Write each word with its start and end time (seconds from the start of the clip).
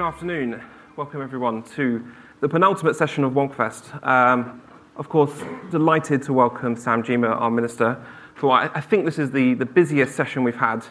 Good 0.00 0.06
afternoon. 0.06 0.62
Welcome 0.96 1.20
everyone 1.20 1.62
to 1.74 2.02
the 2.40 2.48
penultimate 2.48 2.96
session 2.96 3.22
of 3.22 3.34
WonkFest. 3.34 4.02
Um, 4.02 4.62
of 4.96 5.10
course, 5.10 5.42
delighted 5.70 6.22
to 6.22 6.32
welcome 6.32 6.74
Sam 6.74 7.02
Gyimah, 7.02 7.38
our 7.38 7.50
Minister, 7.50 8.02
for 8.34 8.50
I, 8.50 8.70
I 8.72 8.80
think 8.80 9.04
this 9.04 9.18
is 9.18 9.30
the, 9.30 9.52
the 9.52 9.66
busiest 9.66 10.16
session 10.16 10.42
we've 10.42 10.56
had. 10.56 10.86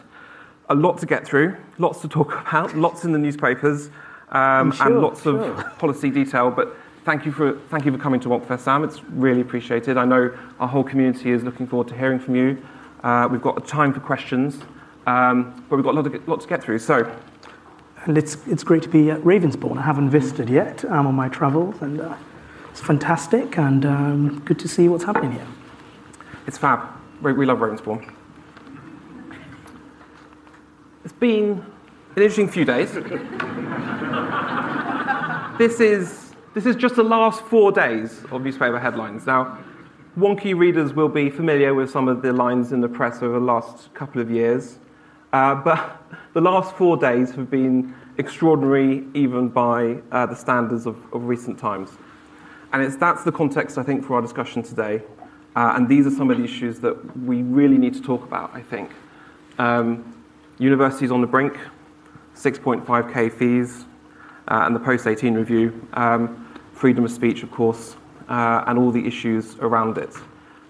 A 0.68 0.76
lot 0.76 0.98
to 0.98 1.06
get 1.06 1.26
through, 1.26 1.56
lots 1.78 2.00
to 2.02 2.08
talk 2.08 2.40
about, 2.48 2.76
lots 2.76 3.04
in 3.04 3.10
the 3.10 3.18
newspapers, 3.18 3.90
um, 4.28 4.70
sure, 4.70 4.86
and 4.86 5.00
lots 5.00 5.24
sure. 5.24 5.40
of 5.40 5.78
policy 5.80 6.10
detail. 6.10 6.48
But 6.48 6.76
thank 7.04 7.26
you 7.26 7.32
for 7.32 7.58
thank 7.68 7.84
you 7.86 7.90
for 7.90 7.98
coming 7.98 8.20
to 8.20 8.28
WonkFest, 8.28 8.60
Sam. 8.60 8.84
It's 8.84 9.02
really 9.02 9.40
appreciated. 9.40 9.96
I 9.96 10.04
know 10.04 10.32
our 10.60 10.68
whole 10.68 10.84
community 10.84 11.32
is 11.32 11.42
looking 11.42 11.66
forward 11.66 11.88
to 11.88 11.98
hearing 11.98 12.20
from 12.20 12.36
you. 12.36 12.64
Uh, 13.02 13.26
we've 13.28 13.42
got 13.42 13.66
time 13.66 13.92
for 13.92 13.98
questions, 13.98 14.60
um, 15.08 15.64
but 15.68 15.74
we've 15.74 15.84
got 15.84 15.94
a 15.94 15.96
lot 15.96 16.02
to, 16.02 16.10
get, 16.10 16.28
lot 16.28 16.40
to 16.42 16.46
get 16.46 16.62
through. 16.62 16.78
So, 16.78 17.12
And 18.04 18.16
it's, 18.16 18.38
it's 18.46 18.64
great 18.64 18.82
to 18.82 18.88
be 18.88 19.10
at 19.10 19.20
Ravensbourne. 19.20 19.78
I 19.78 19.82
haven't 19.82 20.10
visited 20.10 20.48
yet. 20.48 20.84
I'm 20.84 21.06
on 21.06 21.14
my 21.14 21.28
travels, 21.28 21.80
and 21.82 22.00
uh, 22.00 22.16
it's 22.70 22.80
fantastic 22.80 23.58
and 23.58 23.84
um, 23.84 24.40
good 24.40 24.58
to 24.60 24.68
see 24.68 24.88
what's 24.88 25.04
happening 25.04 25.32
here. 25.32 25.46
It's 26.46 26.56
fab. 26.56 26.88
We, 27.20 27.34
we 27.34 27.44
love 27.44 27.58
Ravensbourne. 27.58 28.10
It's 31.04 31.12
been 31.14 31.64
an 32.16 32.22
interesting 32.22 32.48
few 32.48 32.64
days. 32.64 32.92
this 35.58 35.80
is 35.80 36.32
this 36.54 36.66
is 36.66 36.74
just 36.74 36.96
the 36.96 37.04
last 37.04 37.42
four 37.42 37.70
days 37.70 38.24
of 38.32 38.42
newspaper 38.42 38.80
headlines. 38.80 39.24
Now, 39.24 39.58
Wonkhe 40.18 40.58
readers 40.58 40.92
will 40.92 41.08
be 41.08 41.30
familiar 41.30 41.74
with 41.74 41.90
some 41.90 42.08
of 42.08 42.22
the 42.22 42.32
lines 42.32 42.72
in 42.72 42.80
the 42.80 42.88
press 42.88 43.22
over 43.22 43.34
the 43.34 43.44
last 43.44 43.94
couple 43.94 44.20
of 44.20 44.30
years, 44.30 44.78
uh, 45.32 45.54
but 45.54 46.02
the 46.32 46.40
last 46.40 46.74
four 46.76 46.96
days 46.96 47.30
have 47.32 47.50
been 47.50 47.94
extraordinary, 48.18 49.04
even 49.14 49.48
by 49.48 50.00
uh, 50.12 50.26
the 50.26 50.34
standards 50.34 50.86
of, 50.86 50.96
of 51.12 51.24
recent 51.24 51.58
times. 51.58 51.90
And 52.72 52.82
it's, 52.82 52.96
that's 52.96 53.24
the 53.24 53.32
context, 53.32 53.78
I 53.78 53.82
think, 53.82 54.04
for 54.04 54.14
our 54.14 54.22
discussion 54.22 54.62
today. 54.62 55.02
Uh, 55.56 55.72
and 55.74 55.88
these 55.88 56.06
are 56.06 56.10
some 56.10 56.30
of 56.30 56.38
the 56.38 56.44
issues 56.44 56.78
that 56.80 57.18
we 57.18 57.42
really 57.42 57.78
need 57.78 57.94
to 57.94 58.02
talk 58.02 58.22
about, 58.22 58.54
I 58.54 58.62
think. 58.62 58.90
Um, 59.58 60.22
universities 60.58 61.10
on 61.10 61.20
the 61.20 61.26
brink, 61.26 61.58
6.5k 62.36 63.32
fees, 63.32 63.84
uh, 64.48 64.62
and 64.66 64.74
the 64.74 64.80
post 64.80 65.06
18 65.06 65.34
review, 65.34 65.88
um, 65.94 66.60
freedom 66.72 67.04
of 67.04 67.10
speech, 67.10 67.42
of 67.42 67.50
course, 67.50 67.96
uh, 68.28 68.64
and 68.66 68.78
all 68.78 68.90
the 68.90 69.04
issues 69.06 69.56
around 69.58 69.98
it. 69.98 70.14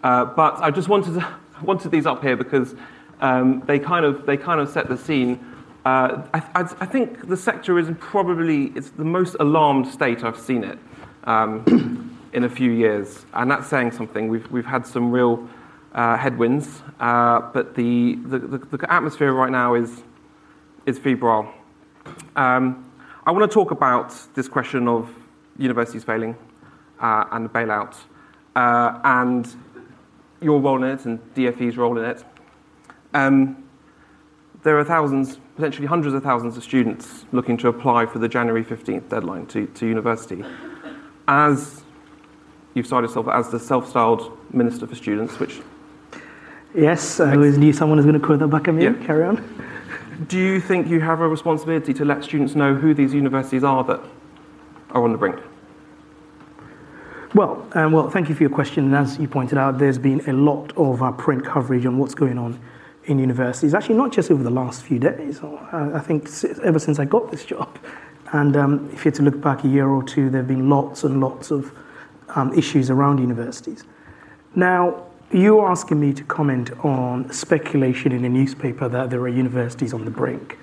Uh, 0.03 0.25
but 0.25 0.57
I 0.61 0.71
just 0.71 0.89
wanted, 0.89 1.15
to, 1.15 1.35
wanted 1.63 1.91
these 1.91 2.07
up 2.07 2.23
here 2.23 2.37
because 2.37 2.75
um, 3.21 3.63
they, 3.67 3.79
kind 3.79 4.05
of, 4.05 4.27
they 4.27 4.37
kind 4.37 4.61
of 4.61 4.69
set 4.69 4.89
the 4.89 4.97
scene. 4.97 5.39
Uh, 5.85 6.23
I, 6.35 6.39
I, 6.55 6.61
I 6.81 6.87
think 6.87 7.29
the 7.29 7.37
sector 7.37 7.79
is 7.79 7.91
probably 7.99 8.67
it's 8.77 8.91
the 8.91 9.05
most 9.05 9.37
alarmed 9.41 9.87
state 9.87 10.25
I've 10.25 10.39
seen 10.39 10.65
it 10.65 10.79
um, 11.25 12.19
in 12.33 12.45
a 12.45 12.49
few 12.49 12.71
years, 12.71 13.25
and 13.33 13.51
that's 13.51 13.67
saying 13.69 13.93
something. 13.93 14.29
We've, 14.29 14.51
we've 14.51 14.67
had 14.67 14.87
some 14.87 15.11
real 15.11 15.49
uh, 15.95 16.17
headwinds, 16.17 16.83
uh, 17.01 17.41
but 17.53 17.75
the, 17.75 18.17
the, 18.27 18.39
the, 18.39 18.59
the 18.77 18.93
atmosphere 18.93 19.33
right 19.33 19.51
now 19.51 19.75
is, 19.75 20.03
is 20.87 20.99
febrile. 20.99 21.53
Um, 22.37 22.91
I 23.25 23.33
want 23.33 23.51
to 23.51 23.55
talk 23.55 23.71
about 23.71 24.15
this 24.35 24.49
question 24.49 24.89
of 24.89 25.11
universities 25.59 26.05
failing 26.05 26.37
uh, 27.01 27.25
and 27.33 27.45
the 27.45 27.49
bailout, 27.49 27.97
uh, 28.57 28.99
and 29.05 29.49
your 30.41 30.61
role 30.61 30.83
in 30.83 30.91
it 30.91 31.05
and 31.05 31.19
DFE's 31.35 31.77
role 31.77 31.99
in 31.99 32.05
it. 32.05 32.25
Um, 33.15 33.69
there 34.63 34.79
are 34.79 34.85
thousands, 34.85 35.39
potentially 35.57 35.87
hundreds 35.87 36.15
of 36.15 36.23
thousands 36.23 36.57
of 36.57 36.63
students 36.63 37.25
looking 37.33 37.57
to 37.59 37.69
apply 37.69 38.07
for 38.07 38.19
the 38.19 38.29
January 38.29 38.65
15th 38.65 39.09
deadline 39.09 39.47
to, 39.47 39.67
to 39.67 39.87
university. 39.87 40.45
As 41.27 41.83
you've 42.75 42.87
started 42.87 43.09
yourself 43.09 43.29
as 43.29 43.51
the 43.51 43.59
self-styled 43.59 44.37
Minister 44.53 44.87
for 44.87 44.95
Students, 44.95 45.39
which 45.39 45.61
Yes, 46.75 47.19
I 47.19 47.35
always 47.35 47.59
knew 47.59 47.73
someone 47.73 47.97
was 47.97 48.07
going 48.07 48.19
to 48.19 48.25
quote 48.25 48.39
that 48.39 48.49
back 48.49 48.69
at 48.69 48.75
me. 48.75 48.85
Yeah. 48.85 48.93
Carry 49.05 49.25
on. 49.25 49.43
do 50.29 50.39
you 50.39 50.61
think 50.61 50.87
you 50.87 51.01
have 51.01 51.21
a 51.21 51.27
responsibility 51.27 51.93
to 51.95 52.05
let 52.05 52.23
students 52.23 52.55
know 52.55 52.75
who 52.75 52.95
these 52.95 53.13
universities 53.13 53.65
are 53.65 53.83
that 53.85 54.01
are 54.91 55.03
on 55.03 55.11
the 55.11 55.19
brink? 55.19 55.37
Well, 57.35 57.67
um, 57.73 57.93
well, 57.93 58.11
thank 58.11 58.29
you 58.29 58.35
for 58.37 58.43
your 58.45 58.51
question. 58.51 58.85
And 58.85 58.95
as 58.95 59.19
you 59.19 59.27
pointed 59.27 59.59
out, 59.59 59.79
there's 59.79 59.99
been 59.99 60.21
a 60.29 60.33
lot 60.33 60.73
of 60.77 61.03
uh, 61.03 61.11
print 61.13 61.45
coverage 61.45 61.87
on 61.87 61.99
what's 61.99 62.15
going 62.15 62.39
on 62.39 62.61
in 63.11 63.19
universities. 63.19 63.75
Actually, 63.75 63.97
not 63.97 64.13
just 64.13 64.31
over 64.31 64.43
the 64.43 64.51
last 64.51 64.83
few 64.83 64.99
days. 64.99 65.41
I 65.43 66.01
think 66.01 66.29
ever 66.63 66.79
since 66.79 66.99
I 66.99 67.05
got 67.05 67.31
this 67.31 67.45
job. 67.45 67.79
And 68.33 68.57
um, 68.57 68.91
if 68.93 69.05
you're 69.05 69.13
to 69.13 69.23
look 69.23 69.41
back 69.41 69.65
a 69.65 69.69
year 69.69 69.89
or 69.89 70.03
two, 70.03 70.31
there 70.31 70.41
have 70.41 70.49
been 70.49 70.69
lots 70.71 71.03
and 71.05 71.21
lots 71.21 71.51
of 71.51 71.73
um, 72.37 72.57
issues 72.57 72.91
around 72.91 73.19
universities. 73.19 73.85
Now, 74.55 75.07
you're 75.33 75.69
asking 75.69 76.01
me 76.01 76.13
to 76.15 76.25
comment 76.25 76.71
on 76.85 77.31
speculation 77.33 78.13
in 78.13 78.25
a 78.25 78.29
newspaper 78.29 78.89
that 78.89 79.11
there 79.11 79.21
are 79.21 79.29
universities 79.29 79.93
on 79.93 80.05
the 80.05 80.11
brink. 80.11 80.59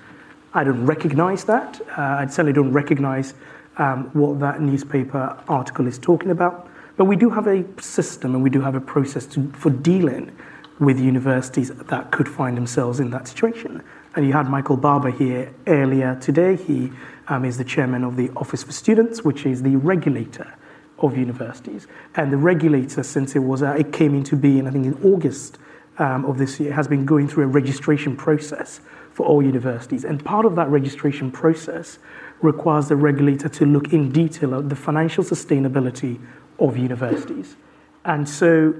I 0.54 0.64
don't 0.64 0.84
recognize 0.84 1.44
that. 1.44 1.80
Uh, 1.96 2.02
I 2.02 2.26
certainly 2.26 2.52
don't 2.52 2.72
recognize 2.72 3.34
um, 3.76 4.10
what 4.12 4.40
that 4.40 4.60
newspaper 4.60 5.38
article 5.48 5.86
is 5.86 5.98
talking 5.98 6.30
about. 6.30 6.68
But 6.96 7.04
we 7.04 7.16
do 7.16 7.30
have 7.30 7.46
a 7.46 7.64
system 7.80 8.34
and 8.34 8.42
we 8.42 8.50
do 8.50 8.60
have 8.60 8.74
a 8.74 8.80
process 8.80 9.24
to, 9.26 9.50
for 9.52 9.70
dealing 9.70 10.36
with 10.78 10.98
universities 11.00 11.70
that 11.70 12.10
could 12.10 12.28
find 12.28 12.56
themselves 12.56 13.00
in 13.00 13.10
that 13.10 13.26
situation. 13.28 13.82
And 14.14 14.26
you 14.26 14.32
had 14.32 14.48
Michael 14.48 14.76
Barber 14.76 15.10
here 15.10 15.52
earlier 15.66 16.16
today. 16.20 16.56
He 16.56 16.92
um, 17.28 17.44
is 17.44 17.58
the 17.58 17.64
chairman 17.64 18.04
of 18.04 18.16
the 18.16 18.30
Office 18.36 18.62
for 18.62 18.72
Students, 18.72 19.24
which 19.24 19.44
is 19.44 19.62
the 19.62 19.76
regulator 19.76 20.54
of 20.98 21.16
universities. 21.16 21.86
And 22.16 22.32
the 22.32 22.36
regulator, 22.36 23.02
since 23.02 23.36
it 23.36 23.40
was 23.40 23.62
uh, 23.62 23.72
it 23.72 23.92
came 23.92 24.14
into 24.14 24.36
being, 24.36 24.66
I 24.66 24.70
think 24.70 24.86
in 24.86 24.94
August 25.04 25.58
um, 25.98 26.24
of 26.24 26.38
this 26.38 26.58
year, 26.58 26.72
has 26.72 26.88
been 26.88 27.04
going 27.04 27.28
through 27.28 27.44
a 27.44 27.48
registration 27.48 28.16
process 28.16 28.80
for 29.12 29.26
all 29.26 29.42
universities. 29.42 30.04
And 30.04 30.24
part 30.24 30.46
of 30.46 30.54
that 30.56 30.68
registration 30.68 31.30
process 31.30 31.98
requires 32.40 32.88
the 32.88 32.96
regulator 32.96 33.48
to 33.48 33.66
look 33.66 33.92
in 33.92 34.12
detail 34.12 34.54
at 34.54 34.68
the 34.68 34.76
financial 34.76 35.24
sustainability 35.24 36.20
of 36.58 36.76
universities. 36.76 37.56
And 38.04 38.28
so 38.28 38.74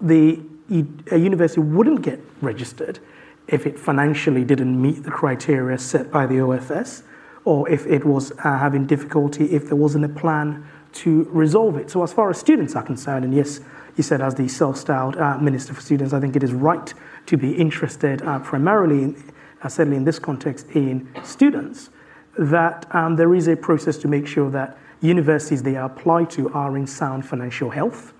the 0.00 0.40
a 0.70 1.18
university 1.18 1.60
wouldn't 1.60 2.02
get 2.02 2.20
registered 2.40 2.98
if 3.48 3.66
it 3.66 3.78
financially 3.78 4.44
didn't 4.44 4.80
meet 4.80 5.02
the 5.02 5.10
criteria 5.10 5.78
set 5.78 6.10
by 6.10 6.26
the 6.26 6.36
OFS, 6.36 7.02
or 7.44 7.68
if 7.68 7.86
it 7.86 8.04
was 8.04 8.32
uh, 8.32 8.58
having 8.58 8.86
difficulty, 8.86 9.44
if 9.52 9.66
there 9.66 9.76
wasn't 9.76 10.04
a 10.04 10.08
plan 10.08 10.66
to 10.92 11.24
resolve 11.30 11.76
it. 11.76 11.90
So, 11.90 12.02
as 12.02 12.12
far 12.12 12.30
as 12.30 12.38
students 12.38 12.74
are 12.74 12.82
concerned, 12.82 13.24
and 13.24 13.34
yes, 13.34 13.60
you 13.96 14.02
said 14.02 14.22
as 14.22 14.34
the 14.34 14.48
self-styled 14.48 15.16
uh, 15.16 15.36
minister 15.38 15.74
for 15.74 15.80
students, 15.82 16.14
I 16.14 16.20
think 16.20 16.36
it 16.36 16.42
is 16.42 16.52
right 16.52 16.92
to 17.26 17.36
be 17.36 17.52
interested 17.52 18.22
uh, 18.22 18.38
primarily, 18.38 19.02
in, 19.02 19.32
uh, 19.62 19.68
certainly 19.68 19.98
in 19.98 20.04
this 20.04 20.18
context, 20.18 20.66
in 20.70 21.08
students. 21.22 21.90
That 22.38 22.92
um, 22.94 23.16
there 23.16 23.34
is 23.34 23.46
a 23.46 23.56
process 23.56 23.96
to 23.98 24.08
make 24.08 24.26
sure 24.26 24.50
that 24.50 24.78
universities 25.00 25.62
they 25.62 25.76
apply 25.76 26.24
to 26.24 26.50
are 26.52 26.76
in 26.76 26.86
sound 26.86 27.26
financial 27.26 27.70
health 27.70 28.13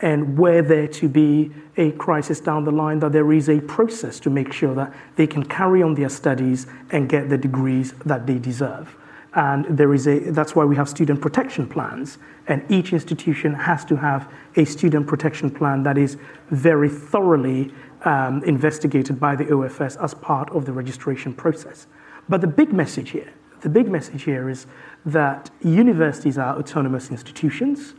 and 0.00 0.38
were 0.38 0.62
there 0.62 0.88
to 0.88 1.08
be 1.08 1.50
a 1.76 1.92
crisis 1.92 2.40
down 2.40 2.64
the 2.64 2.70
line, 2.70 2.98
that 3.00 3.12
there 3.12 3.32
is 3.32 3.48
a 3.48 3.60
process 3.60 4.18
to 4.20 4.30
make 4.30 4.52
sure 4.52 4.74
that 4.74 4.94
they 5.16 5.26
can 5.26 5.44
carry 5.44 5.82
on 5.82 5.94
their 5.94 6.08
studies 6.08 6.66
and 6.90 7.08
get 7.08 7.28
the 7.28 7.38
degrees 7.38 7.92
that 8.04 8.26
they 8.26 8.38
deserve. 8.38 8.96
And 9.34 9.64
there 9.66 9.94
is 9.94 10.08
a, 10.08 10.18
that's 10.18 10.56
why 10.56 10.64
we 10.64 10.74
have 10.76 10.88
student 10.88 11.20
protection 11.20 11.68
plans. 11.68 12.18
And 12.48 12.64
each 12.68 12.92
institution 12.92 13.54
has 13.54 13.84
to 13.84 13.96
have 13.96 14.32
a 14.56 14.64
student 14.64 15.06
protection 15.06 15.50
plan 15.50 15.84
that 15.84 15.96
is 15.96 16.16
very 16.50 16.88
thoroughly 16.88 17.72
um, 18.04 18.42
investigated 18.44 19.20
by 19.20 19.36
the 19.36 19.44
OFS 19.44 20.02
as 20.02 20.14
part 20.14 20.50
of 20.50 20.64
the 20.64 20.72
registration 20.72 21.32
process. 21.32 21.86
But 22.28 22.40
the 22.40 22.48
big 22.48 22.72
message 22.72 23.10
here, 23.10 23.32
the 23.60 23.68
big 23.68 23.88
message 23.88 24.24
here 24.24 24.48
is 24.48 24.66
that 25.04 25.50
universities 25.62 26.38
are 26.38 26.58
autonomous 26.58 27.10
institutions 27.10 27.94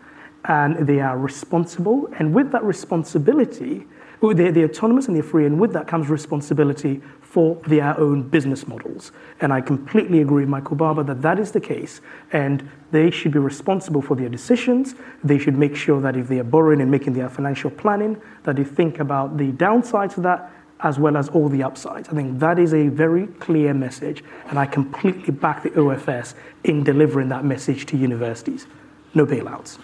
and 0.45 0.87
they 0.87 0.99
are 0.99 1.17
responsible. 1.17 2.09
And 2.17 2.33
with 2.33 2.51
that 2.51 2.63
responsibility, 2.63 3.85
they're, 4.21 4.51
they're 4.51 4.69
autonomous 4.69 5.07
and 5.07 5.15
they're 5.15 5.23
free, 5.23 5.45
and 5.45 5.59
with 5.59 5.73
that 5.73 5.87
comes 5.87 6.09
responsibility 6.09 7.01
for 7.21 7.55
their 7.67 7.97
own 7.97 8.21
business 8.21 8.67
models. 8.67 9.11
And 9.39 9.51
I 9.51 9.61
completely 9.61 10.21
agree 10.21 10.43
with 10.43 10.49
Michael 10.49 10.75
Barber 10.75 11.03
that 11.03 11.21
that 11.21 11.39
is 11.39 11.51
the 11.51 11.61
case, 11.61 12.01
and 12.31 12.69
they 12.91 13.09
should 13.09 13.31
be 13.31 13.39
responsible 13.39 14.01
for 14.01 14.15
their 14.15 14.29
decisions. 14.29 14.95
They 15.23 15.39
should 15.39 15.57
make 15.57 15.75
sure 15.75 16.01
that 16.01 16.15
if 16.15 16.27
they 16.27 16.39
are 16.39 16.43
borrowing 16.43 16.81
and 16.81 16.91
making 16.91 17.13
their 17.13 17.29
financial 17.29 17.71
planning, 17.71 18.21
that 18.43 18.57
they 18.57 18.63
think 18.63 18.99
about 18.99 19.37
the 19.37 19.51
downsides 19.53 20.17
of 20.17 20.23
that 20.23 20.51
as 20.81 20.97
well 20.99 21.15
as 21.15 21.29
all 21.29 21.47
the 21.47 21.63
upsides. 21.63 22.09
I 22.09 22.13
think 22.13 22.39
that 22.39 22.57
is 22.57 22.73
a 22.73 22.87
very 22.87 23.27
clear 23.27 23.73
message, 23.73 24.23
and 24.47 24.59
I 24.59 24.65
completely 24.65 25.31
back 25.31 25.63
the 25.63 25.69
OFS 25.71 26.33
in 26.63 26.83
delivering 26.83 27.29
that 27.29 27.45
message 27.45 27.85
to 27.87 27.97
universities. 27.97 28.67
No 29.13 29.25
bailouts. 29.25 29.77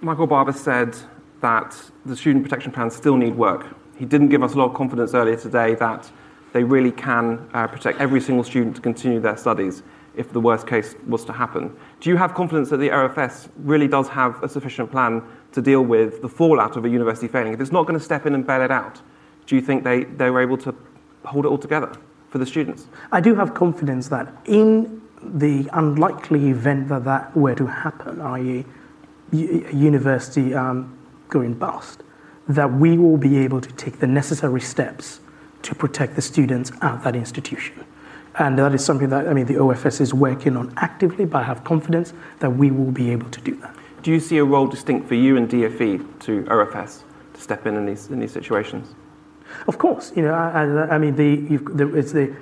Michael 0.00 0.28
Barber 0.28 0.52
said 0.52 0.96
that 1.40 1.76
the 2.06 2.14
student 2.14 2.44
protection 2.44 2.70
plans 2.70 2.94
still 2.94 3.16
need 3.16 3.34
work. 3.34 3.66
He 3.96 4.04
didn't 4.04 4.28
give 4.28 4.44
us 4.44 4.54
a 4.54 4.58
lot 4.58 4.66
of 4.66 4.74
confidence 4.74 5.12
earlier 5.12 5.34
today 5.34 5.74
that 5.74 6.08
they 6.52 6.62
really 6.62 6.92
can 6.92 7.48
uh, 7.52 7.66
protect 7.66 8.00
every 8.00 8.20
single 8.20 8.44
student 8.44 8.76
to 8.76 8.82
continue 8.82 9.18
their 9.18 9.36
studies 9.36 9.82
if 10.14 10.32
the 10.32 10.40
worst 10.40 10.68
case 10.68 10.94
was 11.08 11.24
to 11.24 11.32
happen. 11.32 11.76
Do 11.98 12.10
you 12.10 12.16
have 12.16 12.34
confidence 12.34 12.70
that 12.70 12.76
the 12.76 12.90
OFS 12.90 13.48
really 13.56 13.88
does 13.88 14.08
have 14.08 14.40
a 14.42 14.48
sufficient 14.48 14.90
plan 14.92 15.20
to 15.50 15.60
deal 15.60 15.82
with 15.82 16.22
the 16.22 16.28
fallout 16.28 16.76
of 16.76 16.84
a 16.84 16.88
university 16.88 17.26
failing? 17.26 17.52
If 17.52 17.60
it's 17.60 17.72
not 17.72 17.82
going 17.86 17.98
to 17.98 18.04
step 18.04 18.24
in 18.24 18.34
and 18.34 18.46
bail 18.46 18.62
it 18.62 18.70
out, 18.70 19.00
do 19.46 19.56
you 19.56 19.60
think 19.60 19.82
they, 19.82 20.04
they 20.04 20.30
were 20.30 20.40
able 20.40 20.58
to 20.58 20.74
hold 21.24 21.44
it 21.44 21.48
all 21.48 21.58
together 21.58 21.92
for 22.30 22.38
the 22.38 22.46
students? 22.46 22.86
I 23.10 23.20
do 23.20 23.34
have 23.34 23.54
confidence 23.54 24.08
that 24.08 24.32
in 24.44 25.02
the 25.22 25.68
unlikely 25.72 26.50
event 26.50 26.88
that 26.88 27.04
that 27.04 27.36
were 27.36 27.56
to 27.56 27.66
happen, 27.66 28.20
i.e., 28.20 28.64
university 29.32 30.54
um, 30.54 30.96
going 31.28 31.54
bust, 31.54 32.02
that 32.48 32.72
we 32.72 32.96
will 32.96 33.16
be 33.16 33.38
able 33.38 33.60
to 33.60 33.70
take 33.72 33.98
the 33.98 34.06
necessary 34.06 34.60
steps 34.60 35.20
to 35.62 35.74
protect 35.74 36.16
the 36.16 36.22
students 36.22 36.72
at 36.80 37.02
that 37.04 37.14
institution. 37.14 37.84
And 38.38 38.58
that 38.58 38.74
is 38.74 38.84
something 38.84 39.08
that, 39.10 39.26
I 39.26 39.34
mean, 39.34 39.46
the 39.46 39.54
OFS 39.54 40.00
is 40.00 40.14
working 40.14 40.56
on 40.56 40.72
actively, 40.76 41.24
but 41.24 41.42
I 41.42 41.44
have 41.44 41.64
confidence 41.64 42.12
that 42.38 42.50
we 42.50 42.70
will 42.70 42.92
be 42.92 43.10
able 43.10 43.28
to 43.30 43.40
do 43.40 43.56
that. 43.56 43.74
Do 44.02 44.12
you 44.12 44.20
see 44.20 44.38
a 44.38 44.44
role 44.44 44.66
distinct 44.66 45.08
for 45.08 45.16
you 45.16 45.36
and 45.36 45.48
DFE 45.50 46.20
to 46.20 46.44
OFS 46.44 47.02
to 47.34 47.40
step 47.40 47.66
in 47.66 47.76
in 47.76 47.84
these, 47.84 48.08
in 48.08 48.20
these 48.20 48.32
situations? 48.32 48.94
Of 49.66 49.78
course. 49.78 50.12
You 50.14 50.22
know, 50.22 50.34
I, 50.34 50.94
I 50.94 50.98
mean, 50.98 51.16
the, 51.16 51.56
the, 51.74 51.96
it's 51.96 52.12
the 52.12 52.34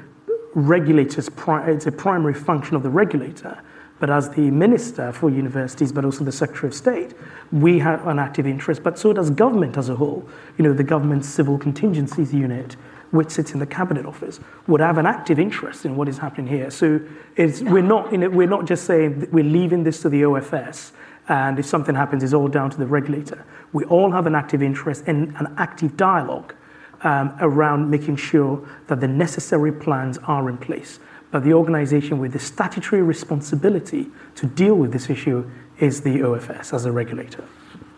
regulator's, 0.55 1.31
pri- 1.31 1.71
it's 1.71 1.87
a 1.87 1.93
primary 1.93 2.35
function 2.35 2.77
of 2.77 2.83
the 2.83 2.91
regulator 2.91 3.59
but 3.99 4.11
as 4.11 4.29
the 4.31 4.51
Minister 4.51 5.13
for 5.13 5.31
Universities, 5.31 5.93
but 5.93 6.05
also 6.05 6.25
the 6.25 6.33
Secretary 6.33 6.69
of 6.69 6.75
State, 6.75 7.15
we 7.51 7.79
have 7.79 8.07
an 8.07 8.19
active 8.19 8.47
interest, 8.47 8.83
but 8.83 8.99
so 8.99 9.13
does 9.13 9.31
government 9.31 9.77
as 9.77 9.89
a 9.89 9.97
whole. 9.97 10.29
You 10.59 10.65
know, 10.65 10.73
the 10.73 10.85
government's 10.85 11.29
Civil 11.29 11.57
Contingencies 11.59 12.35
Unit, 12.35 12.75
which 13.11 13.31
sits 13.31 13.53
in 13.53 13.59
the 13.59 13.67
Cabinet 13.67 14.05
Office, 14.05 14.41
would 14.67 14.81
have 14.81 14.99
an 14.99 15.07
active 15.07 15.39
interest 15.39 15.87
in 15.87 15.97
what 15.97 16.09
is 16.09 16.19
happening 16.19 16.47
here. 16.47 16.71
So 16.71 17.01
we're, 17.39 17.83
not, 17.83 18.13
know, 18.13 18.29
we're 18.29 18.49
not 18.49 18.67
just 18.67 18.85
saying 18.85 19.29
we're 19.33 19.45
leaving 19.45 19.85
this 19.85 20.03
to 20.03 20.09
the 20.11 20.23
OFS, 20.23 20.93
and 21.29 21.59
if 21.59 21.67
something 21.67 21.95
happens, 21.95 22.23
it's 22.23 22.35
all 22.35 22.49
down 22.49 22.71
to 22.71 22.77
the 22.77 22.87
regulator. 22.87 23.45
We 23.73 23.85
all 23.85 24.13
have 24.13 24.27
an 24.27 24.35
active 24.35 24.63
interest 24.63 25.05
and 25.07 25.35
an 25.37 25.55
active 25.57 25.97
dialogue 25.97 26.55
um, 27.03 27.37
around 27.41 27.91
making 27.91 28.17
sure 28.17 28.67
that 28.87 29.01
the 29.01 29.09
necessary 29.09 29.73
plans 29.73 30.19
are 30.19 30.49
in 30.49 30.59
place 30.59 30.99
that 31.33 31.45
the 31.45 31.53
organization 31.53 32.19
with 32.19 32.33
the 32.33 32.39
statutory 32.39 33.03
responsibility 33.03 34.09
to 34.37 34.47
deal 34.47 34.75
with 34.75 34.93
this 34.93 35.11
issue 35.11 35.49
is 35.79 36.03
the 36.03 36.21
OFS 36.21 36.73
as 36.73 36.85
a 36.85 36.93
regulator. 36.93 37.45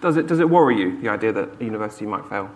Does 0.00 0.16
it, 0.16 0.26
does 0.26 0.40
it 0.40 0.48
worry 0.48 0.78
you, 0.78 1.00
the 1.00 1.08
idea 1.08 1.32
that 1.32 1.60
a 1.60 1.64
university 1.64 2.06
might 2.06 2.25
fail? 2.28 2.50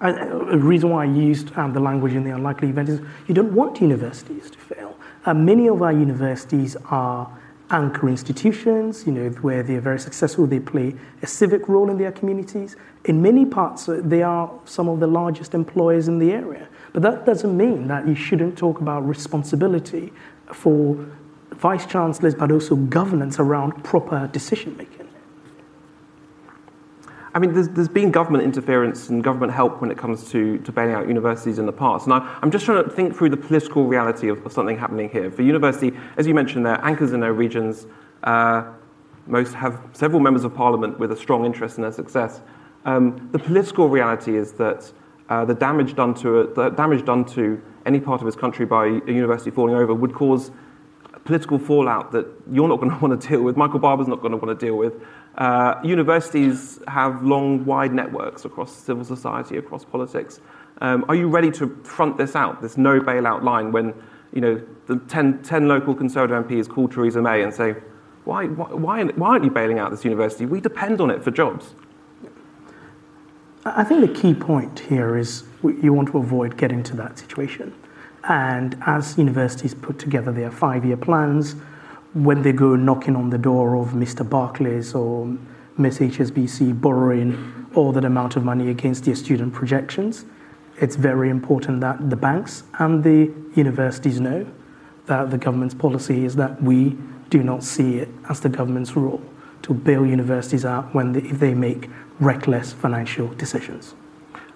I, 0.00 0.12
the 0.12 0.58
reason 0.58 0.90
why 0.90 1.02
I 1.02 1.06
used 1.06 1.56
um, 1.58 1.72
the 1.72 1.80
language 1.80 2.12
in 2.12 2.22
the 2.22 2.30
unlikely 2.30 2.68
event 2.68 2.88
is 2.88 3.00
you 3.26 3.34
don't 3.34 3.52
want 3.52 3.80
universities 3.80 4.48
to 4.50 4.58
fail. 4.58 4.96
Uh, 5.24 5.34
many 5.34 5.68
of 5.68 5.82
our 5.82 5.92
universities 5.92 6.76
are 6.86 7.28
anchor 7.70 8.08
institutions, 8.08 9.06
you 9.06 9.12
know, 9.12 9.28
where 9.40 9.62
they're 9.62 9.80
very 9.80 9.98
successful, 9.98 10.46
they 10.46 10.60
play 10.60 10.94
a 11.22 11.26
civic 11.26 11.68
role 11.68 11.90
in 11.90 11.98
their 11.98 12.12
communities. 12.12 12.76
In 13.04 13.20
many 13.20 13.44
parts, 13.44 13.88
uh, 13.88 14.00
they 14.02 14.22
are 14.22 14.50
some 14.64 14.88
of 14.88 15.00
the 15.00 15.06
largest 15.06 15.52
employers 15.52 16.08
in 16.08 16.18
the 16.18 16.32
area. 16.32 16.68
But 16.92 17.02
that 17.02 17.26
doesn't 17.26 17.56
mean 17.56 17.88
that 17.88 18.06
you 18.06 18.14
shouldn't 18.14 18.56
talk 18.56 18.80
about 18.80 19.06
responsibility 19.06 20.12
for 20.52 21.06
vice 21.52 21.86
chancellors, 21.86 22.34
but 22.34 22.50
also 22.50 22.76
governance 22.76 23.38
around 23.38 23.84
proper 23.84 24.28
decision 24.28 24.76
making. 24.76 25.08
I 27.34 27.40
mean, 27.40 27.52
there's, 27.52 27.68
there's 27.68 27.88
been 27.88 28.10
government 28.10 28.42
interference 28.42 29.10
and 29.10 29.22
government 29.22 29.52
help 29.52 29.80
when 29.80 29.90
it 29.90 29.98
comes 29.98 30.28
to, 30.30 30.58
to 30.58 30.72
bailing 30.72 30.94
out 30.94 31.06
universities 31.06 31.58
in 31.58 31.66
the 31.66 31.72
past. 31.72 32.06
And 32.06 32.14
I, 32.14 32.38
am 32.42 32.50
just 32.50 32.64
trying 32.64 32.82
to 32.82 32.90
think 32.90 33.14
through 33.14 33.30
the 33.30 33.36
political 33.36 33.86
reality 33.86 34.28
of, 34.28 34.44
of, 34.44 34.52
something 34.52 34.78
happening 34.78 35.10
here. 35.10 35.30
For 35.30 35.42
university, 35.42 35.96
as 36.16 36.26
you 36.26 36.34
mentioned, 36.34 36.64
they're 36.64 36.84
anchors 36.84 37.12
in 37.12 37.20
their 37.20 37.34
regions. 37.34 37.86
Uh, 38.24 38.72
most 39.26 39.52
have 39.54 39.80
several 39.92 40.20
members 40.20 40.44
of 40.44 40.54
parliament 40.54 40.98
with 40.98 41.12
a 41.12 41.16
strong 41.16 41.44
interest 41.44 41.76
in 41.76 41.82
their 41.82 41.92
success. 41.92 42.40
Um, 42.84 43.28
the 43.30 43.38
political 43.38 43.88
reality 43.88 44.36
is 44.36 44.52
that 44.52 44.90
uh, 45.28 45.44
the 45.44 45.54
damage 45.54 45.94
done 45.94 46.14
to 46.14 46.40
it, 46.40 46.54
the 46.54 46.70
damage 46.70 47.04
done 47.04 47.24
to 47.24 47.60
any 47.86 48.00
part 48.00 48.20
of 48.20 48.26
his 48.26 48.36
country 48.36 48.66
by 48.66 48.86
a 48.86 49.12
university 49.12 49.50
falling 49.50 49.74
over 49.74 49.94
would 49.94 50.14
cause 50.14 50.50
political 51.24 51.58
fallout 51.58 52.12
that 52.12 52.26
you're 52.50 52.68
not 52.68 52.80
going 52.80 52.90
to 52.94 52.98
want 52.98 53.20
to 53.20 53.28
deal 53.28 53.42
with. 53.42 53.56
Michael 53.56 53.78
Barber's 53.78 54.08
not 54.08 54.20
going 54.20 54.32
to 54.32 54.38
want 54.38 54.58
to 54.58 54.66
deal 54.66 54.76
with. 54.76 54.94
Uh, 55.36 55.74
universities 55.84 56.80
have 56.88 57.22
long, 57.22 57.64
wide 57.64 57.92
networks 57.92 58.44
across 58.44 58.74
civil 58.74 59.04
society, 59.04 59.56
across 59.56 59.84
politics. 59.84 60.40
Um, 60.80 61.04
are 61.08 61.14
you 61.14 61.28
ready 61.28 61.50
to 61.52 61.68
front 61.84 62.16
this 62.16 62.34
out, 62.34 62.62
this 62.62 62.76
no 62.76 63.00
bailout 63.00 63.42
line, 63.42 63.72
when 63.72 63.94
you 64.32 64.40
know 64.40 64.62
the 64.86 64.96
10, 64.96 65.42
10 65.42 65.68
local 65.68 65.94
Conservative 65.94 66.44
MPs 66.46 66.68
call 66.68 66.88
Theresa 66.88 67.20
May 67.20 67.42
and 67.42 67.52
say, 67.52 67.74
why, 68.24 68.46
why, 68.46 69.04
why 69.04 69.30
aren't 69.30 69.44
you 69.44 69.50
bailing 69.50 69.78
out 69.78 69.90
this 69.90 70.04
university? 70.04 70.44
We 70.46 70.60
depend 70.60 71.00
on 71.00 71.10
it 71.10 71.22
for 71.22 71.30
jobs. 71.30 71.74
I 73.76 73.84
think 73.84 74.00
the 74.00 74.20
key 74.20 74.34
point 74.34 74.80
here 74.80 75.16
is 75.16 75.44
you 75.62 75.92
want 75.92 76.08
to 76.12 76.18
avoid 76.18 76.56
getting 76.56 76.82
to 76.84 76.96
that 76.96 77.18
situation. 77.18 77.74
And 78.24 78.76
as 78.86 79.16
universities 79.18 79.74
put 79.74 79.98
together 79.98 80.32
their 80.32 80.50
five 80.50 80.84
year 80.84 80.96
plans, 80.96 81.56
when 82.14 82.42
they 82.42 82.52
go 82.52 82.76
knocking 82.76 83.16
on 83.16 83.30
the 83.30 83.38
door 83.38 83.76
of 83.76 83.88
Mr. 83.88 84.28
Barclays 84.28 84.94
or 84.94 85.36
Miss 85.76 85.98
HSBC 85.98 86.80
borrowing 86.80 87.66
all 87.74 87.92
that 87.92 88.04
amount 88.04 88.36
of 88.36 88.44
money 88.44 88.70
against 88.70 89.04
their 89.04 89.14
student 89.14 89.52
projections, 89.52 90.24
it's 90.80 90.96
very 90.96 91.28
important 91.28 91.80
that 91.80 92.10
the 92.10 92.16
banks 92.16 92.64
and 92.78 93.02
the 93.02 93.32
universities 93.54 94.20
know 94.20 94.46
that 95.06 95.30
the 95.30 95.38
government's 95.38 95.74
policy 95.74 96.24
is 96.24 96.36
that 96.36 96.62
we 96.62 96.96
do 97.30 97.42
not 97.42 97.62
see 97.62 97.98
it 97.98 98.08
as 98.28 98.40
the 98.40 98.48
government's 98.48 98.96
role 98.96 99.22
to 99.62 99.74
bail 99.74 100.06
universities 100.06 100.64
out 100.64 100.94
when 100.94 101.12
they, 101.12 101.20
if 101.20 101.38
they 101.38 101.54
make 101.54 101.88
reckless 102.20 102.72
financial 102.72 103.28
decisions. 103.34 103.94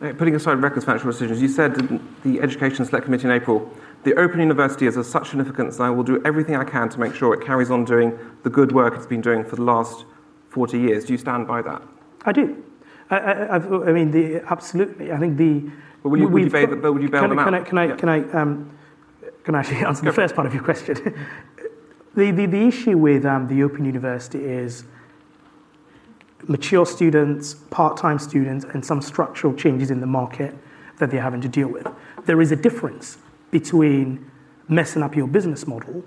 Putting 0.01 0.35
aside 0.35 0.55
reckless 0.55 0.85
financial 0.85 1.13
decisions, 1.13 1.41
you 1.41 1.49
said 1.49 1.79
in 1.79 2.15
the 2.25 2.41
Education 2.41 2.85
Select 2.85 3.05
Committee 3.05 3.25
in 3.25 3.31
April, 3.31 3.71
the 4.03 4.15
Open 4.15 4.41
University 4.41 4.87
is 4.87 4.97
of 4.97 5.07
such 5.07 5.29
significance 5.29 5.77
that 5.77 5.85
I 5.85 5.91
will 5.91 6.03
do 6.03 6.21
everything 6.25 6.57
I 6.57 6.65
can 6.65 6.89
to 6.89 6.99
make 6.99 7.15
sure 7.15 7.33
it 7.35 7.47
carries 7.47 7.71
on 7.71 7.85
doing 7.85 8.19
the 8.43 8.51
good 8.51 8.73
work 8.73 8.95
it's 8.97 9.07
been 9.07 9.21
doing 9.21 9.45
for 9.45 9.55
the 9.55 9.63
last 9.63 10.05
40 10.51 10.79
years. 10.79 11.05
Do 11.05 11.13
you 11.13 11.19
stand 11.19 11.47
by 11.47 11.63
that? 11.63 11.83
I 12.25 12.33
do. 12.33 12.65
I, 13.11 13.17
I, 13.17 13.57
I 13.57 13.93
mean, 13.93 14.11
the, 14.11 14.43
absolutely. 14.51 15.13
I 15.13 15.19
think 15.19 15.37
the. 15.37 15.71
But 16.03 16.09
will 16.09 16.19
you, 16.19 16.29
would 16.29 16.43
you 16.43 16.51
bail, 16.51 16.77
but 16.77 16.93
would 16.93 17.03
you 17.03 17.09
bail 17.09 17.21
can, 17.21 17.31
them 17.31 17.39
can 17.39 17.55
out? 17.55 17.61
I, 17.61 17.65
can 17.65 17.79
I, 17.79 17.87
yeah. 17.87 17.97
can 17.97 18.09
I, 18.09 18.33
um, 18.33 18.79
can 19.45 19.55
I 19.55 19.61
actually 19.61 19.77
answer 19.87 20.05
the 20.05 20.13
first 20.13 20.35
part 20.35 20.49
of 20.49 20.55
your 20.55 20.65
question? 20.65 20.97
the, 22.15 22.33
the, 22.33 22.47
the 22.47 22.67
issue 22.67 22.99
with 22.99 23.25
um, 23.25 23.47
the 23.47 23.63
Open 23.63 23.85
University 23.85 24.45
is 24.45 24.85
mature 26.49 26.87
students, 26.87 27.55
part 27.55 27.97
time 27.97 28.19
students, 28.19 28.65
and 28.65 28.85
some 28.85 29.01
structural 29.01 29.55
changes 29.55 29.91
in 29.91 30.01
the 30.01 30.07
market 30.07 30.55
that 30.99 31.11
they're 31.11 31.23
having 31.23 31.41
to 31.41 31.49
deal 31.49 31.69
with. 31.69 31.87
There 32.27 32.41
is 32.41 32.53
a 32.53 32.57
difference 32.57 33.19
between 33.51 34.31
messing 34.69 35.03
up 35.03 35.15
your 35.15 35.27
business 35.27 35.67
model 35.67 36.05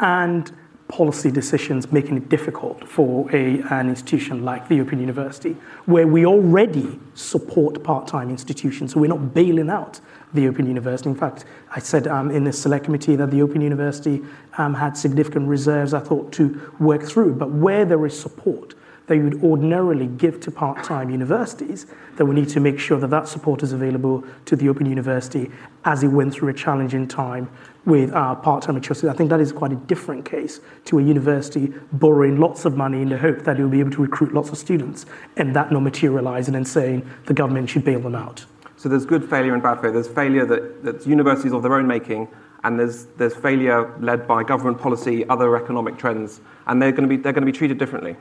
and 0.00 0.52
policy 0.88 1.30
decisions 1.30 1.90
making 1.90 2.18
it 2.18 2.28
difficult 2.28 2.86
for 2.86 3.34
a, 3.34 3.62
an 3.70 3.88
institution 3.88 4.44
like 4.44 4.68
the 4.68 4.78
Open 4.78 5.00
University, 5.00 5.56
where 5.86 6.06
we 6.06 6.26
already 6.26 6.98
support 7.14 7.82
part 7.82 8.06
time 8.06 8.28
institutions. 8.28 8.92
So 8.92 9.00
we're 9.00 9.06
not 9.06 9.32
bailing 9.32 9.70
out 9.70 10.00
the 10.34 10.46
Open 10.48 10.66
University. 10.66 11.08
In 11.08 11.16
fact, 11.16 11.46
I 11.70 11.78
said 11.78 12.06
um, 12.06 12.30
in 12.30 12.44
the 12.44 12.52
select 12.52 12.84
committee 12.84 13.16
that 13.16 13.30
the 13.30 13.40
Open 13.40 13.62
University 13.62 14.20
um, 14.58 14.74
had 14.74 14.96
significant 14.96 15.48
reserves, 15.48 15.94
I 15.94 16.00
thought, 16.00 16.30
to 16.32 16.72
work 16.78 17.02
through. 17.02 17.34
But 17.36 17.50
where 17.50 17.86
there 17.86 18.04
is 18.04 18.18
support, 18.18 18.74
that 19.06 19.16
you 19.16 19.24
would 19.24 19.42
ordinarily 19.42 20.06
give 20.06 20.40
to 20.40 20.50
part-time 20.50 21.10
universities, 21.10 21.86
that 22.16 22.24
we 22.24 22.34
need 22.34 22.48
to 22.48 22.60
make 22.60 22.78
sure 22.78 22.98
that 22.98 23.10
that 23.10 23.28
support 23.28 23.62
is 23.62 23.72
available 23.72 24.24
to 24.44 24.56
the 24.56 24.68
Open 24.68 24.86
University 24.86 25.50
as 25.84 26.02
it 26.02 26.08
went 26.08 26.32
through 26.32 26.48
a 26.48 26.54
challenging 26.54 27.08
time 27.08 27.50
with 27.84 28.12
our 28.12 28.36
part-time 28.36 28.76
mature 28.76 29.10
I 29.10 29.14
think 29.14 29.30
that 29.30 29.40
is 29.40 29.52
quite 29.52 29.72
a 29.72 29.76
different 29.76 30.24
case 30.24 30.60
to 30.84 30.98
a 30.98 31.02
university 31.02 31.72
borrowing 31.92 32.38
lots 32.38 32.64
of 32.64 32.76
money 32.76 33.02
in 33.02 33.08
the 33.08 33.18
hope 33.18 33.42
that 33.44 33.58
it 33.58 33.62
will 33.62 33.70
be 33.70 33.80
able 33.80 33.90
to 33.92 34.02
recruit 34.02 34.32
lots 34.32 34.50
of 34.50 34.58
students 34.58 35.04
and 35.36 35.56
that 35.56 35.72
not 35.72 35.80
materializing 35.80 36.54
and 36.54 36.66
saying 36.66 37.08
the 37.26 37.34
government 37.34 37.68
should 37.68 37.84
bail 37.84 38.00
them 38.00 38.14
out. 38.14 38.44
So 38.76 38.88
there's 38.88 39.06
good 39.06 39.28
failure 39.28 39.54
and 39.54 39.62
bad 39.62 39.76
failure. 39.76 39.92
There's 39.92 40.08
failure 40.08 40.46
that, 40.46 40.84
that's 40.84 41.06
universities 41.06 41.52
of 41.52 41.62
their 41.62 41.74
own 41.74 41.86
making, 41.86 42.28
and 42.64 42.78
there's, 42.78 43.06
there's 43.16 43.34
failure 43.34 43.96
led 43.98 44.26
by 44.26 44.42
government 44.42 44.78
policy, 44.78 45.28
other 45.28 45.56
economic 45.56 45.98
trends, 45.98 46.40
and 46.66 46.80
they're 46.80 46.92
going 46.92 47.08
to 47.08 47.08
be, 47.08 47.16
they're 47.16 47.32
going 47.32 47.46
to 47.46 47.52
be 47.52 47.56
treated 47.56 47.78
differently. 47.78 48.16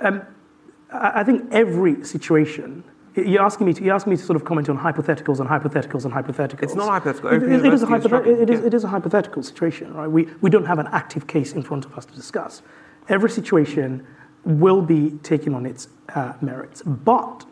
Um, 0.00 0.22
I 0.92 1.24
think 1.24 1.52
every 1.52 2.04
situation. 2.04 2.84
You're 3.16 3.42
asking 3.42 3.66
me 3.66 3.74
to 3.74 3.82
you're 3.82 3.94
asking 3.94 4.12
me 4.12 4.16
to 4.16 4.22
sort 4.22 4.36
of 4.36 4.44
comment 4.44 4.68
on 4.68 4.78
hypotheticals 4.78 5.40
and 5.40 5.48
hypotheticals 5.48 6.04
and 6.04 6.14
hypotheticals. 6.14 6.62
It's 6.62 6.74
not 6.74 6.88
hypothetical. 6.88 7.30
It, 7.30 7.42
it, 7.42 7.66
it, 7.66 7.72
is, 7.72 7.82
a 7.82 7.86
hypothet- 7.86 8.26
it, 8.26 8.50
is, 8.50 8.64
it 8.64 8.72
is 8.72 8.84
a 8.84 8.88
hypothetical 8.88 9.42
situation, 9.42 9.92
right? 9.94 10.06
We, 10.06 10.28
we 10.40 10.48
don't 10.48 10.64
have 10.64 10.78
an 10.78 10.86
active 10.92 11.26
case 11.26 11.52
in 11.52 11.62
front 11.62 11.84
of 11.84 11.96
us 11.98 12.06
to 12.06 12.14
discuss. 12.14 12.62
Every 13.08 13.28
situation 13.28 14.06
will 14.44 14.80
be 14.80 15.10
taken 15.22 15.54
on 15.54 15.66
its 15.66 15.88
uh, 16.14 16.34
merits. 16.40 16.82
But 16.82 17.44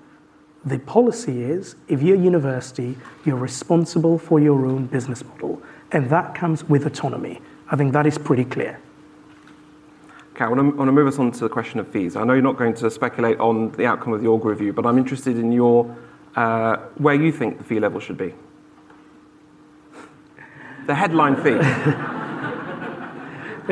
the 0.65 0.79
policy 0.79 1.43
is 1.43 1.77
if 1.89 2.03
you're 2.03 2.17
a 2.17 2.21
university, 2.21 2.97
you're 3.25 3.37
responsible 3.37 4.19
for 4.19 4.41
your 4.41 4.65
own 4.65 4.87
business 4.87 5.25
model, 5.25 5.61
and 5.93 6.09
that 6.11 6.35
comes 6.35 6.65
with 6.65 6.87
autonomy. 6.87 7.41
I 7.71 7.77
think 7.77 7.93
that 7.93 8.07
is 8.07 8.17
pretty 8.17 8.45
clear. 8.45 8.81
I 10.41 10.49
want, 10.49 10.77
to, 10.77 10.93
move 10.93 11.07
us 11.07 11.19
on 11.19 11.33
to 11.33 11.41
the 11.41 11.49
question 11.49 11.81
of 11.81 11.89
fees. 11.89 12.15
I 12.17 12.25
know 12.25 12.33
you're 12.35 12.43
not 12.43 12.57
going 12.57 12.75
to 12.75 12.91
speculate 12.91 13.39
on 13.41 13.73
the 13.73 13.87
outcome 13.87 14.13
of 14.13 14.21
the 14.21 14.29
Augar 14.29 14.45
review, 14.45 14.73
but 14.73 14.87
I'm 14.87 14.99
interested 14.99 15.39
in 15.39 15.51
your 15.53 15.97
uh, 16.37 16.77
where 16.97 17.15
you 17.15 17.33
think 17.33 17.59
the 17.59 17.65
fee 17.65 17.81
level 17.81 17.99
should 18.01 18.17
be. 18.17 18.35
The 20.87 20.95
headline 20.95 21.37
fee. 21.37 21.59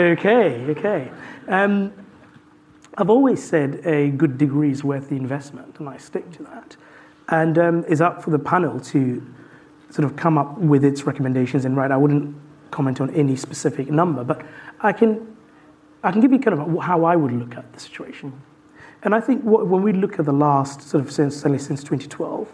okay, 0.00 0.66
okay. 0.70 1.10
Um, 1.48 1.92
I've 2.98 3.10
always 3.10 3.42
said 3.42 3.86
a 3.86 4.10
good 4.10 4.38
degree 4.38 4.70
is 4.70 4.82
worth 4.82 5.08
the 5.08 5.16
investment, 5.16 5.78
and 5.78 5.88
I 5.88 5.98
stick 5.98 6.30
to 6.32 6.42
that. 6.44 6.76
And 7.28 7.58
um, 7.58 7.84
it's 7.88 8.00
up 8.00 8.22
for 8.22 8.30
the 8.30 8.38
panel 8.38 8.80
to 8.80 9.22
sort 9.90 10.04
of 10.04 10.16
come 10.16 10.38
up 10.38 10.58
with 10.58 10.84
its 10.84 11.04
recommendations. 11.04 11.64
And 11.64 11.76
right, 11.76 11.90
I 11.90 11.96
wouldn't 11.96 12.34
comment 12.70 13.00
on 13.00 13.10
any 13.10 13.36
specific 13.36 13.90
number, 13.90 14.24
but 14.24 14.44
I 14.80 14.92
can 14.92 15.35
I 16.06 16.12
can 16.12 16.20
give 16.20 16.30
you 16.30 16.38
kind 16.38 16.58
of 16.58 16.82
how 16.84 17.04
I 17.04 17.16
would 17.16 17.32
look 17.32 17.56
at 17.56 17.72
the 17.72 17.80
situation. 17.80 18.40
And 19.02 19.12
I 19.12 19.20
think 19.20 19.42
when 19.42 19.82
we 19.82 19.92
look 19.92 20.20
at 20.20 20.24
the 20.24 20.32
last 20.32 20.80
sort 20.82 21.04
of 21.04 21.10
since, 21.10 21.36
since 21.36 21.82
2012, 21.82 22.52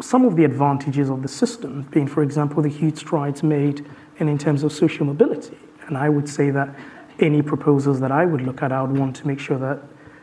some 0.00 0.24
of 0.24 0.36
the 0.36 0.44
advantages 0.44 1.10
of 1.10 1.22
the 1.22 1.28
system 1.28 1.82
being, 1.90 2.06
for 2.06 2.22
example, 2.22 2.62
the 2.62 2.68
huge 2.68 2.98
strides 2.98 3.42
made 3.42 3.84
in, 4.18 4.28
in 4.28 4.38
terms 4.38 4.62
of 4.62 4.72
social 4.72 5.04
mobility. 5.04 5.58
And 5.88 5.98
I 5.98 6.08
would 6.08 6.28
say 6.28 6.50
that 6.50 6.72
any 7.18 7.42
proposals 7.42 7.98
that 7.98 8.12
I 8.12 8.24
would 8.24 8.42
look 8.42 8.62
at, 8.62 8.70
I 8.70 8.80
would 8.80 8.96
want 8.96 9.16
to 9.16 9.26
make 9.26 9.40
sure 9.40 9.58
that 9.58 9.82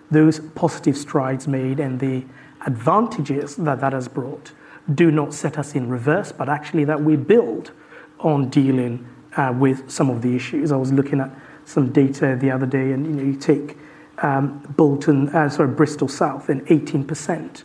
those 0.09 0.39
positive 0.55 0.95
strides 0.95 1.45
made 1.45 1.81
and 1.81 1.99
the 1.99 2.23
advantages 2.65 3.57
that 3.57 3.81
that 3.81 3.91
has 3.91 4.07
brought 4.07 4.53
do 4.95 5.11
not 5.11 5.33
set 5.33 5.57
us 5.57 5.75
in 5.75 5.89
reverse, 5.89 6.31
but 6.31 6.47
actually 6.47 6.85
that 6.85 7.01
we 7.01 7.17
build 7.17 7.71
on 8.19 8.47
dealing 8.49 9.05
uh, 9.35 9.53
with 9.57 9.91
some 9.91 10.09
of 10.09 10.21
the 10.21 10.33
issues. 10.37 10.71
I 10.71 10.77
was 10.77 10.93
looking 10.93 11.19
at 11.19 11.29
some 11.65 11.91
data 11.91 12.37
the 12.39 12.51
other 12.51 12.65
day, 12.65 12.91
and 12.91 13.05
you 13.05 13.13
know, 13.13 13.23
you 13.23 13.35
take 13.35 13.77
um, 14.19 14.59
Bolton, 14.77 15.29
uh, 15.29 15.49
sorry, 15.49 15.73
Bristol 15.73 16.07
South, 16.07 16.49
and 16.49 16.65
18% 16.67 17.63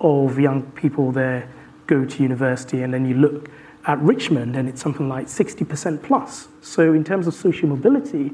of 0.00 0.38
young 0.38 0.62
people 0.72 1.12
there 1.12 1.48
go 1.86 2.04
to 2.04 2.22
university, 2.22 2.82
and 2.82 2.92
then 2.92 3.06
you 3.06 3.14
look 3.14 3.48
at 3.86 3.98
Richmond, 4.00 4.56
and 4.56 4.68
it's 4.68 4.82
something 4.82 5.08
like 5.08 5.26
60% 5.26 6.02
plus. 6.02 6.48
So, 6.60 6.92
in 6.92 7.04
terms 7.04 7.26
of 7.26 7.34
social 7.34 7.68
mobility 7.68 8.32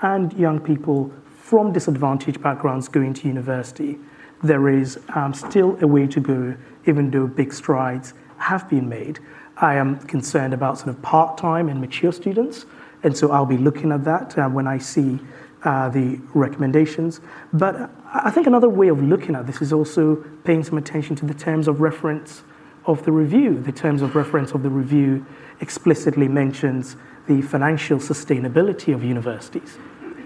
and 0.00 0.32
young 0.32 0.60
people 0.60 1.12
from 1.24 1.72
disadvantaged 1.72 2.42
backgrounds 2.42 2.88
going 2.88 3.14
to 3.14 3.28
university, 3.28 3.98
there 4.42 4.68
is 4.68 4.98
um, 5.14 5.34
still 5.34 5.78
a 5.80 5.86
way 5.86 6.06
to 6.06 6.20
go, 6.20 6.56
even 6.86 7.10
though 7.10 7.26
big 7.26 7.52
strides 7.52 8.14
have 8.38 8.68
been 8.68 8.88
made. 8.88 9.20
I 9.56 9.74
am 9.74 9.98
concerned 10.00 10.54
about 10.54 10.78
sort 10.78 10.90
of 10.90 11.02
part 11.02 11.36
time 11.38 11.68
and 11.68 11.80
mature 11.80 12.12
students 12.12 12.66
and 13.02 13.16
so 13.16 13.30
I'll 13.30 13.46
be 13.46 13.56
looking 13.56 13.92
at 13.92 14.04
that 14.04 14.36
uh, 14.38 14.48
when 14.48 14.66
I 14.66 14.78
see 14.78 15.18
uh, 15.64 15.88
the 15.88 16.20
recommendations. 16.34 17.20
But 17.52 17.90
I 18.12 18.30
think 18.30 18.46
another 18.46 18.68
way 18.68 18.88
of 18.88 19.02
looking 19.02 19.34
at 19.34 19.46
this 19.46 19.60
is 19.60 19.72
also 19.72 20.16
paying 20.44 20.62
some 20.64 20.78
attention 20.78 21.16
to 21.16 21.26
the 21.26 21.34
terms 21.34 21.68
of 21.68 21.80
reference 21.80 22.42
of 22.86 23.04
the 23.04 23.12
review. 23.12 23.60
The 23.60 23.72
terms 23.72 24.02
of 24.02 24.14
reference 24.14 24.52
of 24.52 24.62
the 24.62 24.70
review 24.70 25.26
explicitly 25.60 26.28
mentions 26.28 26.96
the 27.26 27.42
financial 27.42 27.98
sustainability 27.98 28.94
of 28.94 29.04
universities 29.04 29.76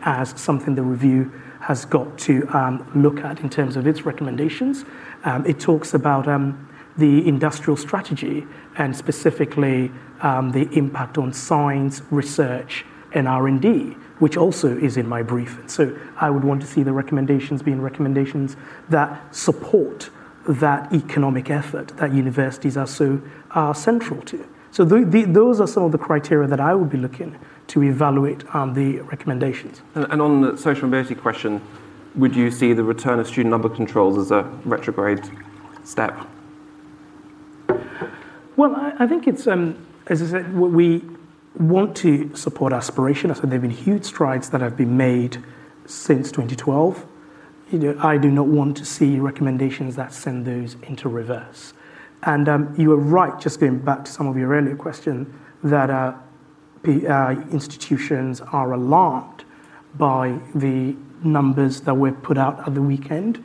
as 0.04 0.38
something 0.40 0.74
the 0.74 0.82
review 0.82 1.32
has 1.60 1.84
got 1.84 2.18
to 2.18 2.46
um, 2.48 2.90
look 2.94 3.20
at 3.20 3.40
in 3.40 3.48
terms 3.48 3.76
of 3.76 3.86
its 3.86 4.04
recommendations. 4.04 4.84
Um, 5.24 5.46
it 5.46 5.60
talks 5.60 5.94
about 5.94 6.26
um, 6.26 6.68
the 6.96 7.26
industrial 7.26 7.76
strategy 7.76 8.46
and 8.76 8.96
specifically 8.96 9.90
um, 10.20 10.52
the 10.52 10.68
impact 10.72 11.18
on 11.18 11.32
science, 11.32 12.02
research, 12.10 12.84
and 13.12 13.28
R&D, 13.28 13.96
which 14.18 14.36
also 14.36 14.76
is 14.76 14.96
in 14.96 15.08
my 15.08 15.22
brief. 15.22 15.58
So 15.66 15.96
I 16.16 16.30
would 16.30 16.44
want 16.44 16.60
to 16.62 16.66
see 16.66 16.82
the 16.82 16.92
recommendations 16.92 17.62
being 17.62 17.80
recommendations 17.80 18.56
that 18.88 19.34
support 19.34 20.10
that 20.48 20.92
economic 20.92 21.50
effort 21.50 21.88
that 21.98 22.12
universities 22.12 22.76
are 22.76 22.86
so 22.86 23.22
central 23.74 24.20
to. 24.22 24.46
So 24.70 24.84
the, 24.84 25.04
the, 25.04 25.24
those 25.24 25.60
are 25.60 25.66
some 25.66 25.82
of 25.84 25.92
the 25.92 25.98
criteria 25.98 26.48
that 26.48 26.60
I 26.60 26.74
would 26.74 26.90
be 26.90 26.96
looking 26.96 27.38
to 27.68 27.82
evaluate 27.82 28.42
um, 28.54 28.74
the 28.74 29.00
recommendations. 29.02 29.82
And, 29.94 30.06
and, 30.10 30.22
on 30.22 30.40
the 30.40 30.56
social 30.56 30.88
mobility 30.88 31.14
question, 31.14 31.60
would 32.14 32.34
you 32.34 32.50
see 32.50 32.72
the 32.72 32.82
return 32.82 33.18
of 33.18 33.26
student 33.26 33.50
number 33.50 33.68
controls 33.68 34.16
as 34.16 34.30
a 34.30 34.42
retrograde 34.64 35.22
step? 35.84 36.26
Well, 38.56 38.76
I, 38.76 38.92
I 39.00 39.06
think 39.06 39.26
it's, 39.26 39.46
um, 39.46 39.86
as 40.08 40.22
I 40.22 40.26
said, 40.26 40.54
we 40.54 41.02
want 41.58 41.96
to 41.98 42.34
support 42.36 42.72
aspiration. 42.72 43.30
I 43.30 43.34
said 43.34 43.44
there 43.44 43.52
have 43.52 43.62
been 43.62 43.70
huge 43.70 44.04
strides 44.04 44.50
that 44.50 44.60
have 44.60 44.76
been 44.76 44.96
made 44.96 45.42
since 45.86 46.30
2012. 46.30 47.06
You 47.70 47.78
know, 47.78 47.98
I 48.00 48.18
do 48.18 48.30
not 48.30 48.46
want 48.46 48.76
to 48.78 48.84
see 48.84 49.18
recommendations 49.18 49.96
that 49.96 50.12
send 50.12 50.44
those 50.44 50.76
into 50.82 51.08
reverse. 51.08 51.72
And 52.24 52.48
um, 52.48 52.74
you 52.76 52.90
were 52.90 52.96
right, 52.96 53.38
just 53.40 53.58
going 53.58 53.78
back 53.78 54.04
to 54.04 54.12
some 54.12 54.26
of 54.26 54.36
your 54.36 54.50
earlier 54.50 54.76
question, 54.76 55.32
that 55.64 55.88
uh, 55.88 56.14
uh, 56.86 57.36
institutions 57.50 58.40
are 58.40 58.72
alarmed 58.72 59.44
by 59.94 60.38
the 60.54 60.94
numbers 61.24 61.80
that 61.82 61.94
were 61.94 62.12
put 62.12 62.36
out 62.36 62.66
at 62.66 62.74
the 62.74 62.82
weekend. 62.82 63.42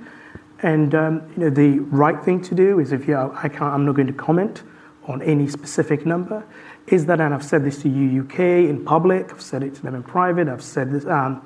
And 0.64 0.94
um, 0.94 1.32
you 1.36 1.44
know, 1.44 1.50
the 1.50 1.80
right 1.80 2.22
thing 2.24 2.42
to 2.44 2.56
do 2.56 2.80
is 2.80 2.92
if 2.92 3.08
you, 3.08 3.16
I 3.16 3.48
can't, 3.48 3.74
I'm 3.74 3.86
not 3.86 3.96
going 3.96 4.08
to 4.08 4.14
comment 4.14 4.64
on 5.08 5.22
any 5.22 5.48
specific 5.48 6.06
number 6.06 6.44
is 6.88 7.06
that, 7.06 7.20
and 7.20 7.34
I've 7.34 7.44
said 7.44 7.64
this 7.64 7.82
to 7.82 7.90
UUK, 7.90 8.70
in 8.70 8.84
public, 8.86 9.32
I've 9.32 9.42
said 9.42 9.64
it 9.64 9.76
to 9.76 9.82
them 9.82 9.96
in 9.96 10.04
private, 10.04 10.48
I've 10.48 10.64
said 10.64 10.92
this 10.92 11.06
um, 11.06 11.42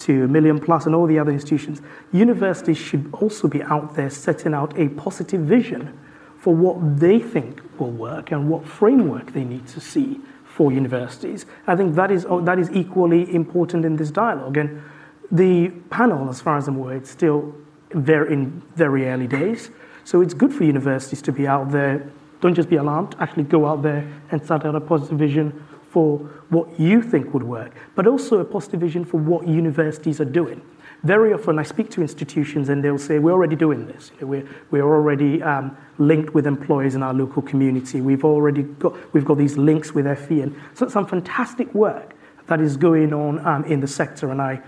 to 0.00 0.26
MillionPlus 0.28 0.86
and 0.86 0.94
all 0.94 1.06
the 1.06 1.18
other 1.18 1.30
institutions. 1.30 1.80
Universities 2.12 2.78
should 2.78 3.12
also 3.20 3.48
be 3.48 3.62
out 3.62 3.94
there 3.94 4.10
setting 4.10 4.54
out 4.54 4.78
a 4.78 4.88
positive 4.90 5.42
vision 5.42 5.98
for 6.38 6.54
what 6.54 6.98
they 6.98 7.20
think 7.20 7.62
will 7.78 7.90
work 7.90 8.32
and 8.32 8.50
what 8.50 8.66
framework 8.66 9.32
they 9.32 9.44
need 9.44 9.66
to 9.68 9.80
see 9.80 10.20
for 10.44 10.72
universities. 10.72 11.46
I 11.66 11.76
think 11.76 11.94
that 11.94 12.10
is, 12.10 12.26
that 12.28 12.58
is 12.58 12.70
equally 12.72 13.32
important 13.34 13.84
in 13.84 13.96
this 13.96 14.10
dialogue. 14.10 14.56
And 14.56 14.82
the 15.30 15.70
panel, 15.90 16.28
as 16.28 16.40
far 16.40 16.58
as 16.58 16.68
I'm 16.68 16.76
aware, 16.76 16.96
it's 16.96 17.10
still 17.10 17.54
very, 17.92 18.32
in 18.32 18.62
very 18.74 19.08
early 19.08 19.26
days. 19.26 19.70
So 20.04 20.20
it's 20.20 20.34
good 20.34 20.52
for 20.52 20.64
universities 20.64 21.22
to 21.22 21.32
be 21.32 21.46
out 21.46 21.70
there 21.70 22.10
don't 22.42 22.54
just 22.54 22.68
be 22.68 22.76
alarmed, 22.76 23.14
actually 23.20 23.44
go 23.44 23.66
out 23.66 23.82
there 23.82 24.06
and 24.30 24.44
start 24.44 24.66
out 24.66 24.74
a 24.74 24.80
positive 24.80 25.18
vision 25.18 25.64
for 25.88 26.18
what 26.48 26.78
you 26.78 27.00
think 27.00 27.32
would 27.32 27.42
work, 27.42 27.72
but 27.94 28.06
also 28.06 28.40
a 28.40 28.44
positive 28.44 28.80
vision 28.80 29.04
for 29.04 29.18
what 29.18 29.46
universities 29.46 30.20
are 30.20 30.26
doing. 30.26 30.60
Very 31.04 31.32
often, 31.32 31.58
I 31.58 31.62
speak 31.62 31.90
to 31.90 32.00
institutions 32.00 32.68
and 32.68 32.82
they'll 32.82 32.98
say, 32.98 33.18
We're 33.18 33.32
already 33.32 33.56
doing 33.56 33.86
this. 33.86 34.10
We're, 34.20 34.46
we're 34.70 34.84
already 34.84 35.42
um, 35.42 35.76
linked 35.98 36.34
with 36.34 36.46
employers 36.46 36.94
in 36.94 37.02
our 37.02 37.14
local 37.14 37.42
community. 37.42 38.00
We've 38.00 38.24
already 38.24 38.62
got, 38.62 39.12
we've 39.12 39.24
got 39.24 39.38
these 39.38 39.56
links 39.56 39.92
with 39.92 40.06
FE. 40.26 40.40
And 40.42 40.60
so, 40.74 40.88
some 40.88 41.06
fantastic 41.06 41.72
work 41.74 42.14
that 42.46 42.60
is 42.60 42.76
going 42.76 43.12
on 43.12 43.44
um, 43.46 43.64
in 43.64 43.80
the 43.80 43.88
sector. 43.88 44.30
And 44.30 44.40
I 44.40 44.60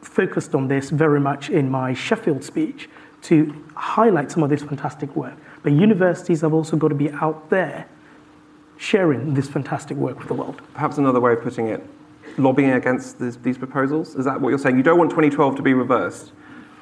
focused 0.00 0.54
on 0.54 0.68
this 0.68 0.90
very 0.90 1.20
much 1.20 1.50
in 1.50 1.70
my 1.70 1.94
Sheffield 1.94 2.44
speech 2.44 2.88
to 3.22 3.64
highlight 3.74 4.30
some 4.30 4.42
of 4.42 4.50
this 4.50 4.62
fantastic 4.62 5.14
work. 5.16 5.36
But 5.66 5.72
universities 5.72 6.42
have 6.42 6.54
also 6.54 6.76
got 6.76 6.90
to 6.90 6.94
be 6.94 7.10
out 7.10 7.50
there 7.50 7.88
sharing 8.76 9.34
this 9.34 9.48
fantastic 9.48 9.96
work 9.96 10.16
with 10.16 10.28
the 10.28 10.34
world. 10.34 10.62
Perhaps 10.74 10.98
another 10.98 11.18
way 11.18 11.32
of 11.32 11.42
putting 11.42 11.66
it, 11.66 11.84
lobbying 12.38 12.70
against 12.70 13.18
this, 13.18 13.34
these 13.34 13.58
proposals? 13.58 14.14
Is 14.14 14.26
that 14.26 14.40
what 14.40 14.50
you're 14.50 14.60
saying? 14.60 14.76
You 14.76 14.84
don't 14.84 14.96
want 14.96 15.10
2012 15.10 15.56
to 15.56 15.62
be 15.62 15.74
reversed? 15.74 16.30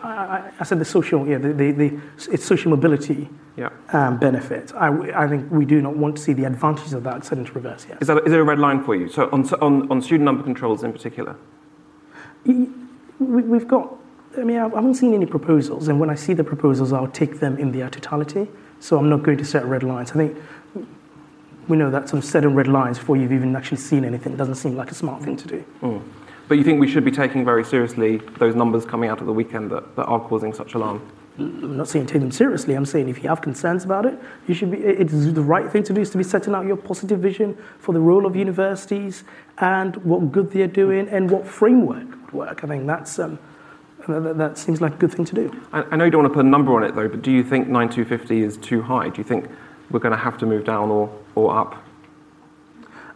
I, 0.03 0.51
I 0.61 0.65
said 0.65 0.81
the 0.81 0.85
social, 0.85 1.27
yeah, 1.27 1.39
the, 1.39 1.55
the, 1.55 1.71
the 1.71 1.99
it's 2.31 2.45
social 2.45 2.73
mobility 2.73 3.31
yeah. 3.57 3.71
um, 3.95 4.19
benefit. 4.19 4.71
I, 4.75 4.89
I 5.19 5.29
think 5.29 5.51
we 5.51 5.65
do 5.65 5.81
not 5.81 5.97
want 5.97 6.19
to 6.19 6.23
see 6.23 6.35
the 6.35 6.45
advantages 6.45 6.93
of 6.93 7.05
that 7.05 7.25
set 7.25 7.39
into 7.39 7.53
reverse. 7.53 7.87
Yes. 7.89 8.03
Is, 8.03 8.09
that, 8.09 8.19
is 8.27 8.33
there 8.33 8.43
a 8.43 8.45
red 8.45 8.59
line 8.59 8.85
for 8.85 8.95
you? 8.95 9.09
So 9.09 9.31
on, 9.33 9.49
on, 9.63 9.91
on 9.91 10.03
student 10.03 10.27
number 10.27 10.43
controls 10.43 10.85
in 10.85 10.93
particular? 10.93 11.37
We, 12.45 12.69
we've 13.19 13.67
got, 13.67 13.97
I 14.37 14.45
mean, 14.45 14.59
I 14.59 14.69
haven't 14.69 14.97
seen 14.97 15.15
any 15.15 15.25
proposals, 15.25 15.89
and 15.89 15.99
when 15.99 16.11
I 16.11 16.17
see 16.17 16.35
the 16.35 16.45
proposals, 16.45 16.93
I'll 16.93 17.09
take 17.09 17.41
them 17.41 17.57
in 17.57 17.73
their 17.73 17.89
totality. 17.89 18.47
So 18.85 18.99
I'm 18.99 19.09
not 19.09 19.23
going 19.23 19.39
to 19.39 19.47
set 19.47 19.65
red 19.65 19.83
lines. 19.83 20.11
I 20.11 20.15
think 20.15 20.37
we 21.69 21.79
know 21.79 21.91
that 21.91 22.07
sort 22.11 22.23
of 22.23 22.29
setting 22.29 22.55
red 22.55 22.69
lines 22.69 22.99
before 22.99 23.17
you've 23.17 23.33
even 23.33 23.57
actually 23.57 23.79
seen 23.79 24.05
anything 24.05 24.37
doesn't 24.37 24.57
seem 24.57 24.77
like 24.77 24.91
a 24.91 24.95
smart 24.95 25.23
thing 25.23 25.39
to 25.39 25.49
do. 25.49 25.65
Mm. 25.81 26.03
But 26.49 26.59
you 26.59 26.65
think 26.65 26.81
we 26.81 26.87
should 26.87 27.03
be 27.03 27.11
taking 27.11 27.47
very 27.47 27.65
seriously 27.65 28.19
those 28.39 28.55
numbers 28.55 28.85
coming 28.85 29.09
out 29.09 29.21
of 29.21 29.27
the 29.27 29.33
weekend 29.33 29.71
that, 29.71 29.97
that 29.97 30.05
are 30.05 30.21
causing 30.21 30.53
such 30.53 30.75
alarm? 30.75 31.01
I'm 31.39 31.79
not 31.79 31.89
saying 31.89 32.09
take 32.09 32.21
them 32.21 32.31
seriously. 32.31 32.75
I'm 32.75 32.85
saying 32.85 33.09
if 33.09 33.23
you 33.23 33.31
have 33.31 33.41
concerns 33.41 33.85
about 33.85 34.05
it, 34.05 34.19
you 34.47 34.53
should 34.53 34.71
be. 34.71 34.77
It's 34.77 35.33
the 35.33 35.41
right 35.41 35.73
thing 35.73 35.83
to 35.85 35.95
do 35.95 36.03
is 36.03 36.11
to 36.11 36.19
be 36.19 36.25
setting 36.25 36.55
out 36.55 36.67
your 36.67 36.77
positive 36.77 37.21
vision 37.21 37.57
for 37.79 37.95
the 37.95 38.01
role 38.01 38.27
of 38.27 38.37
universities 38.37 39.25
and 39.57 39.97
what 40.05 40.31
good 40.31 40.51
they're 40.51 40.67
doing 40.67 41.09
and 41.09 41.31
what 41.31 41.47
framework 41.47 42.11
would 42.11 42.33
work. 42.33 42.65
I 42.65 42.67
think 42.67 42.87
that's 42.87 43.19
um, 43.19 43.39
that, 44.09 44.39
that, 44.39 44.59
seems 44.59 44.81
like 44.81 44.95
a 44.95 44.97
good 44.97 45.13
thing 45.13 45.25
to 45.25 45.35
do. 45.35 45.63
I, 45.73 45.83
I 45.83 45.97
know 45.97 46.05
you 46.05 46.11
don't 46.11 46.23
want 46.23 46.33
to 46.33 46.37
put 46.37 46.45
a 46.45 46.49
number 46.49 46.75
on 46.75 46.85
it 46.85 46.95
though, 46.95 47.09
but 47.09 47.23
do 47.23 47.31
you 47.31 47.43
think 47.43 47.69
9250 47.69 48.43
is 48.43 48.57
too 48.57 48.83
high? 48.83 49.09
Do 49.09 49.19
you 49.19 49.25
think 49.25 49.49
we're 49.91 50.01
going 50.01 50.13
to 50.13 50.19
have 50.19 50.39
to 50.39 50.47
move 50.47 50.65
down 50.65 50.91
or, 50.91 51.11
or 51.35 51.57
up? 51.57 51.83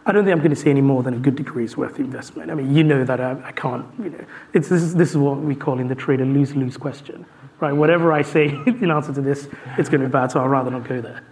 I 0.05 0.11
don't 0.11 0.23
think 0.23 0.33
I'm 0.33 0.39
going 0.39 0.49
to 0.49 0.55
see 0.55 0.69
any 0.69 0.81
more 0.81 1.03
than 1.03 1.13
a 1.13 1.17
good 1.17 1.35
degree's 1.35 1.77
worth 1.77 1.93
of 1.93 1.99
investment. 1.99 2.49
I 2.49 2.55
mean, 2.55 2.73
you 2.73 2.83
know 2.83 3.03
that 3.03 3.19
I, 3.19 3.39
I 3.43 3.51
can't, 3.51 3.85
you 3.99 4.09
know, 4.09 4.25
it's, 4.53 4.69
this, 4.69 4.81
is, 4.81 4.95
this 4.95 5.11
is 5.11 5.17
what 5.17 5.37
we 5.37 5.55
call 5.55 5.79
in 5.79 5.87
the 5.87 5.95
trade 5.95 6.21
a 6.21 6.25
lose 6.25 6.55
lose 6.55 6.77
question, 6.77 7.25
right? 7.59 7.73
Whatever 7.73 8.11
I 8.11 8.23
say 8.23 8.47
in 8.65 8.89
answer 8.89 9.13
to 9.13 9.21
this, 9.21 9.47
it's 9.77 9.89
going 9.89 10.01
to 10.01 10.07
be 10.07 10.11
bad, 10.11 10.31
so 10.31 10.43
I'd 10.43 10.47
rather 10.47 10.71
not 10.71 10.87
go 10.87 11.01
there. 11.01 11.23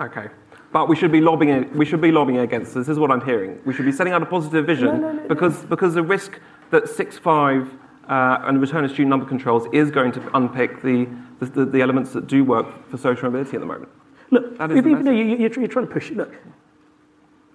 Okay. 0.00 0.28
But 0.70 0.88
we 0.88 0.96
should 0.96 1.10
be 1.10 1.20
lobbying. 1.20 1.76
We 1.76 1.84
should 1.84 2.00
be 2.00 2.12
lobbying 2.12 2.38
against 2.38 2.74
this. 2.74 2.86
This 2.86 2.94
is 2.94 2.98
what 2.98 3.10
I'm 3.10 3.24
hearing. 3.24 3.58
We 3.64 3.72
should 3.72 3.86
be 3.86 3.92
setting 3.92 4.12
out 4.12 4.22
a 4.22 4.26
positive 4.26 4.66
vision 4.66 4.86
no, 4.86 4.96
no, 4.96 5.12
no, 5.12 5.28
because 5.28 5.64
because 5.64 5.94
the 5.94 6.02
risk 6.02 6.38
that 6.70 6.88
six 6.88 7.16
five 7.16 7.72
uh, 8.08 8.42
and 8.44 8.56
the 8.56 8.60
return 8.60 8.84
of 8.84 8.90
student 8.90 9.10
number 9.10 9.26
controls 9.26 9.66
is 9.72 9.90
going 9.90 10.12
to 10.12 10.36
unpick 10.36 10.82
the, 10.82 11.06
the, 11.40 11.64
the 11.64 11.82
elements 11.82 12.12
that 12.12 12.26
do 12.26 12.44
work 12.44 12.88
for 12.90 12.96
social 12.96 13.24
mobility 13.24 13.56
at 13.56 13.60
the 13.60 13.66
moment. 13.66 13.90
Look, 14.30 14.56
if, 14.60 14.84
you, 14.84 14.96
know, 14.96 15.10
you, 15.10 15.46
are 15.46 15.48
trying 15.48 15.86
to 15.86 15.92
push 15.92 16.10
it. 16.10 16.16
Look, 16.16 16.34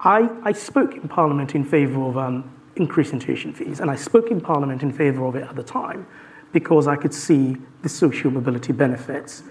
I, 0.00 0.28
I 0.42 0.52
spoke 0.52 0.94
in 0.94 1.08
Parliament 1.08 1.54
in 1.54 1.64
favour 1.64 2.02
of 2.02 2.18
um, 2.18 2.50
increasing 2.76 3.18
tuition 3.18 3.52
fees, 3.52 3.80
and 3.80 3.90
I 3.90 3.96
spoke 3.96 4.30
in 4.30 4.40
Parliament 4.40 4.82
in 4.82 4.92
favour 4.92 5.24
of 5.26 5.36
it 5.36 5.44
at 5.44 5.56
the 5.56 5.62
time 5.62 6.06
because 6.52 6.86
I 6.86 6.96
could 6.96 7.12
see 7.12 7.56
the 7.82 7.88
social 7.88 8.30
mobility 8.30 8.72
benefits 8.72 9.42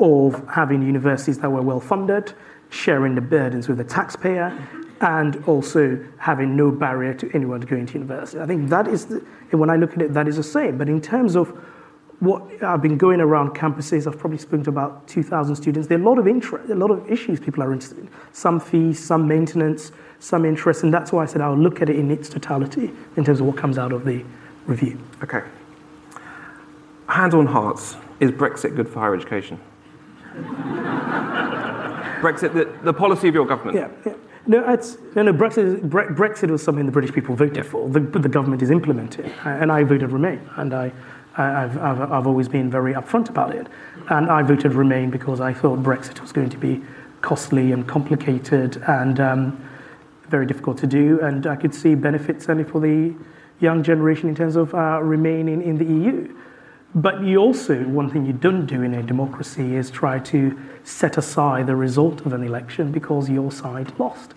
of 0.00 0.46
having 0.48 0.82
universities 0.82 1.38
that 1.38 1.50
were 1.50 1.62
well 1.62 1.80
funded, 1.80 2.34
sharing 2.70 3.14
the 3.14 3.20
burdens 3.20 3.68
with 3.68 3.78
the 3.78 3.84
taxpayer, 3.84 4.56
and 5.00 5.44
also 5.46 6.02
having 6.18 6.56
no 6.56 6.70
barrier 6.70 7.12
to 7.14 7.30
anyone 7.34 7.60
going 7.60 7.86
to 7.86 7.94
university. 7.94 8.40
I 8.40 8.46
think 8.46 8.70
that 8.70 8.88
is, 8.88 9.06
the, 9.06 9.24
when 9.50 9.70
I 9.70 9.76
look 9.76 9.92
at 9.92 10.02
it, 10.02 10.14
that 10.14 10.26
is 10.26 10.36
the 10.36 10.42
same. 10.42 10.78
But 10.78 10.88
in 10.88 11.00
terms 11.00 11.36
of 11.36 11.48
what 12.20 12.62
I've 12.62 12.80
been 12.80 12.96
going 12.96 13.20
around 13.20 13.50
campuses, 13.50 14.06
I've 14.06 14.18
probably 14.18 14.38
spoken 14.38 14.64
to 14.64 14.70
about 14.70 15.06
2,000 15.06 15.54
students. 15.54 15.88
There 15.88 15.98
are 15.98 16.00
a 16.00 16.04
lot 16.04 16.18
of 16.18 16.26
interest, 16.26 16.70
a 16.70 16.74
lot 16.74 16.90
of 16.90 17.10
issues 17.10 17.40
people 17.40 17.62
are 17.62 17.72
interested 17.72 17.98
in. 17.98 18.08
Some 18.32 18.58
fees, 18.58 19.04
some 19.04 19.28
maintenance, 19.28 19.92
some 20.18 20.46
interest, 20.46 20.82
and 20.82 20.92
that's 20.92 21.12
why 21.12 21.24
I 21.24 21.26
said 21.26 21.42
I'll 21.42 21.56
look 21.56 21.82
at 21.82 21.90
it 21.90 21.96
in 21.96 22.10
its 22.10 22.30
totality 22.30 22.90
in 23.16 23.24
terms 23.24 23.40
of 23.40 23.46
what 23.46 23.58
comes 23.58 23.76
out 23.76 23.92
of 23.92 24.06
the 24.06 24.24
review. 24.66 24.98
Okay. 25.22 25.42
Hand 27.08 27.34
on 27.34 27.46
hearts, 27.46 27.96
is 28.18 28.30
Brexit 28.30 28.74
good 28.74 28.88
for 28.88 29.00
higher 29.00 29.14
education? 29.14 29.60
Brexit, 32.22 32.52
the, 32.54 32.72
the, 32.82 32.92
policy 32.92 33.28
of 33.28 33.34
your 33.34 33.46
government. 33.46 33.76
Yeah, 33.76 33.88
yeah. 34.04 34.16
No, 34.46 34.72
it's, 34.72 34.96
no, 35.14 35.22
no. 35.22 35.32
Brexit, 35.32 35.80
Brexit 35.88 36.50
was 36.50 36.62
something 36.62 36.86
the 36.86 36.92
British 36.92 37.12
people 37.12 37.34
voted 37.34 37.56
yeah. 37.56 37.62
for. 37.62 37.88
The, 37.88 38.00
the 38.00 38.28
government 38.28 38.62
is 38.62 38.70
implementing, 38.70 39.26
and 39.44 39.72
I 39.72 39.82
voted 39.84 40.12
Remain, 40.12 40.40
and 40.56 40.72
I 40.72 40.92
I've, 41.36 41.76
I've, 41.78 42.00
I've 42.12 42.26
always 42.26 42.48
been 42.48 42.70
very 42.70 42.94
upfront 42.94 43.28
about 43.28 43.54
it. 43.54 43.66
And 44.08 44.30
I 44.30 44.42
voted 44.42 44.72
Remain 44.72 45.10
because 45.10 45.40
I 45.40 45.52
thought 45.52 45.80
Brexit 45.80 46.20
was 46.20 46.32
going 46.32 46.48
to 46.50 46.56
be 46.56 46.82
costly 47.20 47.72
and 47.72 47.86
complicated 47.86 48.82
and 48.88 49.20
um, 49.20 49.68
very 50.28 50.46
difficult 50.46 50.78
to 50.78 50.86
do. 50.86 51.20
And 51.20 51.46
I 51.46 51.56
could 51.56 51.74
see 51.74 51.94
benefits 51.94 52.48
only 52.48 52.64
for 52.64 52.80
the 52.80 53.14
young 53.60 53.82
generation 53.82 54.28
in 54.28 54.34
terms 54.34 54.56
of 54.56 54.74
uh, 54.74 55.00
remaining 55.02 55.62
in 55.62 55.76
the 55.76 55.84
EU. 55.84 56.34
But 56.96 57.22
you 57.22 57.36
also, 57.36 57.84
one 57.84 58.08
thing 58.08 58.24
you 58.24 58.32
don't 58.32 58.64
do 58.64 58.82
in 58.82 58.94
a 58.94 59.02
democracy 59.02 59.76
is 59.76 59.90
try 59.90 60.18
to 60.20 60.58
set 60.82 61.18
aside 61.18 61.66
the 61.66 61.76
result 61.76 62.24
of 62.24 62.32
an 62.32 62.42
election 62.42 62.90
because 62.90 63.28
your 63.28 63.52
side 63.52 63.92
lost. 64.00 64.32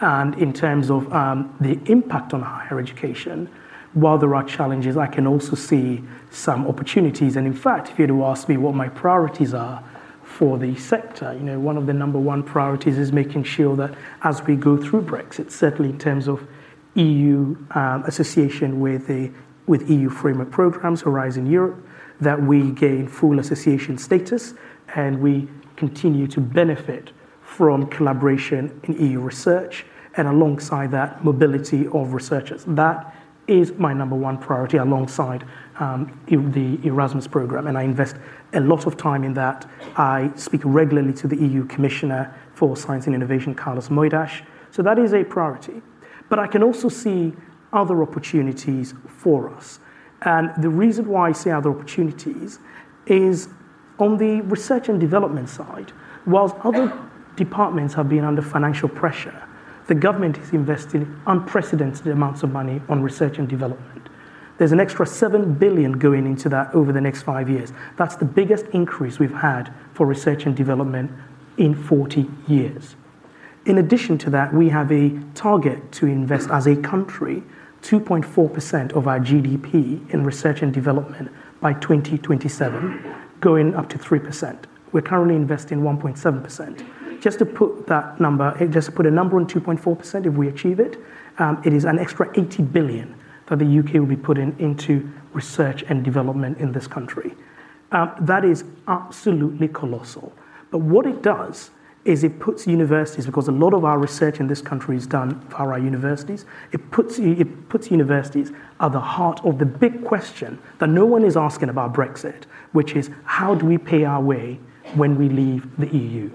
And 0.00 0.36
in 0.36 0.52
terms 0.52 0.92
of 0.92 1.12
um, 1.12 1.52
the 1.60 1.80
impact 1.90 2.32
on 2.32 2.42
higher 2.42 2.78
education, 2.78 3.50
while 3.94 4.16
there 4.16 4.32
are 4.36 4.44
challenges, 4.44 4.96
I 4.96 5.08
can 5.08 5.26
also 5.26 5.56
see 5.56 6.04
some 6.30 6.68
opportunities. 6.68 7.34
And 7.34 7.48
in 7.48 7.52
fact, 7.52 7.90
if 7.90 7.98
you 7.98 8.04
were 8.04 8.20
to 8.20 8.24
ask 8.26 8.48
me 8.48 8.58
what 8.58 8.76
my 8.76 8.88
priorities 8.88 9.52
are 9.52 9.82
for 10.22 10.56
the 10.56 10.76
sector, 10.76 11.32
you 11.32 11.42
know, 11.42 11.58
one 11.58 11.76
of 11.76 11.86
the 11.86 11.92
number 11.92 12.20
one 12.20 12.44
priorities 12.44 12.96
is 12.96 13.12
making 13.12 13.42
sure 13.42 13.74
that 13.74 13.92
as 14.22 14.40
we 14.42 14.54
go 14.54 14.76
through 14.76 15.02
Brexit, 15.02 15.50
certainly 15.50 15.90
in 15.90 15.98
terms 15.98 16.28
of 16.28 16.46
EU 16.94 17.56
um, 17.72 18.04
association 18.04 18.78
with 18.78 19.08
the 19.08 19.32
with 19.66 19.88
EU 19.88 20.10
framework 20.10 20.50
programs, 20.50 21.00
Horizon 21.00 21.46
Europe, 21.46 21.82
that 22.20 22.40
we 22.40 22.70
gain 22.70 23.06
full 23.08 23.38
association 23.38 23.98
status 23.98 24.54
and 24.94 25.20
we 25.20 25.48
continue 25.76 26.26
to 26.28 26.40
benefit 26.40 27.10
from 27.42 27.86
collaboration 27.86 28.80
in 28.84 28.94
EU 28.94 29.20
research 29.20 29.84
and 30.16 30.28
alongside 30.28 30.90
that, 30.92 31.24
mobility 31.24 31.86
of 31.88 32.12
researchers. 32.12 32.64
That 32.66 33.14
is 33.46 33.72
my 33.72 33.92
number 33.92 34.16
one 34.16 34.38
priority 34.38 34.78
alongside 34.78 35.44
um, 35.78 36.18
the 36.28 36.78
Erasmus 36.86 37.26
program, 37.26 37.66
and 37.66 37.76
I 37.76 37.82
invest 37.82 38.16
a 38.52 38.60
lot 38.60 38.86
of 38.86 38.96
time 38.96 39.24
in 39.24 39.34
that. 39.34 39.68
I 39.96 40.30
speak 40.36 40.62
regularly 40.64 41.12
to 41.14 41.28
the 41.28 41.36
EU 41.36 41.66
Commissioner 41.66 42.34
for 42.54 42.76
Science 42.76 43.06
and 43.06 43.14
Innovation, 43.14 43.54
Carlos 43.54 43.88
Moedas, 43.88 44.42
so 44.70 44.82
that 44.82 44.98
is 44.98 45.12
a 45.12 45.24
priority. 45.24 45.82
But 46.28 46.38
I 46.38 46.46
can 46.46 46.62
also 46.62 46.88
see 46.88 47.34
other 47.72 48.02
opportunities 48.02 48.94
for 49.08 49.50
us. 49.50 49.80
And 50.24 50.50
the 50.62 50.70
reason 50.70 51.06
why 51.06 51.28
I 51.28 51.32
see 51.32 51.50
other 51.50 51.70
opportunities 51.70 52.58
is 53.06 53.48
on 53.98 54.16
the 54.16 54.40
research 54.42 54.88
and 54.88 54.98
development 54.98 55.48
side, 55.48 55.92
whilst 56.26 56.56
other 56.64 56.92
departments 57.36 57.94
have 57.94 58.08
been 58.08 58.24
under 58.24 58.42
financial 58.42 58.88
pressure, 58.88 59.42
the 59.86 59.94
government 59.94 60.38
is 60.38 60.52
investing 60.52 61.20
unprecedented 61.26 62.06
amounts 62.06 62.42
of 62.42 62.50
money 62.50 62.80
on 62.88 63.02
research 63.02 63.38
and 63.38 63.48
development. 63.48 64.08
There's 64.56 64.72
an 64.72 64.80
extra 64.80 65.04
7 65.04 65.54
billion 65.54 65.92
going 65.92 66.26
into 66.26 66.48
that 66.48 66.74
over 66.74 66.92
the 66.92 67.00
next 67.00 67.22
5 67.22 67.50
years. 67.50 67.72
That's 67.96 68.16
the 68.16 68.24
biggest 68.24 68.66
increase 68.66 69.18
we've 69.18 69.34
had 69.34 69.72
for 69.92 70.06
research 70.06 70.46
and 70.46 70.56
development 70.56 71.10
in 71.58 71.74
40 71.74 72.30
years. 72.46 72.96
In 73.66 73.78
addition 73.78 74.16
to 74.18 74.30
that, 74.30 74.54
we 74.54 74.68
have 74.68 74.92
a 74.92 75.18
target 75.34 75.90
to 75.92 76.06
invest 76.06 76.50
as 76.50 76.66
a 76.66 76.76
country 76.76 77.42
2.4% 77.84 78.92
of 78.94 79.06
our 79.06 79.20
GDP 79.20 80.10
in 80.10 80.24
research 80.24 80.62
and 80.62 80.72
development 80.72 81.30
by 81.60 81.74
2027, 81.74 83.14
going 83.40 83.74
up 83.74 83.90
to 83.90 83.98
3%. 83.98 84.64
We're 84.92 85.02
currently 85.02 85.36
investing 85.36 85.82
1.7%. 85.82 87.20
Just 87.20 87.38
to 87.40 87.46
put 87.46 87.86
that 87.86 88.18
number, 88.18 88.56
eh, 88.58 88.66
just 88.68 88.86
to 88.86 88.92
put 88.92 89.04
a 89.04 89.10
number 89.10 89.36
on 89.36 89.46
2.4%, 89.46 90.24
if 90.24 90.32
we 90.32 90.48
achieve 90.48 90.80
it, 90.80 90.98
um, 91.38 91.60
it 91.62 91.74
is 91.74 91.84
an 91.84 91.98
extra 91.98 92.30
80 92.38 92.62
billion 92.62 93.14
that 93.46 93.58
the 93.58 93.78
UK 93.78 93.94
will 93.94 94.06
be 94.06 94.16
putting 94.16 94.58
into 94.58 95.06
research 95.34 95.84
and 95.88 96.02
development 96.02 96.56
in 96.56 96.72
this 96.72 96.86
country. 96.86 97.34
Um, 97.92 98.14
that 98.20 98.46
is 98.46 98.64
absolutely 98.88 99.68
colossal. 99.68 100.32
But 100.70 100.78
what 100.78 101.04
it 101.04 101.20
does 101.20 101.70
is 102.04 102.22
it 102.22 102.38
puts 102.38 102.66
universities, 102.66 103.26
because 103.26 103.48
a 103.48 103.52
lot 103.52 103.72
of 103.72 103.84
our 103.84 103.98
research 103.98 104.40
in 104.40 104.46
this 104.46 104.60
country 104.60 104.96
is 104.96 105.06
done 105.06 105.40
for 105.48 105.72
our 105.72 105.78
universities, 105.78 106.44
it 106.72 106.90
puts, 106.90 107.18
it 107.18 107.68
puts 107.68 107.90
universities 107.90 108.52
at 108.80 108.92
the 108.92 109.00
heart 109.00 109.40
of 109.44 109.58
the 109.58 109.64
big 109.64 110.04
question 110.04 110.58
that 110.78 110.88
no 110.88 111.06
one 111.06 111.24
is 111.24 111.36
asking 111.36 111.70
about 111.70 111.94
Brexit, 111.94 112.44
which 112.72 112.94
is 112.94 113.10
how 113.24 113.54
do 113.54 113.64
we 113.64 113.78
pay 113.78 114.04
our 114.04 114.20
way 114.20 114.58
when 114.94 115.16
we 115.16 115.28
leave 115.28 115.66
the 115.78 115.88
EU? 115.88 116.30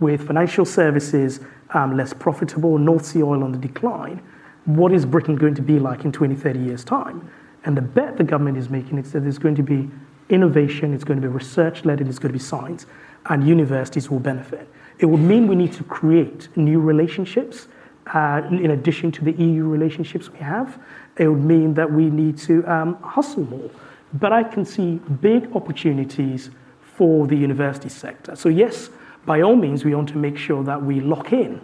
with 0.00 0.26
financial 0.26 0.64
services 0.64 1.40
um, 1.70 1.96
less 1.96 2.12
profitable, 2.12 2.78
North 2.78 3.06
Sea 3.06 3.22
oil 3.22 3.42
on 3.42 3.52
the 3.52 3.58
decline, 3.58 4.22
what 4.64 4.92
is 4.92 5.04
Britain 5.04 5.36
going 5.36 5.54
to 5.54 5.62
be 5.62 5.78
like 5.78 6.04
in 6.04 6.12
20, 6.12 6.34
30 6.34 6.58
years' 6.58 6.84
time? 6.84 7.28
And 7.64 7.76
the 7.76 7.82
bet 7.82 8.16
the 8.16 8.24
government 8.24 8.58
is 8.58 8.68
making 8.68 8.98
is 8.98 9.12
that 9.12 9.20
there's 9.20 9.38
going 9.38 9.54
to 9.56 9.62
be 9.62 9.90
innovation, 10.28 10.94
it's 10.94 11.04
going 11.04 11.20
to 11.20 11.26
be 11.26 11.32
research 11.32 11.84
led, 11.84 12.00
and 12.00 12.08
it's 12.08 12.18
going 12.18 12.32
to 12.32 12.38
be 12.38 12.44
science, 12.44 12.86
and 13.26 13.46
universities 13.46 14.10
will 14.10 14.20
benefit. 14.20 14.68
It 14.98 15.06
would 15.06 15.20
mean 15.20 15.48
we 15.48 15.56
need 15.56 15.72
to 15.74 15.84
create 15.84 16.48
new 16.56 16.80
relationships 16.80 17.68
uh, 18.12 18.42
in 18.50 18.70
addition 18.70 19.10
to 19.12 19.24
the 19.24 19.32
EU 19.32 19.64
relationships 19.64 20.30
we 20.30 20.38
have. 20.38 20.78
It 21.16 21.28
would 21.28 21.42
mean 21.42 21.74
that 21.74 21.90
we 21.90 22.10
need 22.10 22.38
to 22.38 22.64
um, 22.70 22.94
hustle 23.02 23.44
more. 23.44 23.70
But 24.12 24.32
I 24.32 24.44
can 24.44 24.64
see 24.64 25.00
big 25.20 25.54
opportunities 25.56 26.50
for 26.82 27.26
the 27.26 27.36
university 27.36 27.88
sector. 27.88 28.36
So, 28.36 28.48
yes, 28.48 28.90
by 29.26 29.40
all 29.40 29.56
means, 29.56 29.84
we 29.84 29.94
want 29.94 30.08
to 30.10 30.18
make 30.18 30.36
sure 30.36 30.62
that 30.64 30.82
we 30.82 31.00
lock 31.00 31.32
in 31.32 31.60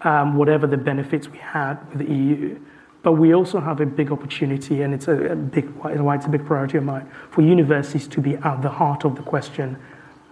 um, 0.00 0.36
whatever 0.36 0.66
the 0.66 0.76
benefits 0.76 1.28
we 1.28 1.38
had 1.38 1.74
with 1.90 2.06
the 2.06 2.12
EU. 2.12 2.58
But 3.02 3.12
we 3.12 3.34
also 3.34 3.60
have 3.60 3.80
a 3.80 3.86
big 3.86 4.10
opportunity, 4.10 4.82
and 4.82 4.94
it's 4.94 5.06
a, 5.08 5.32
a 5.32 5.36
big, 5.36 5.68
why 5.76 6.16
it's 6.16 6.26
a 6.26 6.30
big 6.30 6.46
priority 6.46 6.78
of 6.78 6.84
mine, 6.84 7.08
for 7.30 7.42
universities 7.42 8.08
to 8.08 8.20
be 8.20 8.36
at 8.36 8.62
the 8.62 8.70
heart 8.70 9.04
of 9.04 9.16
the 9.16 9.22
question 9.22 9.76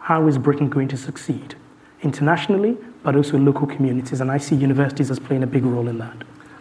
how 0.01 0.27
is 0.27 0.37
Britain 0.37 0.69
going 0.69 0.89
to 0.89 0.97
succeed 0.97 1.55
internationally, 2.03 2.77
but 3.03 3.17
also 3.17 3.39
local 3.39 3.67
communities? 3.67 4.21
And 4.21 4.31
I 4.31 4.39
see 4.39 4.55
universities 4.55 5.11
as 5.11 5.19
playing 5.19 5.43
a 5.43 5.47
big 5.47 5.65
role 5.65 5.89
in 5.89 5.99
that. 5.99 6.17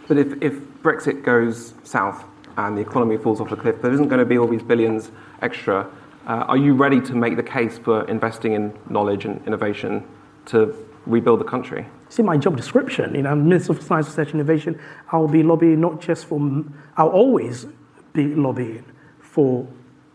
But 0.08 0.18
if, 0.18 0.42
if 0.42 0.54
Brexit 0.82 1.24
goes 1.24 1.74
south 1.84 2.24
and 2.56 2.76
the 2.76 2.82
economy 2.82 3.16
falls 3.16 3.40
off 3.40 3.52
a 3.52 3.56
cliff, 3.56 3.80
there 3.82 3.92
isn't 3.92 4.08
going 4.08 4.18
to 4.18 4.24
be 4.24 4.38
all 4.38 4.48
these 4.48 4.62
billions 4.62 5.10
extra. 5.40 5.88
Uh, 6.26 6.44
are 6.48 6.56
you 6.56 6.74
ready 6.74 7.00
to 7.00 7.14
make 7.14 7.36
the 7.36 7.42
case 7.42 7.78
for 7.78 8.08
investing 8.08 8.52
in 8.52 8.72
knowledge 8.88 9.24
and 9.24 9.44
innovation 9.46 10.06
to 10.46 10.74
rebuild 11.06 11.40
the 11.40 11.44
country? 11.44 11.86
See 12.08 12.22
my 12.22 12.36
job 12.36 12.56
description. 12.56 13.14
You 13.14 13.22
know, 13.22 13.30
I'm 13.30 13.48
Minister 13.48 13.74
for 13.74 13.82
Science, 13.82 14.06
Research 14.08 14.32
and 14.32 14.40
Innovation. 14.40 14.78
I'll 15.10 15.28
be 15.28 15.42
lobbying 15.42 15.80
not 15.80 16.00
just 16.00 16.26
for, 16.26 16.64
I'll 16.96 17.08
always 17.08 17.66
be 18.12 18.34
lobbying 18.34 18.84
for 19.20 19.66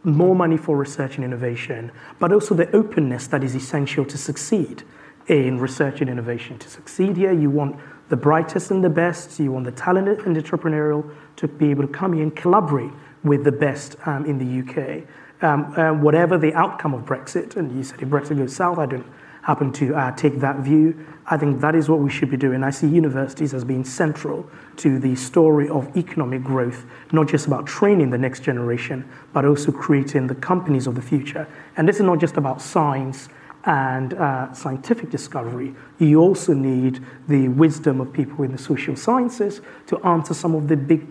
more 0.04 0.36
money 0.36 0.58
for 0.58 0.78
research 0.78 1.16
and 1.16 1.26
innovation, 1.26 1.92
but 2.20 2.32
also 2.32 2.56
the 2.56 2.74
openness 2.76 3.28
that 3.28 3.44
is 3.44 3.56
essential 3.56 4.06
to 4.06 4.18
succeed 4.18 4.84
in 5.28 5.60
research 5.60 6.02
and 6.02 6.10
innovation. 6.10 6.58
To 6.60 6.70
succeed 6.70 7.18
here, 7.18 7.34
you 7.34 7.50
want 7.50 7.80
the 8.10 8.16
brightest 8.16 8.72
and 8.72 8.84
the 8.84 8.90
best, 8.90 9.40
you 9.40 9.52
want 9.52 9.66
the 9.66 9.72
talented 9.72 10.26
and 10.26 10.36
entrepreneurial 10.38 11.14
to 11.36 11.48
be 11.48 11.70
able 11.70 11.86
to 11.86 11.92
come 11.92 12.14
here 12.14 12.24
and 12.24 12.36
collaborate 12.36 12.92
with 13.24 13.44
the 13.44 13.52
best 13.52 13.96
um, 14.06 14.26
in 14.26 14.38
the 14.38 14.62
UK. 14.62 15.04
Um, 15.42 15.78
uh, 15.78 15.94
whatever 15.94 16.38
the 16.38 16.54
outcome 16.54 16.94
of 16.94 17.02
Brexit, 17.02 17.58
and 17.58 17.76
you 17.76 17.84
said 17.84 18.02
if 18.02 18.08
Brexit 18.08 18.38
goes 18.38 18.56
south, 18.56 18.80
I 18.80 18.86
don't 18.88 19.06
happen 19.44 19.72
to 19.72 19.96
uh, 19.96 20.12
take 20.16 20.40
that 20.40 20.58
view. 20.58 21.06
I 21.28 21.38
think 21.38 21.62
that 21.62 21.76
is 21.76 21.88
what 21.88 22.00
we 22.00 22.10
should 22.10 22.32
be 22.32 22.38
doing. 22.38 22.64
I 22.64 22.70
see 22.70 22.88
universities 22.88 23.54
as 23.54 23.64
being 23.64 23.86
central 23.86 24.50
to 24.78 25.00
the 25.00 25.16
story 25.16 25.70
of 25.70 25.96
economic 25.96 26.44
growth, 26.44 26.86
not 27.12 27.30
just 27.30 27.48
about 27.48 27.68
training 27.68 28.10
the 28.10 28.18
next 28.18 28.42
generation, 28.42 29.08
but 29.32 29.46
also 29.46 29.72
creating 29.72 30.28
the 30.28 30.36
companies 30.36 30.88
of 30.88 30.96
the 30.96 31.02
future. 31.02 31.48
And 31.78 31.88
this 31.88 31.98
is 31.98 32.02
not 32.02 32.20
just 32.20 32.36
about 32.36 32.62
science 32.62 33.30
and 33.66 34.14
uh, 34.14 34.54
scientific 34.54 35.10
discovery. 35.10 35.76
You 36.00 36.22
also 36.22 36.54
need 36.54 37.04
the 37.28 37.50
wisdom 37.50 38.00
of 38.00 38.14
people 38.14 38.44
in 38.44 38.52
the 38.52 38.58
social 38.58 38.96
sciences 38.96 39.62
to 39.88 40.00
answer 40.06 40.34
some 40.34 40.56
of 40.56 40.68
the 40.68 40.78
big 40.78 41.06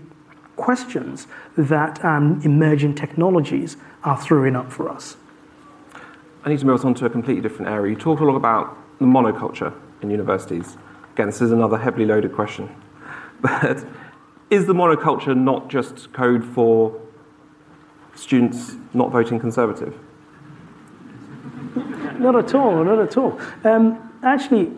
questions 0.57 1.27
that 1.57 2.03
um, 2.05 2.41
emerging 2.45 2.95
technologies 2.95 3.77
are 4.05 4.21
throwing 4.21 4.57
up 4.57 4.73
for 4.73 4.89
us. 4.89 5.17
I 6.45 6.49
need 6.49 6.61
to 6.61 6.67
move 6.67 6.85
on 6.85 6.95
to 6.95 7.07
a 7.07 7.11
completely 7.11 7.43
different 7.43 7.71
area. 7.71 7.93
You 7.93 7.99
talk 7.99 8.21
a 8.21 8.25
lot 8.25 8.37
about 8.37 8.77
the 8.99 9.05
monoculture 9.05 9.75
in 10.01 10.11
universities. 10.11 10.77
Again, 11.13 11.27
this 11.27 11.43
is 11.43 11.53
another 11.53 11.77
heavily 11.77 12.07
loaded 12.07 12.35
question. 12.35 12.75
But 13.43 13.85
is 14.49 14.65
the 14.65 14.73
monoculture 14.73 15.37
not 15.37 15.69
just 15.69 16.11
code 16.15 16.43
for 16.43 16.99
students 18.15 18.77
not 18.95 19.11
voting 19.11 19.39
Conservative? 19.39 19.99
Not 22.19 22.37
at 22.37 22.55
all, 22.55 22.85
not 22.85 22.99
at 22.99 23.17
all. 23.17 23.41
Um, 23.65 24.13
actually, 24.23 24.73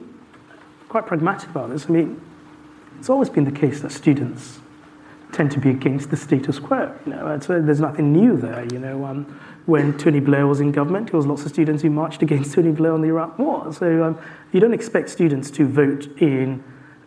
quite 0.88 1.07
pragmatic 1.07 1.51
about 1.51 1.70
this. 1.70 1.87
I 1.87 1.90
mean, 1.90 2.20
it's 2.98 3.09
always 3.09 3.31
been 3.31 3.44
the 3.44 3.53
case 3.53 3.81
that 3.81 3.92
students 3.92 4.59
tend 5.33 5.51
to 5.53 5.61
be 5.61 5.70
against 5.70 6.11
the 6.11 6.16
status 6.16 6.59
quo. 6.59 6.94
You 7.07 7.12
know, 7.12 7.27
uh, 7.27 7.38
there's 7.38 7.81
nothing 7.81 8.12
new 8.12 8.37
there. 8.37 8.66
You 8.72 8.79
know, 8.79 9.05
um, 9.05 9.40
when 9.66 9.96
Tony 9.98 10.20
Blair 10.20 10.46
was 10.46 10.61
in 10.61 10.72
government, 10.72 11.11
there 11.11 11.18
was 11.18 11.27
lots 11.27 11.44
of 11.44 11.51
students 11.51 11.83
who 11.83 11.90
marched 11.90 12.22
against 12.22 12.53
Tony 12.55 12.72
Blair 12.72 12.92
on 12.92 13.03
the 13.03 13.09
Iraq 13.09 13.38
War. 13.38 13.72
So 13.72 14.05
um, 14.05 14.18
you 14.53 14.61
don't 14.61 14.74
expect 14.74 15.11
students 15.11 15.51
to 15.53 15.66
vote 15.66 16.07
in 16.20 16.62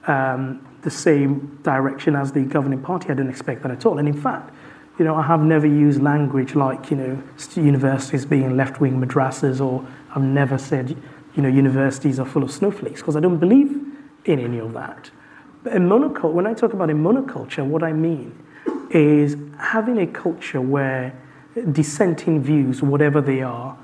um, 0.07 0.65
the 0.81 0.91
same 0.91 1.59
direction 1.63 2.15
as 2.15 2.31
the 2.31 2.41
governing 2.41 2.81
party. 2.81 3.09
I 3.09 3.13
don't 3.13 3.29
expect 3.29 3.63
that 3.63 3.71
at 3.71 3.85
all. 3.85 3.97
And 3.97 4.07
in 4.07 4.19
fact, 4.19 4.53
you 4.99 5.05
know, 5.05 5.15
I 5.15 5.23
have 5.23 5.41
never 5.41 5.65
used 5.65 6.01
language 6.01 6.53
like, 6.53 6.91
you 6.91 6.97
know, 6.97 7.23
universities 7.55 8.25
being 8.25 8.55
left-wing 8.55 9.01
madrasas, 9.01 9.59
or 9.59 9.85
I've 10.13 10.23
never 10.23 10.57
said, 10.57 10.97
you 11.35 11.41
know, 11.41 11.49
universities 11.49 12.19
are 12.19 12.25
full 12.25 12.43
of 12.43 12.51
snowflakes, 12.51 13.01
because 13.01 13.15
I 13.15 13.19
don't 13.19 13.37
believe 13.37 13.71
in 14.25 14.39
any 14.39 14.59
of 14.59 14.73
that. 14.73 15.11
But 15.63 15.73
in 15.73 15.87
monoculture, 15.87 16.33
when 16.33 16.47
I 16.47 16.53
talk 16.53 16.73
about 16.73 16.89
a 16.89 16.93
monoculture, 16.93 17.65
what 17.65 17.83
I 17.83 17.93
mean 17.93 18.37
is 18.89 19.37
having 19.59 19.99
a 19.99 20.07
culture 20.07 20.59
where 20.59 21.13
dissenting 21.71 22.41
views, 22.41 22.81
whatever 22.81 23.21
they 23.21 23.41
are, 23.41 23.77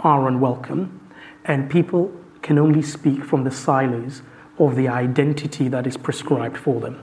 are 0.00 0.28
unwelcome, 0.28 1.00
and 1.44 1.70
people 1.70 2.12
can 2.42 2.58
only 2.58 2.82
speak 2.82 3.24
from 3.24 3.44
the 3.44 3.50
silos 3.50 4.22
of 4.58 4.76
the 4.76 4.88
identity 4.88 5.68
that 5.68 5.86
is 5.86 5.96
prescribed 5.96 6.56
for 6.56 6.80
them. 6.80 7.02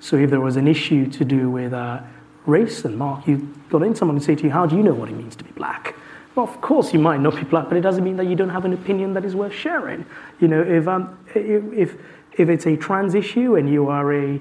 So 0.00 0.16
if 0.16 0.30
there 0.30 0.40
was 0.40 0.56
an 0.56 0.66
issue 0.68 1.10
to 1.10 1.24
do 1.24 1.50
with 1.50 1.72
uh, 1.72 2.00
race, 2.46 2.84
and 2.84 2.96
Mark, 2.96 3.26
you 3.26 3.54
got 3.68 3.82
in 3.82 3.94
someone 3.94 4.16
and 4.16 4.24
say 4.24 4.34
to 4.34 4.44
you, 4.44 4.50
how 4.50 4.66
do 4.66 4.76
you 4.76 4.82
know 4.82 4.94
what 4.94 5.08
it 5.08 5.16
means 5.16 5.36
to 5.36 5.44
be 5.44 5.50
black? 5.52 5.94
Of 6.38 6.60
course 6.60 6.92
you 6.92 7.00
might 7.00 7.20
not 7.20 7.34
be 7.34 7.42
black, 7.42 7.68
but 7.68 7.76
it 7.76 7.80
doesn't 7.80 8.04
mean 8.04 8.16
that 8.16 8.26
you 8.26 8.36
don't 8.36 8.50
have 8.50 8.64
an 8.64 8.72
opinion 8.72 9.12
that 9.14 9.24
is 9.24 9.34
worth 9.34 9.52
sharing. 9.52 10.06
You 10.40 10.48
know, 10.48 10.62
if, 10.62 10.86
um, 10.86 11.18
if, 11.34 11.94
if 12.38 12.48
it's 12.48 12.66
a 12.66 12.76
trans 12.76 13.14
issue 13.14 13.56
and 13.56 13.68
you 13.68 13.88
are 13.88 14.12
a 14.12 14.40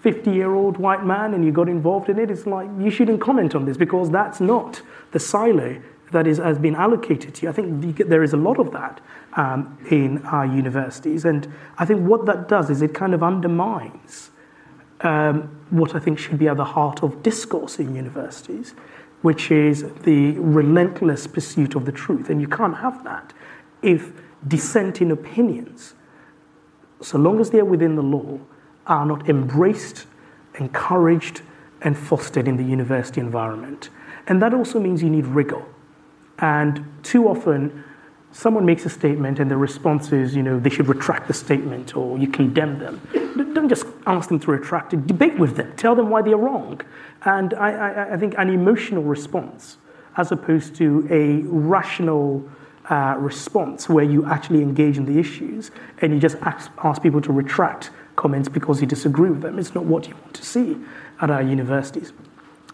50 0.00 0.30
year 0.30 0.54
old 0.54 0.78
white 0.78 1.04
man 1.04 1.34
and 1.34 1.44
you 1.44 1.52
got 1.52 1.68
involved 1.68 2.08
in 2.08 2.18
it, 2.18 2.30
it's 2.30 2.46
like 2.46 2.68
you 2.78 2.90
shouldn't 2.90 3.20
comment 3.20 3.54
on 3.54 3.66
this 3.66 3.76
because 3.76 4.10
that's 4.10 4.40
not 4.40 4.80
the 5.12 5.20
silo 5.20 5.80
that 6.12 6.26
is, 6.26 6.38
has 6.38 6.58
been 6.58 6.74
allocated 6.76 7.34
to 7.34 7.42
you. 7.42 7.48
I 7.50 7.52
think 7.52 7.98
there 7.98 8.22
is 8.22 8.32
a 8.32 8.36
lot 8.38 8.58
of 8.58 8.72
that 8.72 9.00
um, 9.34 9.76
in 9.90 10.24
our 10.26 10.46
universities. 10.46 11.24
And 11.24 11.52
I 11.76 11.84
think 11.84 12.08
what 12.08 12.24
that 12.26 12.48
does 12.48 12.70
is 12.70 12.80
it 12.80 12.94
kind 12.94 13.12
of 13.12 13.22
undermines 13.22 14.30
um, 15.00 15.60
what 15.70 15.94
I 15.94 15.98
think 15.98 16.18
should 16.18 16.38
be 16.38 16.48
at 16.48 16.56
the 16.56 16.64
heart 16.64 17.02
of 17.02 17.22
discourse 17.22 17.78
in 17.78 17.94
universities, 17.94 18.74
which 19.24 19.50
is 19.50 19.90
the 20.02 20.32
relentless 20.32 21.26
pursuit 21.26 21.74
of 21.74 21.86
the 21.86 21.92
truth. 21.92 22.28
And 22.28 22.42
you 22.42 22.46
can't 22.46 22.76
have 22.76 23.02
that 23.04 23.32
if 23.80 24.12
dissenting 24.46 25.10
opinions, 25.10 25.94
so 27.00 27.16
long 27.16 27.40
as 27.40 27.48
they're 27.48 27.64
within 27.64 27.96
the 27.96 28.02
law, 28.02 28.38
are 28.86 29.06
not 29.06 29.26
embraced, 29.30 30.04
encouraged, 30.58 31.40
and 31.80 31.96
fostered 31.96 32.46
in 32.46 32.58
the 32.58 32.64
university 32.64 33.18
environment. 33.18 33.88
And 34.26 34.42
that 34.42 34.52
also 34.52 34.78
means 34.78 35.02
you 35.02 35.08
need 35.08 35.24
rigor. 35.24 35.64
And 36.40 36.84
too 37.02 37.26
often, 37.26 37.82
someone 38.34 38.66
makes 38.66 38.84
a 38.84 38.90
statement 38.90 39.38
and 39.38 39.48
the 39.48 39.56
response 39.56 40.12
is, 40.12 40.34
you 40.34 40.42
know, 40.42 40.58
they 40.58 40.68
should 40.68 40.88
retract 40.88 41.28
the 41.28 41.32
statement 41.32 41.96
or 41.96 42.18
you 42.18 42.26
condemn 42.26 42.78
them. 42.80 43.00
Don't 43.54 43.68
just 43.68 43.86
ask 44.06 44.28
them 44.28 44.40
to 44.40 44.50
retract 44.50 44.92
it, 44.92 45.06
debate 45.06 45.38
with 45.38 45.56
them, 45.56 45.72
tell 45.76 45.94
them 45.94 46.10
why 46.10 46.20
they're 46.20 46.36
wrong. 46.36 46.80
And 47.22 47.54
I, 47.54 47.70
I, 47.70 48.14
I 48.14 48.16
think 48.16 48.34
an 48.36 48.50
emotional 48.50 49.04
response, 49.04 49.78
as 50.16 50.32
opposed 50.32 50.74
to 50.76 51.06
a 51.10 51.48
rational 51.48 52.46
uh, 52.90 53.14
response 53.18 53.88
where 53.88 54.04
you 54.04 54.26
actually 54.26 54.62
engage 54.62 54.98
in 54.98 55.04
the 55.06 55.18
issues 55.18 55.70
and 56.02 56.12
you 56.12 56.18
just 56.18 56.36
ask, 56.38 56.72
ask 56.82 57.00
people 57.00 57.20
to 57.20 57.32
retract 57.32 57.90
comments 58.16 58.48
because 58.48 58.80
you 58.80 58.86
disagree 58.86 59.30
with 59.30 59.42
them. 59.42 59.60
It's 59.60 59.74
not 59.76 59.84
what 59.84 60.08
you 60.08 60.14
want 60.14 60.34
to 60.34 60.44
see 60.44 60.76
at 61.20 61.30
our 61.30 61.40
universities. 61.40 62.12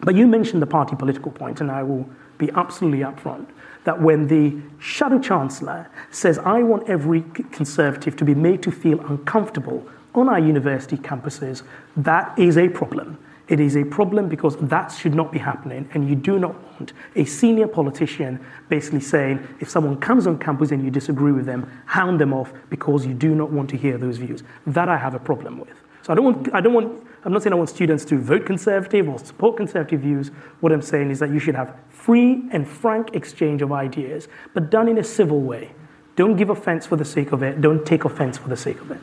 But 0.01 0.15
you 0.15 0.25
mentioned 0.25 0.61
the 0.63 0.67
party 0.67 0.95
political 0.95 1.31
point, 1.31 1.61
and 1.61 1.69
I 1.69 1.83
will 1.83 2.09
be 2.39 2.49
absolutely 2.55 2.99
upfront 2.99 3.45
that 3.83 4.01
when 4.01 4.27
the 4.27 4.61
shadow 4.79 5.19
chancellor 5.19 5.89
says, 6.11 6.37
I 6.39 6.63
want 6.63 6.89
every 6.89 7.21
conservative 7.51 8.15
to 8.17 8.25
be 8.25 8.35
made 8.35 8.61
to 8.63 8.71
feel 8.71 8.99
uncomfortable 9.01 9.85
on 10.13 10.29
our 10.29 10.39
university 10.39 10.97
campuses, 10.97 11.63
that 11.97 12.37
is 12.37 12.57
a 12.57 12.69
problem. 12.69 13.17
It 13.47 13.59
is 13.59 13.75
a 13.75 13.83
problem 13.83 14.29
because 14.29 14.55
that 14.57 14.93
should 14.93 15.13
not 15.13 15.31
be 15.31 15.39
happening, 15.39 15.89
and 15.93 16.07
you 16.07 16.15
do 16.15 16.39
not 16.39 16.55
want 16.73 16.93
a 17.15 17.25
senior 17.25 17.67
politician 17.67 18.39
basically 18.69 19.01
saying, 19.01 19.45
if 19.59 19.69
someone 19.69 19.97
comes 19.99 20.25
on 20.25 20.37
campus 20.39 20.71
and 20.71 20.85
you 20.85 20.91
disagree 20.91 21.33
with 21.33 21.45
them, 21.45 21.69
hound 21.85 22.21
them 22.21 22.33
off 22.33 22.53
because 22.69 23.05
you 23.05 23.13
do 23.13 23.35
not 23.35 23.51
want 23.51 23.69
to 23.71 23.77
hear 23.77 23.97
those 23.97 24.17
views. 24.17 24.43
That 24.67 24.87
I 24.87 24.97
have 24.97 25.15
a 25.15 25.19
problem 25.19 25.59
with. 25.59 25.75
So 26.03 26.13
I 26.13 26.15
don't 26.15 26.25
want, 26.25 26.53
I 26.53 26.61
don't 26.61 26.73
want, 26.73 27.07
I'm 27.23 27.31
not 27.33 27.43
saying 27.43 27.53
I 27.53 27.55
want 27.55 27.69
students 27.69 28.03
to 28.05 28.17
vote 28.17 28.45
conservative 28.45 29.07
or 29.07 29.19
support 29.19 29.57
conservative 29.57 30.01
views. 30.01 30.29
What 30.59 30.71
I'm 30.71 30.81
saying 30.81 31.11
is 31.11 31.19
that 31.19 31.29
you 31.29 31.39
should 31.39 31.53
have 31.55 31.75
free 31.89 32.43
and 32.51 32.67
frank 32.67 33.15
exchange 33.15 33.61
of 33.61 33.71
ideas, 33.71 34.27
but 34.53 34.71
done 34.71 34.87
in 34.87 34.97
a 34.97 35.03
civil 35.03 35.39
way. 35.39 35.71
Don't 36.15 36.35
give 36.35 36.49
offense 36.49 36.87
for 36.87 36.95
the 36.95 37.05
sake 37.05 37.31
of 37.31 37.43
it. 37.43 37.61
Don't 37.61 37.85
take 37.85 38.05
offense 38.05 38.37
for 38.37 38.49
the 38.49 38.57
sake 38.57 38.81
of 38.81 38.89
it. 38.91 38.99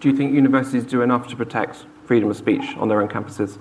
Do 0.00 0.08
you 0.10 0.16
think 0.16 0.32
universities 0.32 0.84
do 0.84 1.02
enough 1.02 1.28
to 1.28 1.36
protect 1.36 1.86
freedom 2.06 2.30
of 2.30 2.36
speech 2.36 2.76
on 2.76 2.88
their 2.88 3.00
own 3.02 3.08
campuses? 3.08 3.58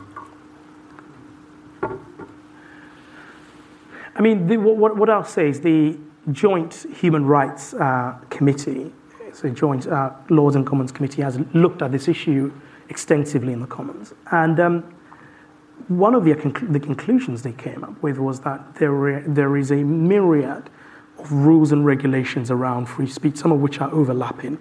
I 4.15 4.21
mean, 4.21 4.47
the, 4.47 4.57
what, 4.57 4.97
what 4.97 5.09
I'll 5.09 5.23
say 5.23 5.49
is 5.49 5.61
the 5.61 5.97
Joint 6.31 6.87
Human 6.95 7.25
Rights 7.25 7.75
uh, 7.75 8.17
Committee, 8.31 8.91
so 9.33 9.49
Joint 9.49 9.87
uh, 9.87 10.11
Lords 10.29 10.55
and 10.55 10.65
Commons 10.65 10.91
Committee, 10.91 11.21
has 11.21 11.39
looked 11.53 11.83
at 11.83 11.91
this 11.91 12.07
issue 12.07 12.51
extensively 12.89 13.53
in 13.53 13.61
the 13.61 13.67
Commons. 13.67 14.13
And 14.31 14.59
um, 14.59 14.95
one 15.87 16.15
of 16.15 16.25
the, 16.25 16.33
the 16.69 16.79
conclusions 16.79 17.43
they 17.43 17.53
came 17.53 17.83
up 17.83 18.01
with 18.01 18.17
was 18.17 18.41
that 18.41 18.75
there, 18.75 19.23
there 19.27 19.57
is 19.57 19.71
a 19.71 19.83
myriad 19.83 20.69
of 21.19 21.31
rules 21.31 21.71
and 21.71 21.85
regulations 21.85 22.51
around 22.51 22.87
free 22.87 23.07
speech, 23.07 23.37
some 23.37 23.51
of 23.51 23.59
which 23.59 23.79
are 23.79 23.91
overlapping, 23.91 24.57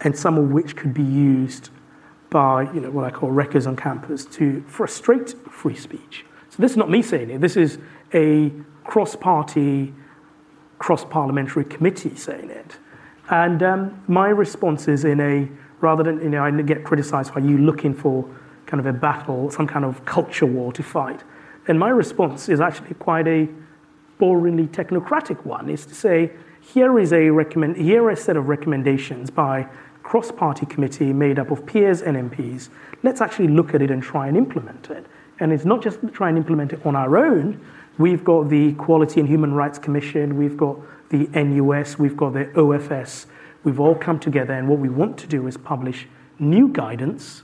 and 0.00 0.16
some 0.16 0.38
of 0.38 0.50
which 0.50 0.76
could 0.76 0.94
be 0.94 1.02
used 1.02 1.70
by 2.30 2.70
you 2.72 2.80
know, 2.80 2.90
what 2.90 3.04
I 3.04 3.10
call 3.10 3.30
wreckers 3.30 3.66
on 3.66 3.76
campus 3.76 4.24
to 4.26 4.62
frustrate 4.66 5.34
free 5.50 5.74
speech. 5.76 6.24
So 6.50 6.62
this 6.62 6.72
is 6.72 6.76
not 6.76 6.90
me 6.90 7.02
saying 7.02 7.30
it. 7.30 7.40
This 7.40 7.56
is 7.56 7.78
a 8.12 8.52
cross-party, 8.84 9.94
cross-parliamentary 10.78 11.64
committee 11.64 12.14
saying 12.16 12.50
it. 12.50 12.78
And 13.30 13.62
um, 13.62 14.02
my 14.08 14.28
response 14.28 14.88
is 14.88 15.04
in 15.04 15.20
a, 15.20 15.48
rather 15.80 16.02
than, 16.02 16.20
you 16.20 16.28
know, 16.28 16.44
I 16.44 16.50
get 16.62 16.84
criticized 16.84 17.32
for 17.32 17.40
you 17.40 17.58
looking 17.58 17.94
for 17.94 18.28
kind 18.66 18.80
of 18.80 18.86
a 18.86 18.92
battle, 18.92 19.50
some 19.50 19.66
kind 19.66 19.84
of 19.84 20.04
culture 20.04 20.46
war 20.46 20.72
to 20.72 20.82
fight. 20.82 21.22
And 21.66 21.78
my 21.78 21.88
response 21.88 22.48
is 22.48 22.60
actually 22.60 22.94
quite 22.94 23.26
a 23.26 23.48
boringly 24.20 24.68
technocratic 24.68 25.44
one, 25.44 25.68
is 25.70 25.86
to 25.86 25.94
say, 25.94 26.32
here 26.60 26.98
is 26.98 27.12
a 27.12 27.30
recommend, 27.30 27.76
here 27.76 28.02
are 28.04 28.10
a 28.10 28.16
set 28.16 28.36
of 28.36 28.48
recommendations 28.48 29.30
by 29.30 29.66
cross-party 30.02 30.66
committee 30.66 31.12
made 31.12 31.38
up 31.38 31.50
of 31.50 31.66
peers 31.66 32.02
and 32.02 32.30
MPs. 32.30 32.68
Let's 33.02 33.20
actually 33.20 33.48
look 33.48 33.74
at 33.74 33.82
it 33.82 33.90
and 33.90 34.02
try 34.02 34.26
and 34.26 34.36
implement 34.36 34.90
it. 34.90 35.06
And 35.40 35.52
it's 35.52 35.64
not 35.64 35.82
just 35.82 36.00
try 36.12 36.28
and 36.28 36.36
implement 36.36 36.72
it 36.72 36.84
on 36.84 36.96
our 36.96 37.16
own, 37.16 37.64
We've 37.98 38.22
got 38.22 38.48
the 38.48 38.68
Equality 38.68 39.18
and 39.18 39.28
Human 39.28 39.52
Rights 39.52 39.76
Commission, 39.76 40.36
we've 40.36 40.56
got 40.56 40.78
the 41.10 41.26
NUS, 41.34 41.98
we've 41.98 42.16
got 42.16 42.32
the 42.32 42.44
OFS. 42.54 43.26
We've 43.64 43.80
all 43.80 43.94
come 43.94 44.18
together, 44.18 44.54
and 44.54 44.68
what 44.68 44.78
we 44.78 44.88
want 44.88 45.18
to 45.18 45.26
do 45.26 45.46
is 45.46 45.56
publish 45.56 46.06
new 46.38 46.68
guidance 46.68 47.42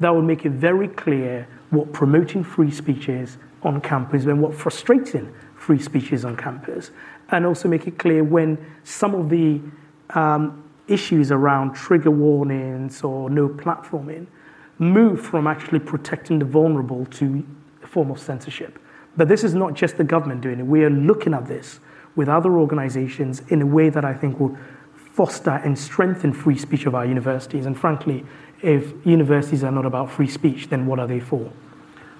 that 0.00 0.10
will 0.10 0.22
make 0.22 0.44
it 0.44 0.52
very 0.52 0.88
clear 0.88 1.46
what 1.70 1.92
promoting 1.92 2.42
free 2.42 2.70
speech 2.70 3.08
is 3.08 3.38
on 3.62 3.80
campus 3.80 4.24
and 4.24 4.40
what 4.40 4.54
frustrating 4.54 5.32
free 5.54 5.78
speech 5.78 6.12
is 6.12 6.24
on 6.24 6.36
campus, 6.36 6.90
and 7.30 7.46
also 7.46 7.68
make 7.68 7.86
it 7.86 7.98
clear 7.98 8.24
when 8.24 8.58
some 8.82 9.14
of 9.14 9.28
the 9.28 9.60
um, 10.10 10.64
issues 10.88 11.30
around 11.30 11.74
trigger 11.74 12.10
warnings 12.10 13.02
or 13.02 13.30
no 13.30 13.48
platforming 13.48 14.26
move 14.78 15.20
from 15.24 15.46
actually 15.46 15.78
protecting 15.78 16.38
the 16.38 16.44
vulnerable 16.44 17.06
to 17.06 17.46
a 17.82 17.86
form 17.86 18.10
of 18.10 18.18
censorship. 18.18 18.78
But 19.16 19.28
this 19.28 19.44
is 19.44 19.54
not 19.54 19.74
just 19.74 19.96
the 19.96 20.04
government 20.04 20.40
doing 20.40 20.58
it. 20.58 20.66
We 20.66 20.82
are 20.84 20.90
looking 20.90 21.34
at 21.34 21.46
this 21.46 21.78
with 22.16 22.28
other 22.28 22.58
organizations 22.58 23.40
in 23.48 23.62
a 23.62 23.66
way 23.66 23.88
that 23.90 24.04
I 24.04 24.14
think 24.14 24.40
will 24.40 24.56
foster 25.12 25.60
and 25.64 25.78
strengthen 25.78 26.32
free 26.32 26.56
speech 26.56 26.86
of 26.86 26.94
our 26.94 27.04
universities. 27.04 27.66
And 27.66 27.78
frankly, 27.78 28.24
if 28.62 28.94
universities 29.04 29.62
are 29.62 29.72
not 29.72 29.84
about 29.84 30.10
free 30.10 30.28
speech, 30.28 30.68
then 30.68 30.86
what 30.86 30.98
are 30.98 31.06
they 31.06 31.20
for? 31.20 31.50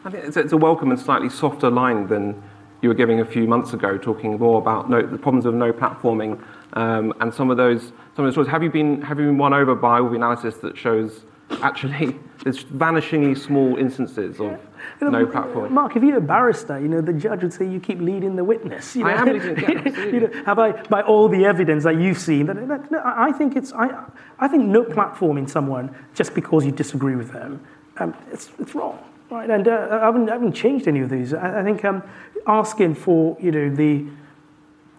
I 0.05 0.11
think 0.11 0.25
it's, 0.25 0.37
it's 0.37 0.53
a 0.53 0.57
welcome 0.57 0.91
and 0.91 1.01
slightly 1.01 1.31
softer 1.31 1.71
line 1.71 2.09
than 2.09 2.43
you 2.83 2.89
were 2.89 2.95
giving 2.95 3.21
a 3.21 3.25
few 3.25 3.47
months 3.47 3.73
ago, 3.73 3.97
talking 3.97 4.39
more 4.39 4.61
about 4.61 4.91
no, 4.91 5.01
the 5.01 5.17
problems 5.17 5.47
of 5.47 5.55
no 5.55 5.73
platforming 5.73 6.43
um, 6.75 7.15
and 7.21 7.33
some 7.33 7.51
of 7.51 7.57
those 7.57 7.93
some 8.17 8.25
of 8.25 8.27
those 8.27 8.35
stories. 8.35 8.51
Have 8.51 8.63
you 8.63 8.71
been 8.71 9.01
have 9.03 9.19
you 9.21 9.27
been 9.27 9.39
won 9.39 9.55
over 9.55 9.75
by 9.75 10.01
all 10.01 10.09
the 10.09 10.17
analysis 10.17 10.57
that 10.57 10.77
shows 10.77 11.25
actually 11.63 12.19
there's 12.45 12.65
vanishingly 12.65 13.39
small 13.39 13.77
instances 13.77 14.41
of 14.41 14.59
you 15.01 15.11
know, 15.11 15.21
no 15.21 15.27
platform. 15.27 15.73
Mark, 15.73 15.97
if 15.97 16.03
you're 16.03 16.19
a 16.19 16.21
barrister, 16.21 16.79
you 16.79 16.89
know, 16.89 17.01
the 17.01 17.13
judge 17.13 17.43
would 17.43 17.53
say 17.53 17.67
you 17.67 17.81
keep 17.81 18.01
leading 18.01 18.37
the 18.37 18.45
witness. 18.45 18.97
You 18.97 19.05
know? 19.05 19.11
I 19.11 19.13
am 19.15 19.27
leading, 19.27 19.59
yeah, 19.59 20.05
you 20.07 20.21
know, 20.21 20.45
have 20.45 20.59
I, 20.59 20.73
by 20.83 21.03
all 21.03 21.29
the 21.29 21.45
evidence 21.45 21.85
that 21.85 21.97
you've 21.97 22.19
seen, 22.19 22.47
that, 22.47 22.69
that, 22.69 22.91
no, 22.91 23.03
I 23.05 23.33
think 23.33 23.57
it's, 23.57 23.73
I, 23.73 24.05
I 24.39 24.49
think 24.49 24.65
no 24.65 24.85
platforming 24.85 25.49
someone 25.49 25.95
just 26.15 26.35
because 26.35 26.65
you 26.65 26.73
disagree 26.73 27.17
with 27.17 27.33
them, 27.33 27.65
um, 27.99 28.15
it's, 28.33 28.51
it's 28.59 28.75
wrong. 28.75 28.99
Right, 29.31 29.49
and 29.49 29.67
uh, 29.67 29.89
I, 29.91 30.05
haven't, 30.05 30.29
I 30.29 30.35
haven't 30.35 30.53
changed 30.53 30.87
any 30.87 31.01
of 31.01 31.09
these. 31.09 31.33
I, 31.33 31.61
I 31.61 31.65
think 31.65 31.85
um, 31.87 32.03
asking 32.47 32.97
for, 32.97 33.37
you 33.41 33.51
know, 33.51 33.75
the, 33.75 34.05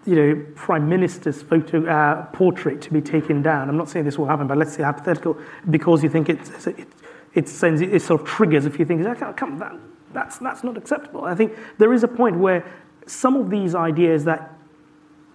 you 0.06 0.16
know, 0.16 0.46
prime 0.56 0.90
minister's 0.90 1.42
photo 1.42 1.86
uh, 1.86 2.26
portrait 2.28 2.82
to 2.82 2.92
be 2.92 3.00
taken 3.00 3.42
down. 3.42 3.70
I'm 3.70 3.78
not 3.78 3.90
saying 3.90 4.06
this 4.06 4.18
will 4.18 4.26
happen, 4.26 4.48
but 4.48 4.58
let's 4.58 4.74
say 4.74 4.84
hypothetical, 4.84 5.38
because 5.70 6.04
you 6.04 6.10
think 6.10 6.30
it's, 6.30 6.68
it, 6.68 6.88
it 7.36 7.50
sends 7.50 7.82
it 7.82 8.02
sort 8.02 8.22
of 8.22 8.28
triggers 8.28 8.66
a 8.66 8.70
few 8.70 8.86
things. 8.86 9.06
Come, 9.38 9.58
that, 9.60 9.76
that's 10.14 10.38
that's 10.38 10.64
not 10.64 10.78
acceptable. 10.78 11.26
I 11.26 11.36
think 11.36 11.58
there 11.78 11.94
is 11.94 12.04
a 12.04 12.08
point 12.08 12.38
where 12.38 12.66
some 13.06 13.36
of 13.36 13.50
these 13.50 13.76
ideas 13.76 14.24
that 14.26 14.54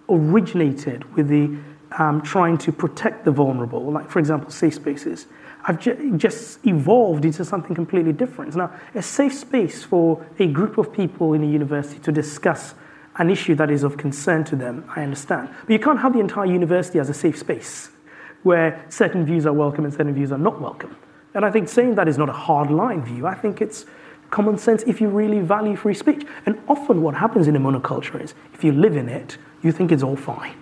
originated 0.08 1.04
with 1.14 1.28
the 1.28 1.58
um, 1.98 2.22
trying 2.22 2.58
to 2.58 2.72
protect 2.72 3.24
the 3.24 3.30
vulnerable, 3.30 3.90
like 3.90 4.10
for 4.10 4.18
example, 4.18 4.50
safe 4.50 4.74
spaces, 4.74 5.26
have 5.64 5.80
ju- 5.80 6.16
just 6.16 6.64
evolved 6.66 7.24
into 7.24 7.44
something 7.44 7.74
completely 7.74 8.12
different. 8.12 8.54
Now, 8.54 8.72
a 8.94 9.02
safe 9.02 9.34
space 9.34 9.84
for 9.84 10.24
a 10.38 10.46
group 10.46 10.78
of 10.78 10.92
people 10.92 11.32
in 11.32 11.42
a 11.42 11.46
university 11.46 11.98
to 12.00 12.12
discuss 12.12 12.74
an 13.16 13.30
issue 13.30 13.54
that 13.56 13.70
is 13.70 13.82
of 13.82 13.96
concern 13.96 14.44
to 14.44 14.56
them, 14.56 14.88
I 14.94 15.02
understand. 15.02 15.48
But 15.62 15.72
you 15.72 15.78
can't 15.78 15.98
have 15.98 16.12
the 16.12 16.20
entire 16.20 16.46
university 16.46 16.98
as 16.98 17.08
a 17.08 17.14
safe 17.14 17.36
space 17.38 17.90
where 18.44 18.84
certain 18.88 19.24
views 19.24 19.44
are 19.46 19.52
welcome 19.52 19.84
and 19.84 19.92
certain 19.92 20.14
views 20.14 20.30
are 20.30 20.38
not 20.38 20.60
welcome. 20.60 20.96
And 21.34 21.44
I 21.44 21.50
think 21.50 21.68
saying 21.68 21.94
that 21.96 22.08
is 22.08 22.18
not 22.18 22.28
a 22.28 22.32
hard 22.32 22.70
line 22.70 23.04
view. 23.04 23.26
I 23.26 23.34
think 23.34 23.60
it's 23.60 23.86
common 24.30 24.58
sense 24.58 24.82
if 24.84 25.00
you 25.00 25.08
really 25.08 25.40
value 25.40 25.76
free 25.76 25.94
speech. 25.94 26.26
And 26.46 26.60
often 26.68 27.02
what 27.02 27.14
happens 27.14 27.48
in 27.48 27.56
a 27.56 27.60
monoculture 27.60 28.22
is 28.22 28.34
if 28.54 28.64
you 28.64 28.72
live 28.72 28.96
in 28.96 29.08
it, 29.08 29.38
you 29.62 29.72
think 29.72 29.92
it's 29.92 30.02
all 30.02 30.16
fine. 30.16 30.54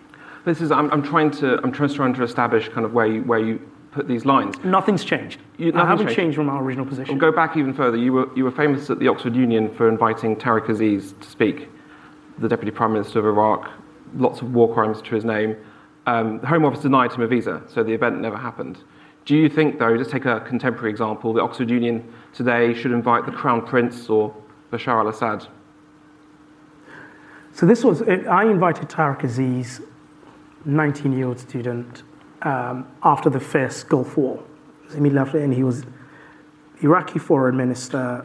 This 0.45 0.61
is, 0.61 0.71
I'm, 0.71 0.91
I'm 0.93 1.03
trying 1.03 1.31
to, 1.33 1.61
I'm 1.63 1.73
trying 1.73 2.15
to 2.15 2.23
establish 2.23 2.69
kind 2.69 2.87
of 2.87 2.93
where 2.93 3.07
you, 3.07 3.23
where 3.23 3.41
you 3.41 3.61
put 3.91 4.07
these 4.07 4.25
lines. 4.25 4.55
Nothing's 4.63 5.05
changed. 5.05 5.41
You, 5.57 5.73
nothing's 5.73 5.83
I 5.83 5.89
haven't 5.89 6.07
changed. 6.07 6.17
changed. 6.17 6.37
from 6.37 6.49
our 6.49 6.63
original 6.63 6.87
position. 6.87 7.15
We'll 7.19 7.31
go 7.31 7.35
back 7.35 7.57
even 7.57 7.75
further. 7.75 7.97
You 7.97 8.13
were, 8.13 8.37
you 8.37 8.45
were 8.45 8.53
famous 8.53 8.89
at 8.91 8.99
the 8.99 9.09
Oxford 9.09 9.35
Union 9.35 9.75
for 9.75 9.89
inviting 9.89 10.37
Tariq 10.37 10.69
Aziz 10.69 11.15
to 11.21 11.29
speak 11.29 11.69
the 12.39 12.49
Deputy 12.49 12.71
Prime 12.71 12.93
Minister 12.93 13.19
of 13.19 13.25
Iraq, 13.25 13.71
lots 14.15 14.43
of 14.43 14.55
war 14.55 14.73
crimes 14.73 15.01
to 15.03 15.15
his 15.15 15.25
name. 15.25 15.57
Um, 16.07 16.39
the 16.41 16.47
Home 16.47 16.65
Office 16.65 16.81
denied 16.81 17.13
him 17.13 17.23
a 17.23 17.27
visa, 17.27 17.63
so 17.67 17.83
the 17.83 17.93
event 17.93 18.21
never 18.21 18.37
happened. 18.37 18.79
Do 19.27 19.37
you 19.37 19.49
think, 19.49 19.81
though, 19.81 19.97
just 19.97 20.11
take 20.11 20.25
a 20.25 20.39
contemporary 20.39 20.91
example, 20.91 21.33
the 21.33 21.43
Oxford 21.43 21.69
Union 21.69 22.13
today 22.33 22.73
should 22.75 22.93
invite 22.93 23.27
the 23.27 23.33
Crown 23.33 23.67
Prince 23.67 24.09
or 24.09 24.33
Bashar 24.71 25.01
al 25.01 25.09
Assad? 25.09 25.49
So 27.53 27.67
this 27.67 27.83
was, 27.83 28.03
I 28.03 28.45
invited 28.45 28.89
Tariq 28.89 29.25
Aziz, 29.25 29.81
19 30.65 31.13
year 31.13 31.27
old 31.27 31.41
student, 31.41 32.05
um, 32.43 32.87
after 33.03 33.29
the 33.29 33.41
first 33.41 33.89
Gulf 33.89 34.17
War. 34.17 34.41
Immediately 34.95 35.19
after, 35.19 35.39
and 35.39 35.53
he 35.53 35.65
was 35.65 35.85
Iraqi 36.83 37.19
foreign 37.19 37.57
minister, 37.57 38.25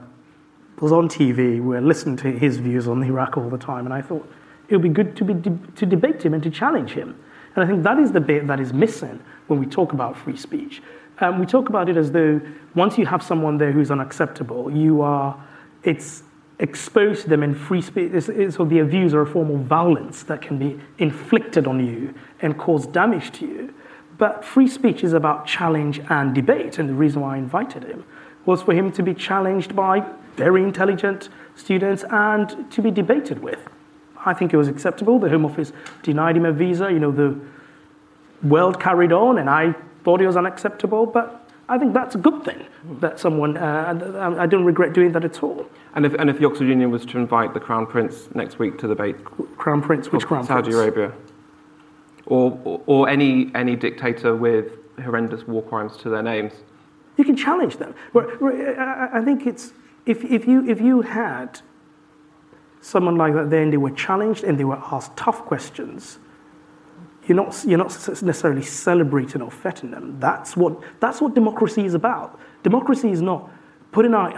was 0.81 0.91
on 0.91 1.09
TV. 1.09 1.53
We 1.53 1.61
were 1.61 1.81
listening 1.81 2.17
to 2.17 2.31
his 2.31 2.57
views 2.57 2.87
on 2.87 3.01
Iraq 3.01 3.37
all 3.37 3.49
the 3.49 3.57
time, 3.57 3.85
and 3.85 3.93
I 3.93 4.03
thought 4.03 4.31
it 4.69 4.75
would 4.75 4.83
be 4.83 4.89
good 4.89 5.15
to, 5.15 5.23
be 5.23 5.33
to 5.77 5.85
debate 5.87 6.23
him 6.23 6.35
and 6.35 6.43
to 6.43 6.51
challenge 6.51 6.91
him. 6.91 7.15
And 7.55 7.63
I 7.63 7.67
think 7.67 7.81
that 7.83 7.97
is 7.97 8.11
the 8.11 8.21
bit 8.21 8.45
that 8.45 8.59
is 8.59 8.71
missing 8.71 9.19
when 9.51 9.59
we 9.59 9.67
talk 9.67 9.93
about 9.93 10.17
free 10.17 10.37
speech. 10.37 10.81
Um, 11.19 11.37
we 11.37 11.45
talk 11.45 11.69
about 11.69 11.87
it 11.89 11.97
as 11.97 12.11
though 12.11 12.41
once 12.73 12.97
you 12.97 13.05
have 13.05 13.21
someone 13.21 13.57
there 13.59 13.71
who's 13.71 13.91
unacceptable, 13.91 14.71
you 14.71 15.01
are, 15.01 15.39
it's 15.83 16.23
exposed 16.57 17.23
to 17.23 17.29
them 17.29 17.43
in 17.43 17.53
free 17.53 17.81
speech, 17.81 18.11
so 18.23 18.65
their 18.65 18.85
views 18.85 19.13
are 19.13 19.21
a 19.21 19.27
form 19.27 19.51
of 19.51 19.61
violence 19.61 20.23
that 20.23 20.41
can 20.41 20.57
be 20.57 20.79
inflicted 20.97 21.67
on 21.67 21.85
you 21.85 22.13
and 22.41 22.57
cause 22.57 22.87
damage 22.87 23.31
to 23.33 23.45
you. 23.45 23.73
But 24.17 24.45
free 24.45 24.67
speech 24.67 25.03
is 25.03 25.13
about 25.13 25.45
challenge 25.45 25.99
and 26.09 26.33
debate, 26.33 26.79
and 26.79 26.87
the 26.87 26.93
reason 26.93 27.21
why 27.21 27.35
I 27.35 27.37
invited 27.37 27.83
him 27.83 28.03
was 28.45 28.61
for 28.61 28.73
him 28.73 28.91
to 28.93 29.03
be 29.03 29.13
challenged 29.13 29.75
by 29.75 30.03
very 30.35 30.63
intelligent 30.63 31.29
students 31.55 32.03
and 32.09 32.71
to 32.71 32.81
be 32.81 32.89
debated 32.89 33.39
with. 33.43 33.59
I 34.25 34.33
think 34.33 34.53
it 34.53 34.57
was 34.57 34.67
acceptable. 34.67 35.19
The 35.19 35.29
Home 35.29 35.45
Office 35.45 35.73
denied 36.03 36.37
him 36.37 36.45
a 36.45 36.51
visa. 36.51 36.91
You 36.91 36.99
know, 36.99 37.11
the 37.11 37.39
world 38.43 38.80
carried 38.80 39.12
on, 39.12 39.38
and 39.38 39.49
I 39.49 39.75
thought 40.04 40.21
it 40.21 40.27
was 40.27 40.38
unacceptable, 40.38 41.06
but 41.06 41.47
I 41.69 41.77
think 41.77 41.93
that's 41.93 42.15
a 42.15 42.17
good 42.17 42.43
thing 42.43 42.65
that 42.99 43.19
someone, 43.19 43.56
uh, 43.56 44.36
I 44.38 44.45
don't 44.45 44.65
regret 44.65 44.93
doing 44.93 45.13
that 45.13 45.23
at 45.23 45.41
all. 45.41 45.65
And 45.95 46.06
if, 46.06 46.13
and 46.15 46.30
if 46.30 46.38
the 46.39 46.45
Oxford 46.45 46.67
Union 46.67 46.91
was 46.91 47.06
to 47.06 47.17
invite 47.17 47.54
the 47.54 47.60
Crown 47.60 47.88
Prince 47.88 48.27
next 48.34 48.60
week 48.60 48.77
to 48.80 48.88
the 48.88 48.95
debate? 48.95 49.23
Crown 49.58 49.82
Prince, 49.82 50.12
which 50.12 50.25
Crown 50.25 50.45
Saudi 50.45 50.71
Prince? 50.71 50.75
Saudi 50.75 50.89
Arabia. 50.89 51.13
Or, 52.25 52.60
or, 52.63 52.82
or, 52.86 53.10
any, 53.10 53.51
any 53.56 53.75
dictator 53.75 54.36
with 54.36 54.73
horrendous 55.01 55.47
war 55.47 55.63
crimes 55.63 55.97
to 55.97 56.10
their 56.10 56.21
names. 56.21 56.54
You 57.17 57.23
can 57.23 57.36
challenge 57.36 57.77
them. 57.77 57.95
I 58.15 59.21
think 59.23 59.45
it's, 59.45 59.73
if, 60.06 60.23
if, 60.23 60.47
you, 60.47 60.67
if 60.69 60.82
you 60.82 61.01
had 61.01 61.62
someone 62.82 63.15
like 63.15 63.34
that 63.34 63.49
then 63.49 63.69
they 63.69 63.77
were 63.77 63.91
challenged 63.91 64.43
and 64.43 64.60
they 64.60 64.63
were 64.63 64.82
asked 64.91 65.15
tough 65.15 65.45
questions, 65.45 66.19
you're 67.27 67.36
not, 67.36 67.63
you're 67.65 67.77
not 67.77 67.91
necessarily 68.21 68.63
celebrating 68.63 69.41
or 69.41 69.51
fetting 69.51 69.91
them. 69.91 70.19
That's 70.19 70.57
what, 70.57 70.79
that's 70.99 71.21
what 71.21 71.36
democracy 71.36 71.86
is 71.86 71.93
about. 71.93 72.39
Democracy 72.63 73.12
is 73.12 73.21
not 73.21 73.49
putting 73.91 74.13
our, 74.13 74.31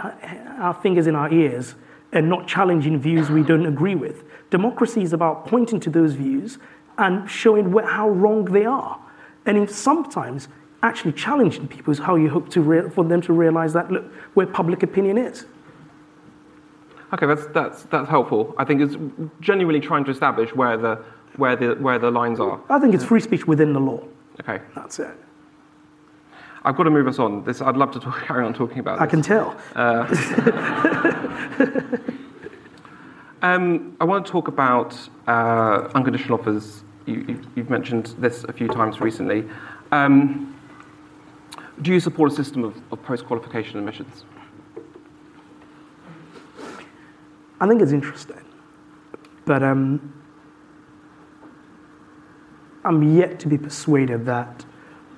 our 0.58 0.74
fingers 0.74 1.06
in 1.06 1.14
our 1.14 1.32
ears 1.32 1.74
and 2.12 2.28
not 2.28 2.46
challenging 2.46 2.98
views 2.98 3.30
we 3.30 3.42
don't 3.42 3.66
agree 3.66 3.94
with. 3.94 4.24
Democracy 4.50 5.02
is 5.02 5.12
about 5.12 5.46
pointing 5.46 5.80
to 5.80 5.90
those 5.90 6.14
views 6.14 6.58
and 6.98 7.28
showing 7.28 7.72
where, 7.72 7.86
how 7.86 8.08
wrong 8.08 8.44
they 8.44 8.64
are. 8.64 9.00
And 9.46 9.68
sometimes 9.68 10.48
actually 10.82 11.12
challenging 11.12 11.66
people 11.66 11.92
is 11.92 11.98
how 11.98 12.16
you 12.16 12.28
hope 12.28 12.48
to 12.50 12.60
rea- 12.60 12.90
for 12.90 13.04
them 13.04 13.20
to 13.22 13.32
realize 13.32 13.72
that, 13.72 13.90
look, 13.90 14.04
where 14.34 14.46
public 14.46 14.82
opinion 14.82 15.18
is. 15.18 15.46
Okay, 17.12 17.26
that's, 17.26 17.46
that's, 17.48 17.84
that's 17.84 18.08
helpful. 18.08 18.54
I 18.58 18.64
think 18.64 18.80
it's 18.80 18.96
genuinely 19.40 19.80
trying 19.80 20.04
to 20.04 20.10
establish 20.10 20.54
where 20.54 20.76
the, 20.76 21.04
where, 21.36 21.56
the, 21.56 21.74
where 21.74 21.98
the 21.98 22.10
lines 22.10 22.40
are. 22.40 22.60
I 22.68 22.78
think 22.78 22.94
it's 22.94 23.04
free 23.04 23.20
speech 23.20 23.46
within 23.46 23.72
the 23.72 23.80
law. 23.80 24.02
Okay. 24.40 24.62
That's 24.74 24.98
it. 24.98 25.16
I've 26.64 26.76
got 26.76 26.84
to 26.84 26.90
move 26.90 27.06
us 27.06 27.18
on. 27.18 27.44
This, 27.44 27.60
I'd 27.60 27.76
love 27.76 27.92
to 27.92 28.00
talk, 28.00 28.22
carry 28.26 28.44
on 28.44 28.54
talking 28.54 28.78
about 28.78 29.00
I 29.00 29.06
can 29.06 29.22
tell. 29.22 29.56
Um, 33.44 33.94
I 34.00 34.04
want 34.04 34.24
to 34.24 34.32
talk 34.32 34.48
about 34.48 34.96
uh, 35.28 35.90
unconditional 35.94 36.40
offers. 36.40 36.82
You, 37.04 37.26
you, 37.28 37.40
you've 37.54 37.68
mentioned 37.68 38.14
this 38.18 38.42
a 38.44 38.54
few 38.54 38.68
times 38.68 39.02
recently. 39.02 39.46
Um, 39.92 40.58
do 41.82 41.92
you 41.92 42.00
support 42.00 42.32
a 42.32 42.34
system 42.34 42.64
of, 42.64 42.74
of 42.90 43.02
post 43.02 43.26
qualification 43.26 43.78
admissions? 43.78 44.24
I 47.60 47.68
think 47.68 47.82
it's 47.82 47.92
interesting, 47.92 48.40
but 49.44 49.62
um, 49.62 50.23
I'm 52.84 53.16
yet 53.16 53.38
to 53.40 53.48
be 53.48 53.56
persuaded 53.56 54.26
that 54.26 54.64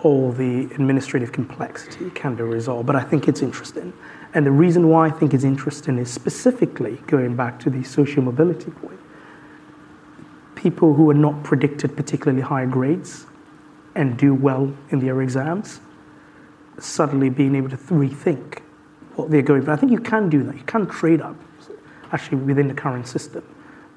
all 0.01 0.31
the 0.31 0.65
administrative 0.75 1.33
complexity 1.33 2.11
can 2.11 2.37
be 2.37 2.43
resolved. 2.43 2.87
But 2.87 2.97
I 2.97 3.03
think 3.03 3.29
it's 3.29 3.43
interesting, 3.43 3.93
and 4.35 4.47
the 4.47 4.51
reason 4.51 4.89
why 4.89 5.07
I 5.07 5.11
think 5.11 5.35
it's 5.35 5.45
interesting 5.45 5.99
is 5.99 6.11
specifically 6.11 6.99
going 7.07 7.35
back 7.35 7.59
to 7.61 7.71
the 7.71 7.83
social 7.83 8.23
mobility 8.23 8.71
point. 8.71 9.01
People 10.55 10.95
who 10.95 11.11
are 11.11 11.15
not 11.15 11.43
predicted 11.43 11.97
particularly 11.97 12.43
high 12.43 12.67
grades 12.67 13.27
and 13.95 14.17
do 14.17 14.35
well 14.35 14.73
in 14.91 15.01
their 15.01 15.23
exams, 15.23 15.81
suddenly 16.79 17.31
being 17.31 17.55
able 17.55 17.71
to 17.71 17.77
rethink 17.77 18.61
what 19.15 19.31
they're 19.31 19.43
going 19.43 19.63
for. 19.63 19.71
I 19.71 19.77
think 19.77 19.91
you 19.91 20.01
can 20.01 20.29
do 20.29 20.43
that. 20.45 20.55
You 20.55 20.65
can 20.65 20.87
trade 20.87 21.21
up 21.21 21.37
actually 22.13 22.39
within 22.39 22.69
the 22.69 22.75
current 22.75 23.09
system. 23.09 23.43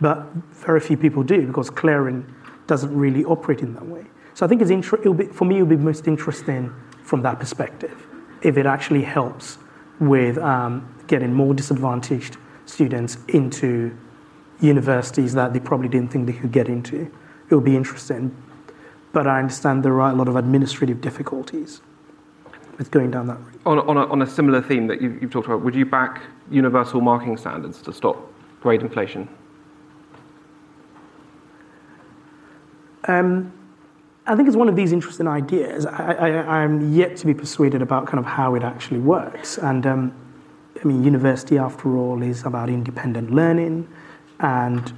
But 0.01 0.25
very 0.51 0.79
few 0.79 0.97
people 0.97 1.23
do 1.23 1.45
because 1.45 1.69
clearing 1.69 2.25
doesn't 2.69 2.95
really 2.95 3.25
operate 3.25 3.61
in 3.61 3.73
that 3.73 3.85
way. 3.85 4.05
So 4.35 4.45
I 4.45 4.49
think 4.49 4.61
it's 4.61 4.71
inter- 4.71 4.97
be, 5.11 5.25
for 5.25 5.45
me, 5.45 5.57
it 5.57 5.63
would 5.63 5.69
be 5.69 5.75
most 5.75 6.07
interesting 6.07 6.73
from 7.03 7.23
that 7.23 7.39
perspective 7.39 8.07
if 8.41 8.55
it 8.55 8.65
actually 8.65 9.01
helps 9.01 9.57
with 9.99 10.37
um, 10.37 10.73
getting 11.07 11.33
more 11.33 11.53
disadvantaged 11.53 12.37
students 12.65 13.17
into 13.27 13.97
universities 14.61 15.33
that 15.33 15.51
they 15.51 15.59
probably 15.59 15.89
didn't 15.89 16.11
think 16.11 16.27
they 16.27 16.33
could 16.33 16.51
get 16.51 16.69
into. 16.69 17.11
It 17.49 17.55
would 17.55 17.65
be 17.65 17.75
interesting. 17.75 18.33
But 19.11 19.25
I 19.27 19.39
understand 19.39 19.83
there 19.83 19.99
are 19.99 20.11
a 20.11 20.15
lot 20.15 20.27
of 20.27 20.35
administrative 20.35 21.01
difficulties 21.01 21.81
with 22.77 22.91
going 22.91 23.11
down 23.11 23.27
that 23.27 23.39
route. 23.39 23.61
On, 23.65 23.79
on, 23.79 23.97
a, 23.97 24.05
on 24.05 24.21
a 24.21 24.27
similar 24.27 24.61
theme 24.61 24.85
that 24.87 25.01
you've, 25.01 25.21
you've 25.21 25.31
talked 25.31 25.47
about, 25.47 25.63
would 25.63 25.75
you 25.75 25.85
back 25.85 26.21
universal 26.51 27.01
marking 27.01 27.35
standards 27.35 27.81
to 27.81 27.91
stop 27.91 28.31
grade 28.61 28.81
inflation? 28.81 29.27
Um, 33.05 33.53
I 34.25 34.35
think 34.35 34.47
it's 34.47 34.57
one 34.57 34.69
of 34.69 34.75
these 34.75 34.91
interesting 34.91 35.27
ideas. 35.27 35.85
I, 35.87 36.63
I'm 36.63 36.93
yet 36.93 37.17
to 37.17 37.25
be 37.25 37.33
persuaded 37.33 37.81
about 37.81 38.05
kind 38.05 38.19
of 38.19 38.25
how 38.25 38.53
it 38.53 38.63
actually 38.63 38.99
works. 38.99 39.57
And 39.57 39.87
um, 39.87 40.13
I 40.83 40.87
mean, 40.87 41.03
university, 41.03 41.57
after 41.57 41.97
all, 41.97 42.21
is 42.21 42.45
about 42.45 42.69
independent 42.69 43.31
learning, 43.31 43.87
and 44.39 44.93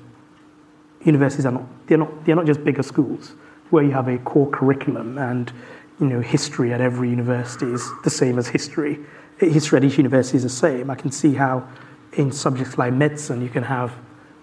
universities 1.03 1.45
are 1.45 1.53
not 1.53 1.87
they're 1.87 1.97
not 1.97 2.25
they're 2.25 2.35
not 2.35 2.45
just 2.45 2.63
bigger 2.63 2.83
schools 2.83 3.35
where 3.69 3.83
you 3.83 3.91
have 3.91 4.07
a 4.07 4.17
core 4.19 4.49
curriculum 4.49 5.17
and 5.17 5.51
you 5.99 6.07
know 6.07 6.19
history 6.19 6.73
at 6.73 6.81
every 6.81 7.09
university 7.09 7.65
is 7.71 7.89
the 8.03 8.09
same 8.09 8.37
as 8.37 8.47
history. 8.47 8.99
History 9.37 9.77
at 9.77 9.83
each 9.83 9.97
university 9.97 10.37
is 10.37 10.43
the 10.43 10.49
same. 10.49 10.89
I 10.89 10.95
can 10.95 11.11
see 11.11 11.33
how 11.33 11.67
in 12.13 12.31
subjects 12.31 12.77
like 12.77 12.93
medicine 12.93 13.41
you 13.41 13.49
can 13.49 13.63
have 13.63 13.95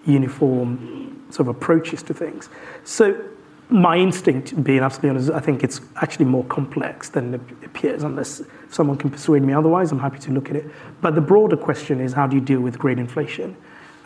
uniform 0.05 1.25
sort 1.29 1.47
of 1.47 1.55
approaches 1.55 2.01
to 2.03 2.13
things. 2.13 2.49
So 2.83 3.28
my 3.69 3.97
instinct, 3.97 4.63
being 4.63 4.79
absolutely 4.79 5.11
honest, 5.11 5.31
I 5.31 5.39
think 5.39 5.63
it's 5.63 5.79
actually 5.97 6.25
more 6.25 6.43
complex 6.45 7.09
than 7.09 7.35
it 7.35 7.41
appears, 7.63 8.03
unless 8.03 8.41
someone 8.69 8.97
can 8.97 9.11
persuade 9.11 9.43
me 9.43 9.53
otherwise. 9.53 9.91
I'm 9.91 9.99
happy 9.99 10.19
to 10.19 10.31
look 10.31 10.49
at 10.49 10.55
it. 10.55 10.65
But 11.01 11.13
the 11.13 11.21
broader 11.21 11.55
question 11.55 12.01
is 12.01 12.13
how 12.13 12.25
do 12.25 12.35
you 12.35 12.41
deal 12.41 12.61
with 12.61 12.79
grade 12.79 12.97
inflation? 12.97 13.55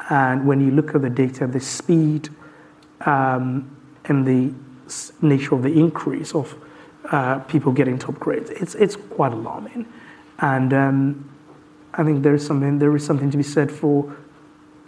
And 0.09 0.45
when 0.45 0.59
you 0.59 0.71
look 0.71 0.95
at 0.95 1.01
the 1.01 1.09
data, 1.09 1.47
the 1.47 1.61
speed 1.61 2.29
um, 3.05 3.73
and 4.05 4.27
the 4.27 4.53
nature 5.21 5.55
of 5.55 5.63
the 5.63 5.79
increase 5.79 6.35
of 6.35 6.55
uh, 7.05 7.39
people 7.39 7.71
getting 7.71 7.97
top 7.97 8.15
grades, 8.15 8.49
it's, 8.49 8.75
it's 8.75 8.97
quite 8.97 9.31
alarming. 9.31 9.85
And 10.39 10.73
um, 10.73 11.29
I 11.93 12.03
think 12.03 12.21
there 12.21 12.35
is 12.35 12.45
something 12.45 12.79
there 12.79 12.93
is 12.95 13.05
something 13.05 13.31
to 13.31 13.37
be 13.37 13.43
said 13.43 13.71
for 13.71 14.13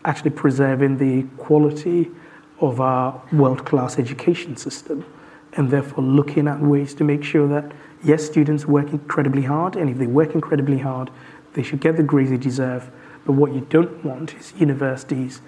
actually 0.04 0.32
preserving 0.32 0.98
the 0.98 1.24
quality 1.38 2.12
of 2.60 2.80
our 2.80 3.22
world-class 3.34 4.00
education 4.00 4.56
system, 4.56 5.06
and 5.54 5.70
therefore 5.70 6.04
looking 6.04 6.48
at 6.48 6.60
ways 6.60 6.94
to 6.96 7.04
make 7.04 7.24
sure 7.24 7.48
that 7.48 7.72
yes, 8.04 8.24
students 8.26 8.66
work 8.66 8.92
incredibly 8.92 9.44
hard, 9.44 9.76
and 9.76 9.90
if 9.90 9.98
they 9.98 10.08
work 10.08 10.36
incredibly 10.36 10.78
hard, 10.78 11.10
they 11.54 11.64
should 11.64 11.82
get 11.82 11.98
the 11.98 12.04
grades 12.04 12.30
they 12.30 12.38
deserve. 12.38 12.92
But 13.26 13.34
what 13.34 13.54
you 13.54 13.66
don't 13.70 14.04
want 14.06 14.36
is 14.36 14.54
universities 14.58 15.42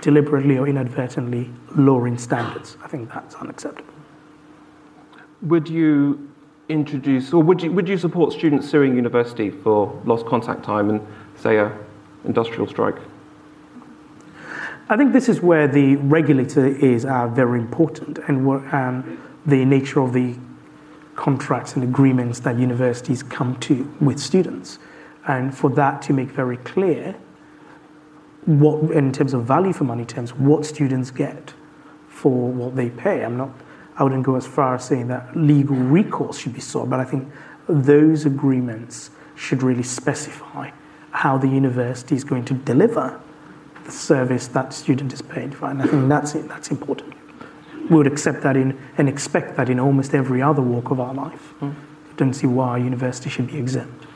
deliberately 0.00 0.56
or 0.56 0.68
inadvertently 0.68 1.50
lowering 1.74 2.16
standards. 2.16 2.76
I 2.84 2.88
think 2.88 3.12
that's 3.12 3.34
unacceptable. 3.34 3.92
Would 5.42 5.68
you 5.68 6.30
introduce, 6.68 7.32
or 7.32 7.42
would 7.42 7.62
you, 7.62 7.72
would 7.72 7.88
you 7.88 7.98
support 7.98 8.32
students 8.32 8.70
suing 8.70 8.94
university 8.94 9.50
for 9.50 10.00
lost 10.04 10.26
contact 10.26 10.62
time 10.62 10.90
and, 10.90 11.00
say, 11.36 11.56
a 11.56 11.76
industrial 12.24 12.68
strike? 12.68 12.96
I 14.90 14.96
think 14.96 15.12
this 15.12 15.28
is 15.28 15.40
where 15.40 15.68
the 15.68 15.94
regulator 15.94 16.66
is 16.66 17.04
uh, 17.04 17.28
very 17.28 17.60
important 17.60 18.18
and 18.26 18.44
um, 18.74 19.22
the 19.46 19.64
nature 19.64 20.00
of 20.00 20.12
the 20.12 20.36
contracts 21.14 21.76
and 21.76 21.84
agreements 21.84 22.40
that 22.40 22.58
universities 22.58 23.22
come 23.22 23.54
to 23.60 23.88
with 24.00 24.18
students. 24.18 24.80
And 25.28 25.56
for 25.56 25.70
that 25.70 26.02
to 26.02 26.12
make 26.12 26.30
very 26.30 26.56
clear 26.56 27.14
what, 28.46 28.90
in 28.90 29.12
terms 29.12 29.32
of 29.32 29.44
value 29.44 29.72
for 29.72 29.84
money 29.84 30.04
terms, 30.04 30.34
what 30.34 30.66
students 30.66 31.12
get 31.12 31.54
for 32.08 32.50
what 32.50 32.74
they 32.74 32.90
pay. 32.90 33.22
I'm 33.22 33.36
not, 33.36 33.50
I 33.94 34.02
wouldn't 34.02 34.24
go 34.24 34.34
as 34.34 34.44
far 34.44 34.74
as 34.74 34.84
saying 34.84 35.06
that 35.06 35.36
legal 35.36 35.76
recourse 35.76 36.36
should 36.36 36.54
be 36.54 36.60
sought, 36.60 36.90
but 36.90 36.98
I 36.98 37.04
think 37.04 37.28
those 37.68 38.26
agreements 38.26 39.10
should 39.36 39.62
really 39.62 39.84
specify 39.84 40.72
how 41.12 41.38
the 41.38 41.46
university 41.46 42.16
is 42.16 42.24
going 42.24 42.44
to 42.46 42.54
deliver 42.54 43.20
the 43.90 43.96
service 43.96 44.48
that 44.48 44.72
student 44.72 45.12
is 45.12 45.22
paid 45.22 45.54
for. 45.54 45.68
And 45.68 45.82
I 45.82 45.86
think 45.86 46.08
that's 46.08 46.34
it, 46.34 46.48
that's 46.48 46.70
important. 46.70 47.14
We 47.88 47.96
would 47.96 48.06
accept 48.06 48.42
that 48.42 48.56
in 48.56 48.78
and 48.98 49.08
expect 49.08 49.56
that 49.56 49.68
in 49.68 49.80
almost 49.80 50.14
every 50.14 50.40
other 50.40 50.62
walk 50.62 50.90
of 50.90 51.00
our 51.00 51.12
life. 51.12 51.54
I 51.60 51.72
don't 52.16 52.34
see 52.34 52.46
why 52.46 52.78
a 52.78 52.80
university 52.80 53.30
should 53.30 53.48
be 53.48 53.58
exempt. 53.58 54.06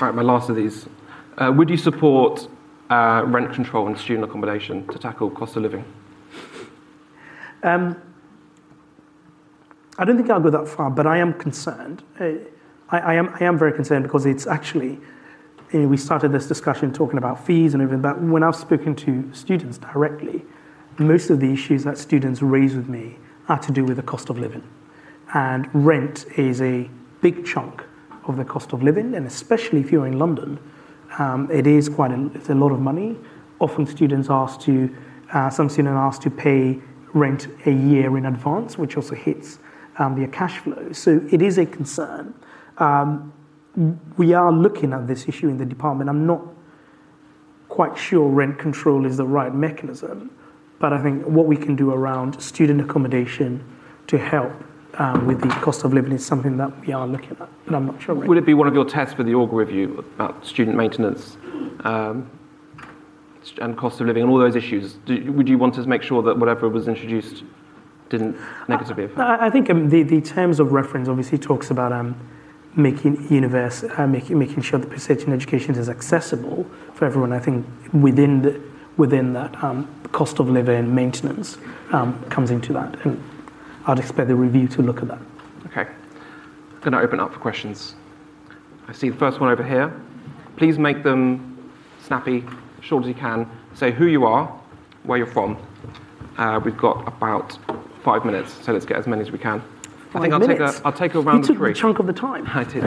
All 0.00 0.06
right, 0.06 0.14
my 0.14 0.22
last 0.22 0.48
of 0.48 0.56
these. 0.56 0.86
Uh, 1.36 1.52
would 1.56 1.68
you 1.68 1.76
support 1.76 2.48
uh, 2.90 3.22
rent 3.26 3.52
control 3.52 3.86
and 3.86 3.98
student 3.98 4.24
accommodation 4.24 4.86
to 4.88 4.98
tackle 4.98 5.30
cost 5.30 5.56
of 5.56 5.62
living? 5.62 5.84
Um, 7.62 8.00
I 9.98 10.04
don't 10.04 10.16
think 10.16 10.30
I'll 10.30 10.40
go 10.40 10.50
that 10.50 10.68
far, 10.68 10.90
but 10.90 11.06
I 11.06 11.18
am 11.18 11.34
concerned. 11.34 12.02
Uh, 12.18 12.32
I, 12.90 12.98
I, 12.98 13.14
am, 13.14 13.28
I 13.40 13.44
am 13.44 13.58
very 13.58 13.72
concerned 13.72 14.04
because 14.04 14.24
it's 14.24 14.46
actually, 14.46 14.98
we 15.72 15.96
started 15.96 16.32
this 16.32 16.46
discussion 16.46 16.92
talking 16.92 17.18
about 17.18 17.44
fees 17.44 17.74
and 17.74 17.82
everything, 17.82 18.02
but 18.02 18.20
when 18.20 18.42
I've 18.42 18.56
spoken 18.56 18.94
to 18.96 19.32
students 19.32 19.78
directly, 19.78 20.44
most 20.98 21.30
of 21.30 21.40
the 21.40 21.52
issues 21.52 21.84
that 21.84 21.96
students 21.96 22.42
raise 22.42 22.74
with 22.74 22.88
me 22.88 23.18
are 23.48 23.58
to 23.58 23.72
do 23.72 23.84
with 23.84 23.96
the 23.96 24.02
cost 24.02 24.30
of 24.30 24.38
living. 24.38 24.68
And 25.32 25.68
rent 25.72 26.26
is 26.36 26.60
a 26.60 26.90
big 27.20 27.46
chunk 27.46 27.84
of 28.26 28.36
the 28.36 28.44
cost 28.44 28.72
of 28.72 28.82
living, 28.82 29.14
and 29.14 29.26
especially 29.26 29.80
if 29.80 29.92
you're 29.92 30.06
in 30.06 30.18
London, 30.18 30.58
um, 31.18 31.48
it 31.50 31.66
is 31.66 31.88
quite 31.88 32.10
a, 32.10 32.30
it's 32.34 32.50
a 32.50 32.54
lot 32.54 32.72
of 32.72 32.80
money. 32.80 33.16
Often 33.60 33.86
students 33.86 34.28
asked 34.30 34.60
to, 34.62 34.94
uh, 35.32 35.50
some 35.50 35.68
students 35.68 35.96
asked 35.96 36.22
to 36.22 36.30
pay 36.30 36.80
rent 37.12 37.48
a 37.66 37.72
year 37.72 38.16
in 38.16 38.26
advance, 38.26 38.78
which 38.78 38.96
also 38.96 39.14
hits 39.14 39.58
um, 39.98 40.16
their 40.16 40.28
cash 40.28 40.58
flow. 40.58 40.92
So 40.92 41.20
it 41.30 41.42
is 41.42 41.58
a 41.58 41.66
concern. 41.66 42.34
Um, 42.78 43.32
we 44.16 44.34
are 44.34 44.52
looking 44.52 44.92
at 44.92 45.06
this 45.06 45.28
issue 45.28 45.48
in 45.48 45.58
the 45.58 45.64
department. 45.64 46.10
I'm 46.10 46.26
not 46.26 46.42
quite 47.68 47.96
sure 47.96 48.28
rent 48.28 48.58
control 48.58 49.06
is 49.06 49.16
the 49.16 49.26
right 49.26 49.54
mechanism, 49.54 50.30
but 50.78 50.92
I 50.92 51.02
think 51.02 51.24
what 51.24 51.46
we 51.46 51.56
can 51.56 51.76
do 51.76 51.92
around 51.92 52.40
student 52.40 52.80
accommodation 52.80 53.64
to 54.08 54.18
help 54.18 54.52
uh, 54.94 55.20
with 55.24 55.40
the 55.40 55.48
cost 55.48 55.84
of 55.84 55.94
living 55.94 56.12
is 56.12 56.26
something 56.26 56.56
that 56.56 56.84
we 56.84 56.92
are 56.92 57.06
looking 57.06 57.30
at, 57.30 57.48
but 57.64 57.74
I'm 57.74 57.86
not 57.86 58.02
sure. 58.02 58.14
Would 58.14 58.38
it 58.38 58.44
be 58.44 58.54
one 58.54 58.66
of 58.66 58.74
your 58.74 58.84
tests 58.84 59.14
for 59.14 59.22
the 59.22 59.32
Augar 59.32 59.52
review 59.52 60.04
about 60.14 60.44
student 60.44 60.76
maintenance 60.76 61.36
um, 61.84 62.28
and 63.60 63.76
cost 63.76 64.00
of 64.00 64.08
living 64.08 64.24
and 64.24 64.32
all 64.32 64.38
those 64.38 64.56
issues? 64.56 64.94
Do, 65.06 65.32
would 65.32 65.48
you 65.48 65.58
want 65.58 65.74
to 65.74 65.86
make 65.86 66.02
sure 66.02 66.22
that 66.22 66.36
whatever 66.36 66.68
was 66.68 66.88
introduced 66.88 67.44
didn't 68.08 68.36
negatively 68.68 69.04
affect? 69.04 69.20
I, 69.20 69.46
I 69.46 69.50
think 69.50 69.70
um, 69.70 69.88
the, 69.88 70.02
the 70.02 70.20
terms 70.20 70.58
of 70.58 70.72
reference 70.72 71.08
obviously 71.08 71.38
talks 71.38 71.70
about 71.70 71.92
um, 71.92 72.18
making 72.76 73.32
universe, 73.32 73.84
uh, 73.96 74.06
making, 74.06 74.38
making 74.38 74.62
sure 74.62 74.78
that 74.78 74.88
precision 74.88 75.32
education 75.32 75.74
is 75.74 75.88
accessible 75.88 76.66
for 76.94 77.04
everyone. 77.04 77.32
I 77.32 77.38
think 77.38 77.66
within 77.92 78.42
the, 78.42 78.60
within 78.96 79.32
that, 79.32 79.62
um, 79.62 79.88
cost 80.12 80.40
of 80.40 80.48
living 80.48 80.94
maintenance 80.94 81.56
um, 81.92 82.22
comes 82.24 82.50
into 82.50 82.72
that, 82.72 83.04
and 83.04 83.22
I'd 83.86 83.98
expect 83.98 84.28
the 84.28 84.34
review 84.34 84.68
to 84.68 84.82
look 84.82 85.02
at 85.02 85.08
that. 85.08 85.20
Okay, 85.66 85.82
I'm 85.82 86.80
going 86.80 86.92
to 86.92 87.00
open 87.00 87.20
up 87.20 87.32
for 87.32 87.38
questions. 87.38 87.94
I 88.88 88.92
see 88.92 89.08
the 89.08 89.16
first 89.16 89.40
one 89.40 89.50
over 89.50 89.62
here. 89.62 89.92
Please 90.56 90.78
make 90.78 91.02
them 91.02 91.72
snappy, 92.02 92.44
short 92.80 93.04
as 93.04 93.08
you 93.08 93.14
can. 93.14 93.48
Say 93.74 93.92
who 93.92 94.06
you 94.06 94.24
are, 94.26 94.46
where 95.04 95.18
you're 95.18 95.26
from. 95.26 95.56
Uh, 96.36 96.60
we've 96.64 96.76
got 96.76 97.06
about 97.06 97.56
five 98.02 98.24
minutes, 98.24 98.52
so 98.64 98.72
let's 98.72 98.84
get 98.84 98.96
as 98.96 99.06
many 99.06 99.22
as 99.22 99.30
we 99.30 99.38
can. 99.38 99.62
Five 100.12 100.16
I 100.16 100.24
think 100.24 100.34
I'll 100.34 100.40
minutes? 100.40 100.74
take 100.74 100.82
a, 100.82 100.86
I'll 100.86 100.92
take 100.92 101.14
a 101.14 101.20
round 101.20 101.44
you 101.44 101.46
took 101.46 101.56
of 101.56 101.60
three. 101.60 101.72
the 101.72 101.78
chunk 101.78 101.98
of 102.00 102.06
the 102.06 102.12
time. 102.12 102.48
I 102.52 102.64
did. 102.64 102.84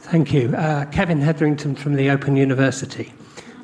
Thank 0.00 0.32
you. 0.32 0.54
Uh, 0.54 0.86
Kevin 0.86 1.20
Hetherington 1.20 1.74
from 1.74 1.96
the 1.96 2.08
Open 2.10 2.36
University. 2.36 3.12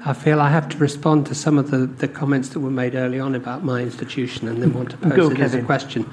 I 0.04 0.12
feel 0.12 0.40
I 0.40 0.50
have 0.50 0.68
to 0.70 0.78
respond 0.78 1.26
to 1.26 1.34
some 1.34 1.56
of 1.56 1.70
the, 1.70 1.86
the 1.86 2.08
comments 2.08 2.48
that 2.50 2.60
were 2.60 2.70
made 2.70 2.96
early 2.96 3.20
on 3.20 3.34
about 3.36 3.64
my 3.64 3.80
institution 3.80 4.48
and 4.48 4.60
then 4.60 4.74
want 4.74 4.90
to 4.90 4.96
pose 4.96 5.12
Go, 5.12 5.30
it 5.30 5.38
as 5.38 5.54
a 5.54 5.62
question. 5.62 6.10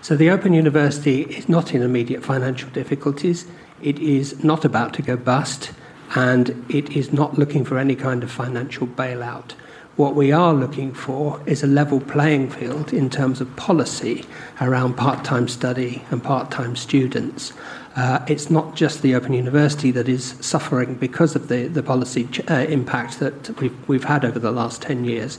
So, 0.00 0.16
the 0.16 0.30
Open 0.30 0.52
University 0.54 1.22
is 1.22 1.48
not 1.48 1.74
in 1.74 1.82
immediate 1.82 2.24
financial 2.24 2.70
difficulties, 2.70 3.46
it 3.82 3.98
is 3.98 4.44
not 4.44 4.64
about 4.64 4.94
to 4.94 5.02
go 5.02 5.16
bust, 5.16 5.72
and 6.14 6.64
it 6.68 6.90
is 6.96 7.12
not 7.12 7.36
looking 7.36 7.64
for 7.64 7.78
any 7.78 7.96
kind 7.96 8.22
of 8.22 8.30
financial 8.30 8.86
bailout. 8.86 9.54
What 9.96 10.14
we 10.14 10.32
are 10.32 10.54
looking 10.54 10.94
for 10.94 11.38
is 11.44 11.62
a 11.62 11.66
level 11.66 12.00
playing 12.00 12.48
field 12.48 12.94
in 12.94 13.10
terms 13.10 13.42
of 13.42 13.54
policy 13.56 14.24
around 14.58 14.94
part 14.94 15.22
time 15.22 15.48
study 15.48 16.02
and 16.10 16.24
part 16.24 16.50
time 16.50 16.76
students. 16.76 17.52
Uh, 17.94 18.24
it's 18.26 18.48
not 18.48 18.74
just 18.74 19.02
the 19.02 19.14
Open 19.14 19.34
University 19.34 19.90
that 19.90 20.08
is 20.08 20.34
suffering 20.40 20.94
because 20.94 21.36
of 21.36 21.48
the, 21.48 21.66
the 21.66 21.82
policy 21.82 22.24
ch- 22.24 22.40
uh, 22.50 22.64
impact 22.70 23.18
that 23.20 23.60
we've, 23.60 23.76
we've 23.86 24.04
had 24.04 24.24
over 24.24 24.38
the 24.38 24.50
last 24.50 24.80
10 24.80 25.04
years. 25.04 25.38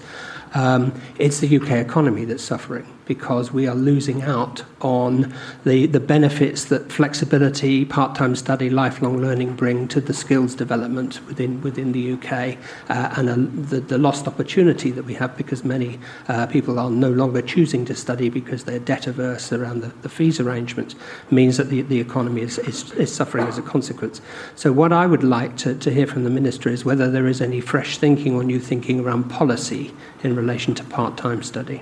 Um, 0.54 0.94
it's 1.18 1.40
the 1.40 1.58
UK 1.58 1.72
economy 1.72 2.26
that's 2.26 2.44
suffering 2.44 2.86
because 3.06 3.52
we 3.52 3.68
are 3.68 3.76
losing 3.76 4.22
out 4.22 4.64
on 4.82 5.34
the, 5.66 5.86
the 5.88 6.00
benefits 6.00 6.66
that 6.66 6.92
flexibility, 6.92 7.86
part 7.86 8.16
time 8.16 8.36
study, 8.36 8.70
lifelong 8.70 9.18
learning 9.18 9.56
bring 9.56 9.88
to 9.90 10.00
the 10.00 10.14
skills 10.14 10.56
development 10.56 11.26
within, 11.28 11.62
within 11.62 11.92
the 11.92 12.14
UK 12.14 12.58
uh, 12.90 13.14
and 13.18 13.30
uh, 13.30 13.70
the, 13.70 13.80
the 13.82 13.98
lost 13.98 14.28
opportunity 14.28 14.92
that 14.92 15.04
we 15.04 15.14
have 15.14 15.36
because 15.38 15.64
many 15.64 16.00
uh, 16.28 16.46
people 16.48 16.80
are 16.80 16.90
no 16.90 17.10
longer 17.10 17.42
choosing 17.42 17.86
to 17.86 17.96
study 17.96 18.30
because 18.30 18.64
they're 18.64 18.80
debt 18.80 19.08
averse 19.08 19.52
around 19.52 19.82
the, 19.82 19.88
the 20.02 20.10
fees 20.10 20.40
arrangements 20.40 20.96
means 21.32 21.58
that 21.58 21.70
the, 21.70 21.82
the 21.84 22.00
economy 22.00 22.42
is, 22.42 22.58
is, 22.60 22.92
is 22.94 23.14
suffering 23.14 23.48
as 23.48 23.58
a 23.58 23.62
consequence. 23.62 24.22
So, 24.56 24.72
what 24.72 24.94
I 24.94 25.06
would 25.06 25.24
like 25.24 25.58
to, 25.58 25.76
to 25.76 25.92
hear 25.92 26.08
from 26.08 26.24
the 26.24 26.30
Minister 26.30 26.70
is 26.70 26.86
whether 26.86 27.10
there 27.10 27.28
is 27.28 27.42
any 27.42 27.60
fresh 27.60 27.98
thinking 27.98 28.36
or 28.36 28.44
new 28.44 28.60
thinking 28.60 29.00
around 29.00 29.30
policy 29.30 29.94
in 30.24 30.36
relation 30.44 30.74
to 30.76 30.84
part 30.84 31.18
time 31.18 31.42
study. 31.42 31.82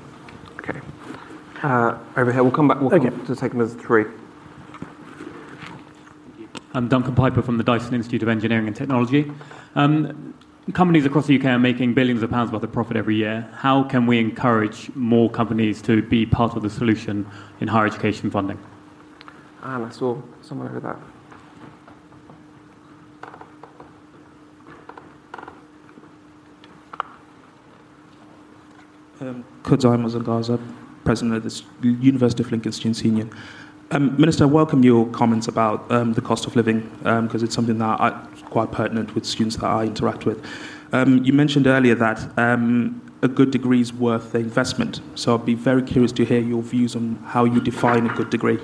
okay. 0.59 0.79
Uh, 1.63 1.97
over 2.17 2.31
here, 2.31 2.43
we'll 2.43 2.51
come 2.51 2.67
back. 2.67 2.79
We'll 2.79 2.89
come 2.89 3.05
Okay. 3.05 3.25
to 3.25 3.35
take 3.35 3.51
them 3.51 3.61
as 3.61 3.73
three. 3.73 4.05
I'm 6.73 6.87
Duncan 6.87 7.15
Piper 7.15 7.41
from 7.41 7.57
the 7.57 7.63
Dyson 7.63 7.93
Institute 7.93 8.23
of 8.23 8.29
Engineering 8.29 8.67
and 8.67 8.75
Technology. 8.75 9.31
Um, 9.75 10.33
companies 10.73 11.05
across 11.05 11.27
the 11.27 11.35
UK 11.37 11.45
are 11.45 11.59
making 11.59 11.93
billions 11.93 12.23
of 12.23 12.29
pounds 12.29 12.51
worth 12.51 12.63
of 12.63 12.71
profit 12.71 12.95
every 12.95 13.15
year. 13.15 13.49
How 13.53 13.83
can 13.83 14.05
we 14.07 14.19
encourage 14.19 14.89
more 14.95 15.29
companies 15.29 15.81
to 15.83 16.01
be 16.01 16.25
part 16.25 16.55
of 16.55 16.63
the 16.63 16.69
solution 16.69 17.25
in 17.59 17.67
higher 17.67 17.85
education 17.87 18.31
funding? 18.31 18.57
And 19.63 19.85
I 19.85 19.89
saw 19.89 20.17
someone 20.41 20.67
over 20.69 20.79
there. 20.79 20.97
Um, 29.21 29.45
Kudzai 29.61 30.01
Mazagaza, 30.01 30.59
President 31.03 31.35
of 31.35 31.43
the 31.81 31.89
University 31.89 32.41
of 32.41 32.51
Lincoln 32.51 32.71
Students 32.71 33.03
Union. 33.03 33.31
Um, 33.91 34.19
Minister, 34.19 34.45
I 34.45 34.47
welcome 34.47 34.83
your 34.83 35.05
comments 35.09 35.47
about 35.47 35.91
um, 35.91 36.13
the 36.13 36.21
cost 36.21 36.47
of 36.47 36.55
living 36.55 36.79
because 37.03 37.43
it's 37.43 37.53
something 37.53 37.77
that 37.77 38.01
I, 38.01 38.09
quite 38.45 38.71
pertinent 38.71 39.13
with 39.13 39.27
students 39.27 39.57
that 39.57 39.67
I 39.67 39.83
interact 39.83 40.25
with. 40.25 40.43
Um, 40.91 41.23
you 41.23 41.33
mentioned 41.33 41.67
earlier 41.67 41.93
that 41.93 42.35
um, 42.39 42.99
a 43.21 43.27
good 43.27 43.51
degree 43.51 43.79
is 43.79 43.93
worth 43.93 44.31
the 44.31 44.39
investment. 44.39 45.01
So 45.13 45.35
I'd 45.35 45.45
be 45.45 45.53
very 45.53 45.83
curious 45.83 46.11
to 46.13 46.25
hear 46.25 46.39
your 46.39 46.63
views 46.63 46.95
on 46.95 47.17
how 47.23 47.45
you 47.45 47.61
define 47.61 48.09
a 48.09 48.13
good 48.15 48.31
degree. 48.31 48.57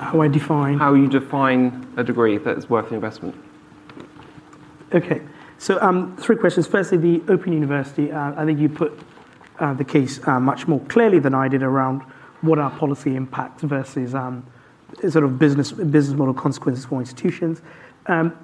How 0.00 0.20
I 0.22 0.26
define. 0.26 0.76
How 0.78 0.94
you 0.94 1.08
define 1.08 1.86
a 1.96 2.02
degree 2.02 2.38
that 2.38 2.58
is 2.58 2.68
worth 2.68 2.88
the 2.88 2.96
investment? 2.96 3.36
Okay, 4.92 5.22
so 5.58 5.80
um, 5.80 6.16
three 6.16 6.36
questions. 6.36 6.66
Firstly, 6.66 6.98
the 6.98 7.32
Open 7.32 7.52
University. 7.52 8.12
Uh, 8.12 8.40
I 8.40 8.44
think 8.44 8.58
you 8.58 8.68
put 8.68 8.98
uh, 9.58 9.74
the 9.74 9.84
case 9.84 10.20
uh, 10.26 10.38
much 10.38 10.68
more 10.68 10.80
clearly 10.80 11.18
than 11.18 11.34
I 11.34 11.48
did 11.48 11.62
around 11.62 12.02
what 12.42 12.58
are 12.58 12.70
policy 12.70 13.16
impacts 13.16 13.62
versus 13.62 14.14
um, 14.14 14.46
sort 15.08 15.24
of 15.24 15.38
business 15.38 15.72
business 15.72 16.16
model 16.16 16.34
consequences 16.34 16.84
for 16.84 17.00
institutions. 17.00 17.62
Um, 18.06 18.36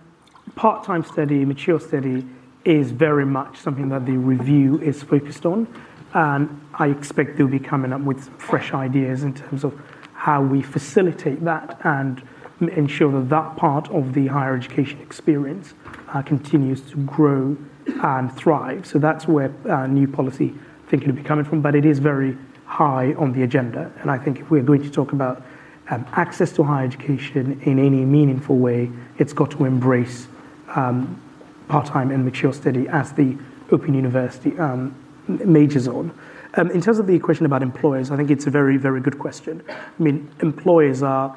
part-time 0.57 1.05
study, 1.05 1.45
mature 1.45 1.79
study, 1.79 2.27
is 2.65 2.91
very 2.91 3.27
much 3.27 3.59
something 3.59 3.89
that 3.91 4.07
the 4.07 4.17
review 4.17 4.81
is 4.81 5.03
focused 5.03 5.47
on, 5.47 5.67
and 6.15 6.61
I 6.75 6.89
expect 6.89 7.37
they'll 7.37 7.47
be 7.47 7.59
coming 7.59 7.93
up 7.93 8.01
with 8.01 8.29
fresh 8.41 8.73
ideas 8.73 9.23
in 9.23 9.35
terms 9.35 9.65
of 9.65 9.79
how 10.15 10.43
we 10.43 10.63
facilitate 10.63 11.45
that 11.45 11.81
and 11.85 12.23
ensure 12.69 13.13
that 13.13 13.29
that 13.29 13.57
part 13.57 13.91
of 13.91 14.15
the 14.15 14.27
higher 14.27 14.55
education 14.55 15.01
experience 15.01 15.75
uh, 16.09 16.23
continues 16.23 16.81
to 16.83 16.97
grow 16.99 17.57
and 18.03 18.33
thrive. 18.33 18.87
So 18.87 18.99
that's 18.99 19.27
where 19.27 19.53
uh, 19.69 19.87
new 19.87 20.07
policy 20.07 20.55
thinking 20.89 21.09
will 21.09 21.17
be 21.17 21.23
coming 21.23 21.45
from, 21.45 21.63
but 21.63 21.75
it 21.75 21.85
is 21.85 21.99
very 21.99 22.37
high 22.67 23.15
on 23.15 23.33
the 23.33 23.43
agenda. 23.43 23.93
And 24.01 24.11
I 24.11 24.19
think 24.19 24.41
if 24.41 24.51
we're 24.51 24.63
going 24.63 24.83
to 24.83 24.91
talk 24.91 25.13
about 25.13 25.43
um, 25.91 26.07
access 26.13 26.53
to 26.53 26.63
higher 26.63 26.85
education 26.85 27.61
in 27.65 27.79
any 27.79 28.05
meaningful 28.05 28.57
way, 28.59 28.91
it's 29.19 29.33
got 29.33 29.51
to 29.53 29.65
embrace 29.65 30.29
um, 30.75 31.21
part-time 31.69 32.11
and 32.11 32.25
mature 32.25 32.53
study 32.53 32.89
as 32.89 33.13
the 33.13 33.37
Open 33.71 33.95
University 33.95 34.57
um, 34.59 34.95
majors 35.27 35.89
on. 35.89 36.17
Um, 36.55 36.71
in 36.71 36.81
terms 36.83 36.99
of 36.99 37.07
the 37.07 37.19
question 37.19 37.47
about 37.47 37.63
employers, 37.63 38.11
I 38.11 38.17
think 38.17 38.31
it's 38.31 38.47
a 38.47 38.51
very, 38.51 38.77
very 38.77 39.01
good 39.01 39.19
question. 39.19 39.63
I 39.69 40.03
mean, 40.03 40.31
employers 40.41 41.03
are 41.03 41.37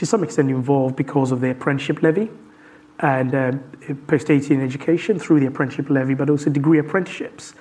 to 0.00 0.06
some 0.06 0.24
extent 0.24 0.48
involved 0.48 0.96
because 0.96 1.30
of 1.30 1.42
the 1.42 1.50
apprenticeship 1.50 2.02
levy 2.02 2.30
and 3.00 3.34
um, 3.34 3.58
post-18 4.06 4.64
education 4.64 5.18
through 5.18 5.38
the 5.38 5.44
apprenticeship 5.44 5.90
levy, 5.90 6.14
but 6.14 6.30
also 6.30 6.48
degree 6.48 6.78
apprenticeships. 6.78 7.52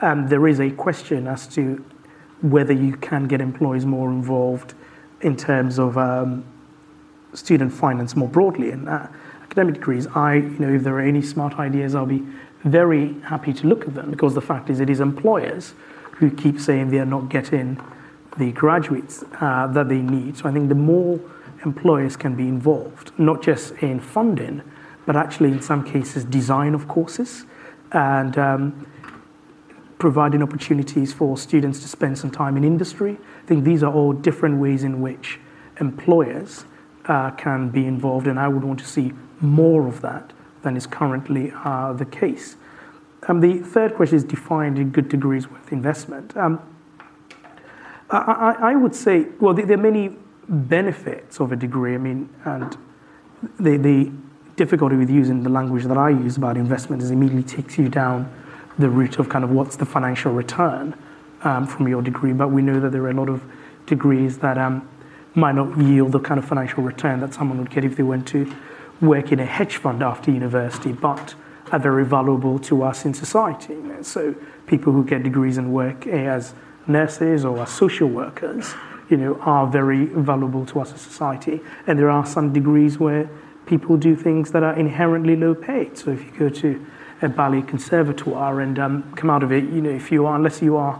Um, 0.00 0.26
there 0.26 0.48
is 0.48 0.58
a 0.58 0.72
question 0.72 1.28
as 1.28 1.46
to 1.54 1.84
whether 2.42 2.72
you 2.72 2.96
can 2.96 3.28
get 3.28 3.40
employers 3.40 3.86
more 3.86 4.10
involved 4.10 4.74
in 5.20 5.36
terms 5.36 5.78
of 5.78 5.96
um, 5.96 6.44
student 7.32 7.72
finance 7.72 8.16
more 8.16 8.28
broadly 8.28 8.72
and 8.72 8.88
uh, 8.88 9.06
academic 9.44 9.74
degrees. 9.74 10.08
I, 10.16 10.34
you 10.34 10.58
know, 10.58 10.74
if 10.74 10.82
there 10.82 10.94
are 10.94 11.00
any 11.00 11.22
smart 11.22 11.60
ideas, 11.60 11.94
I'll 11.94 12.06
be 12.06 12.26
very 12.64 13.20
happy 13.20 13.52
to 13.52 13.68
look 13.68 13.86
at 13.86 13.94
them 13.94 14.10
because 14.10 14.34
the 14.34 14.42
fact 14.42 14.68
is, 14.68 14.80
it 14.80 14.90
is 14.90 14.98
employers 14.98 15.74
who 16.16 16.28
keep 16.28 16.58
saying 16.58 16.90
they 16.90 16.98
are 16.98 17.06
not 17.06 17.28
getting 17.28 17.80
the 18.36 18.50
graduates 18.50 19.22
uh, 19.40 19.68
that 19.68 19.88
they 19.88 20.02
need. 20.02 20.36
So 20.36 20.48
I 20.48 20.52
think 20.52 20.68
the 20.68 20.74
more 20.74 21.20
employers 21.64 22.16
can 22.16 22.34
be 22.34 22.44
involved, 22.44 23.12
not 23.18 23.42
just 23.42 23.74
in 23.74 24.00
funding, 24.00 24.62
but 25.06 25.16
actually 25.16 25.50
in 25.50 25.60
some 25.60 25.84
cases 25.84 26.24
design 26.24 26.74
of 26.74 26.88
courses 26.88 27.44
and 27.92 28.38
um, 28.38 28.86
providing 29.98 30.42
opportunities 30.42 31.12
for 31.12 31.36
students 31.36 31.80
to 31.80 31.88
spend 31.88 32.18
some 32.18 32.30
time 32.30 32.56
in 32.56 32.64
industry. 32.64 33.18
I 33.42 33.46
think 33.46 33.64
these 33.64 33.82
are 33.82 33.92
all 33.92 34.12
different 34.12 34.58
ways 34.58 34.84
in 34.84 35.00
which 35.00 35.38
employers 35.80 36.64
uh, 37.06 37.30
can 37.32 37.68
be 37.68 37.86
involved, 37.86 38.26
and 38.26 38.38
I 38.38 38.48
would 38.48 38.64
want 38.64 38.80
to 38.80 38.86
see 38.86 39.12
more 39.40 39.86
of 39.86 40.00
that 40.00 40.32
than 40.62 40.76
is 40.76 40.86
currently 40.86 41.52
uh, 41.64 41.92
the 41.92 42.04
case. 42.04 42.56
Um, 43.28 43.40
the 43.40 43.58
third 43.58 43.94
question 43.94 44.16
is 44.16 44.24
defined 44.24 44.78
in 44.78 44.90
good 44.90 45.08
degrees 45.08 45.48
with 45.48 45.72
investment. 45.72 46.36
Um, 46.36 46.60
I, 48.10 48.18
I, 48.60 48.72
I 48.72 48.74
would 48.74 48.94
say, 48.94 49.26
well, 49.40 49.54
there 49.54 49.66
there 49.66 49.78
are 49.78 49.82
many 49.82 50.16
benefits 50.48 51.40
of 51.40 51.52
a 51.52 51.56
degree. 51.56 51.94
I 51.94 51.98
mean, 51.98 52.28
and 52.44 52.76
the, 53.58 53.76
the 53.76 54.10
difficulty 54.56 54.96
with 54.96 55.10
using 55.10 55.42
the 55.42 55.50
language 55.50 55.84
that 55.84 55.98
I 55.98 56.10
use 56.10 56.36
about 56.36 56.56
investment 56.56 57.02
is 57.02 57.10
immediately 57.10 57.42
takes 57.42 57.78
you 57.78 57.88
down 57.88 58.32
the 58.78 58.88
route 58.88 59.18
of 59.18 59.28
kind 59.28 59.44
of 59.44 59.50
what's 59.50 59.76
the 59.76 59.86
financial 59.86 60.32
return 60.32 60.94
um, 61.42 61.66
from 61.66 61.88
your 61.88 62.02
degree, 62.02 62.32
but 62.32 62.48
we 62.48 62.62
know 62.62 62.80
that 62.80 62.90
there 62.90 63.02
are 63.02 63.10
a 63.10 63.14
lot 63.14 63.28
of 63.28 63.42
degrees 63.86 64.38
that 64.38 64.58
um, 64.58 64.88
might 65.34 65.54
not 65.54 65.76
yield 65.78 66.12
the 66.12 66.20
kind 66.20 66.38
of 66.38 66.44
financial 66.44 66.82
return 66.82 67.20
that 67.20 67.34
someone 67.34 67.58
would 67.58 67.70
get 67.70 67.84
if 67.84 67.96
they 67.96 68.02
went 68.02 68.26
to 68.28 68.50
work 69.00 69.32
in 69.32 69.40
a 69.40 69.44
hedge 69.44 69.76
fund 69.76 70.02
after 70.02 70.30
university, 70.30 70.92
but 70.92 71.34
are 71.72 71.78
very 71.78 72.04
valuable 72.04 72.58
to 72.60 72.82
us 72.82 73.04
in 73.04 73.12
society. 73.12 73.76
So 74.02 74.34
people 74.66 74.92
who 74.92 75.04
get 75.04 75.22
degrees 75.22 75.56
and 75.56 75.72
work 75.72 76.06
as 76.06 76.54
nurses 76.86 77.44
or 77.44 77.60
as 77.60 77.70
social 77.70 78.08
workers, 78.08 78.74
you 79.14 79.20
know, 79.20 79.36
are 79.42 79.64
very 79.68 80.06
valuable 80.06 80.66
to 80.66 80.80
us 80.80 80.92
as 80.92 81.06
a 81.06 81.08
society. 81.08 81.60
And 81.86 81.96
there 81.96 82.10
are 82.10 82.26
some 82.26 82.52
degrees 82.52 82.98
where 82.98 83.30
people 83.64 83.96
do 83.96 84.16
things 84.16 84.50
that 84.50 84.64
are 84.64 84.76
inherently 84.76 85.36
low 85.36 85.54
paid. 85.54 85.96
So 85.96 86.10
if 86.10 86.24
you 86.24 86.32
go 86.36 86.48
to 86.48 86.84
a 87.22 87.28
ballet 87.28 87.62
conservatoire 87.62 88.60
and 88.60 88.76
um, 88.76 89.12
come 89.14 89.30
out 89.30 89.44
of 89.44 89.52
it, 89.52 89.62
you 89.64 89.80
know, 89.80 89.90
if 89.90 90.10
you 90.10 90.26
are, 90.26 90.34
unless 90.34 90.60
you 90.60 90.76
are 90.76 90.96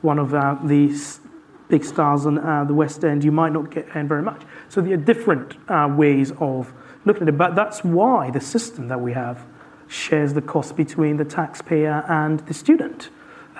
one 0.00 0.18
of 0.18 0.34
uh, 0.34 0.56
these 0.64 1.20
big 1.68 1.84
stars 1.84 2.26
on 2.26 2.38
uh, 2.38 2.64
the 2.64 2.74
West 2.74 3.04
End, 3.04 3.22
you 3.22 3.30
might 3.30 3.52
not 3.52 3.70
get 3.70 3.86
earn 3.94 4.08
very 4.08 4.22
much. 4.22 4.42
So 4.68 4.80
there 4.80 4.94
are 4.94 4.96
different 4.96 5.54
uh, 5.68 5.88
ways 5.96 6.32
of 6.40 6.72
looking 7.04 7.22
at 7.22 7.28
it, 7.28 7.38
but 7.38 7.54
that's 7.54 7.84
why 7.84 8.32
the 8.32 8.40
system 8.40 8.88
that 8.88 9.00
we 9.00 9.12
have 9.12 9.46
shares 9.86 10.34
the 10.34 10.42
cost 10.42 10.74
between 10.74 11.16
the 11.16 11.24
taxpayer 11.24 12.04
and 12.08 12.40
the 12.40 12.54
student, 12.54 13.10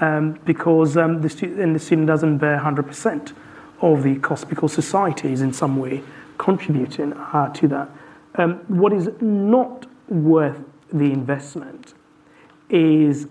um, 0.00 0.40
because 0.44 0.96
um, 0.96 1.22
the, 1.22 1.28
stu- 1.28 1.57
and 1.61 1.76
the 1.76 1.78
student 1.78 2.09
doesn't 2.09 2.38
bear 2.38 2.59
100% 2.59 3.32
of 3.82 4.02
the 4.02 4.14
because 4.48 4.72
society 4.72 5.32
is 5.32 5.42
in 5.42 5.52
some 5.52 5.76
way 5.76 6.02
contributing 6.38 7.12
uh, 7.12 7.52
to 7.52 7.68
that. 7.68 7.90
Um, 8.36 8.54
what 8.68 8.92
is 8.92 9.10
not 9.20 9.86
worth 10.08 10.58
the 10.92 11.12
investment 11.12 11.94
is 12.70 13.26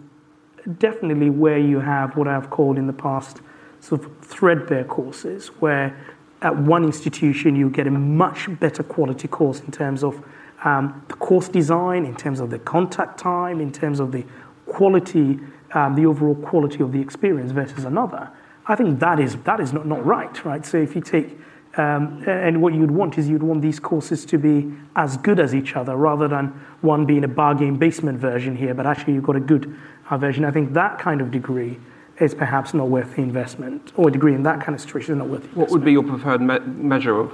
definitely 0.78 1.30
where 1.30 1.58
you 1.58 1.80
have 1.80 2.16
what 2.16 2.28
I've 2.28 2.50
called 2.50 2.78
in 2.78 2.86
the 2.86 2.94
past 2.94 3.42
sort 3.80 4.04
of 4.04 4.18
threadbare 4.20 4.84
courses, 4.84 5.48
where 5.60 5.98
at 6.42 6.56
one 6.56 6.84
institution 6.84 7.56
you 7.56 7.70
get 7.70 7.88
a 7.88 7.92
much 7.92 8.48
better 8.60 8.84
quality 8.84 9.28
course 9.28 9.62
in 9.62 9.72
terms 9.72 10.04
of 10.04 10.24
um, 10.64 11.04
the 11.08 11.16
course 11.16 11.50
design, 11.50 12.06
in 12.06 12.16
terms 12.16 12.40
of 12.40 12.52
the 12.52 12.60
contact 12.60 13.20
time, 13.20 13.60
in 13.60 13.72
terms 13.72 14.00
of 14.00 14.12
the 14.12 14.24
quality, 14.68 15.40
um, 15.74 15.96
the 15.96 16.06
overall 16.06 16.36
quality 16.36 16.84
of 16.84 16.92
the 16.92 17.02
experience 17.02 17.52
versus 17.52 17.86
another. 17.86 18.30
I 18.68 18.76
think 18.76 19.00
that 19.00 19.20
is 19.20 19.36
that 19.38 19.60
is 19.60 19.74
not, 19.74 19.86
not 19.86 20.06
right, 20.06 20.46
right? 20.46 20.66
So 20.66 20.78
if 20.78 20.96
you 20.96 21.02
take 21.02 21.38
um, 21.78 22.24
and 22.28 22.62
what 22.62 22.74
you'd 22.74 22.92
want 22.92 23.18
is 23.18 23.30
you'd 23.30 23.44
want 23.44 23.62
these 23.62 23.80
courses 23.80 24.26
to 24.26 24.38
be 24.38 24.72
as 24.96 25.16
good 25.18 25.40
as 25.40 25.56
each 25.56 25.76
other 25.76 25.96
rather 25.96 26.28
than 26.28 26.48
one 26.82 27.06
being 27.06 27.24
a 27.24 27.30
bargain 27.30 27.78
basement 27.78 28.20
version 28.20 28.58
here, 28.58 28.74
but 28.74 28.86
actually 28.86 29.14
you've 29.14 29.24
got 29.24 29.38
a 29.38 29.42
good 29.42 29.74
uh, 30.10 30.18
version. 30.18 30.44
I 30.44 30.52
think 30.52 30.74
that 30.74 31.00
kind 31.00 31.22
of 31.22 31.32
degree 31.32 31.80
is 32.20 32.36
perhaps 32.36 32.74
not 32.74 32.90
worth 32.90 33.16
the 33.16 33.22
investment, 33.22 33.94
or 33.96 34.10
a 34.10 34.12
degree 34.12 34.36
in 34.36 34.44
that 34.44 34.60
kind 34.60 34.76
of 34.76 34.82
situation 34.82 35.14
is 35.14 35.18
not 35.20 35.30
worth 35.30 35.44
the 35.44 35.60
What 35.60 35.70
would 35.72 35.86
be 35.86 35.94
your 35.94 36.04
preferred 36.04 36.42
me- 36.42 36.60
measure 36.60 37.18
of 37.18 37.32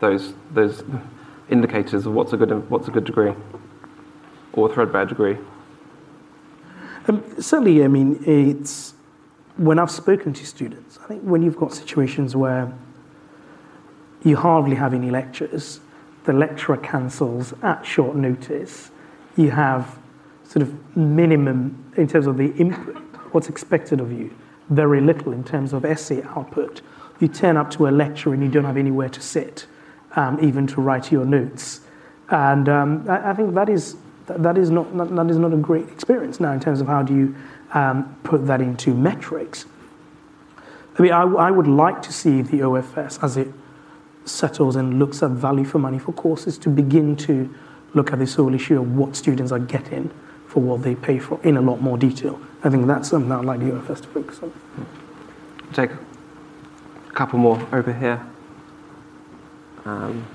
those 0.00 0.34
those 0.52 0.82
indicators 1.48 2.04
of 2.04 2.12
what's 2.12 2.32
a 2.32 2.36
good 2.36 2.68
what's 2.68 2.88
a 2.88 2.90
good 2.90 3.04
degree 3.04 3.32
or 4.52 4.70
a 4.70 4.74
threadbare 4.74 5.06
degree? 5.06 5.38
Um, 7.06 7.22
certainly, 7.40 7.84
I 7.84 7.88
mean, 7.88 8.22
it's 8.26 8.92
when 9.58 9.78
I've 9.78 9.90
spoken 9.90 10.32
to 10.32 10.46
students, 10.46 10.98
I 11.04 11.06
think 11.06 11.22
when 11.22 11.42
you've 11.42 11.56
got 11.56 11.74
situations 11.74 12.34
where 12.34 12.72
you 14.22 14.36
hardly 14.36 14.76
have 14.76 14.94
any 14.94 15.10
lectures. 15.10 15.80
The 16.24 16.32
lecturer 16.32 16.76
cancels 16.76 17.54
at 17.62 17.84
short 17.86 18.16
notice. 18.16 18.90
You 19.36 19.50
have 19.50 19.98
sort 20.44 20.62
of 20.62 20.96
minimum 20.96 21.92
in 21.96 22.06
terms 22.08 22.26
of 22.26 22.36
the 22.36 22.52
input, 22.54 22.96
what's 23.32 23.48
expected 23.48 24.00
of 24.00 24.12
you, 24.12 24.34
very 24.70 25.00
little 25.00 25.32
in 25.32 25.44
terms 25.44 25.72
of 25.72 25.84
essay 25.84 26.22
output. 26.22 26.80
You 27.20 27.28
turn 27.28 27.56
up 27.56 27.70
to 27.72 27.88
a 27.88 27.90
lecture 27.90 28.32
and 28.32 28.42
you 28.42 28.48
don't 28.48 28.64
have 28.64 28.76
anywhere 28.76 29.08
to 29.08 29.20
sit, 29.20 29.66
um, 30.16 30.38
even 30.42 30.66
to 30.68 30.80
write 30.80 31.12
your 31.12 31.24
notes. 31.24 31.80
And 32.30 32.68
um, 32.68 33.08
I, 33.08 33.30
I, 33.30 33.34
think 33.34 33.54
that 33.54 33.68
is, 33.68 33.96
that, 34.28 34.58
is 34.58 34.70
not, 34.70 34.94
not, 34.94 35.14
that 35.14 35.30
is 35.30 35.38
not 35.38 35.52
a 35.52 35.56
great 35.56 35.88
experience 35.88 36.40
now 36.40 36.52
in 36.52 36.60
terms 36.60 36.80
of 36.80 36.86
how 36.86 37.02
do 37.02 37.14
you 37.14 37.34
um, 37.72 38.16
put 38.24 38.46
that 38.46 38.60
into 38.60 38.94
metrics. 38.94 39.66
I 40.98 41.02
mean, 41.02 41.12
I, 41.12 41.22
I 41.22 41.50
would 41.50 41.66
like 41.66 42.02
to 42.02 42.12
see 42.12 42.42
the 42.42 42.58
OFS 42.58 43.22
as 43.22 43.36
it 43.36 43.48
settles 44.24 44.76
and 44.76 44.98
looks 44.98 45.22
at 45.22 45.30
value 45.30 45.64
for 45.64 45.78
money 45.78 45.98
for 45.98 46.12
courses 46.12 46.58
to 46.58 46.68
begin 46.68 47.16
to 47.16 47.52
look 47.94 48.12
at 48.12 48.18
this 48.18 48.34
whole 48.34 48.54
issue 48.54 48.80
of 48.80 48.96
what 48.96 49.16
students 49.16 49.52
are 49.52 49.58
getting 49.58 50.10
for 50.46 50.60
what 50.60 50.82
they 50.82 50.94
pay 50.94 51.18
for 51.18 51.40
in 51.42 51.56
a 51.56 51.60
lot 51.60 51.80
more 51.80 51.96
detail. 51.96 52.40
I 52.64 52.70
think 52.70 52.86
that's 52.86 53.08
something 53.08 53.28
that 53.28 53.38
I'd 53.38 53.44
like 53.44 53.60
the 53.60 53.66
OFS 53.66 54.02
to 54.02 54.08
focus 54.08 54.40
on. 54.42 54.52
Take 55.72 55.90
a 55.90 57.12
couple 57.12 57.38
more 57.38 57.66
over 57.72 57.92
here. 57.92 58.24
Um. 59.84 60.26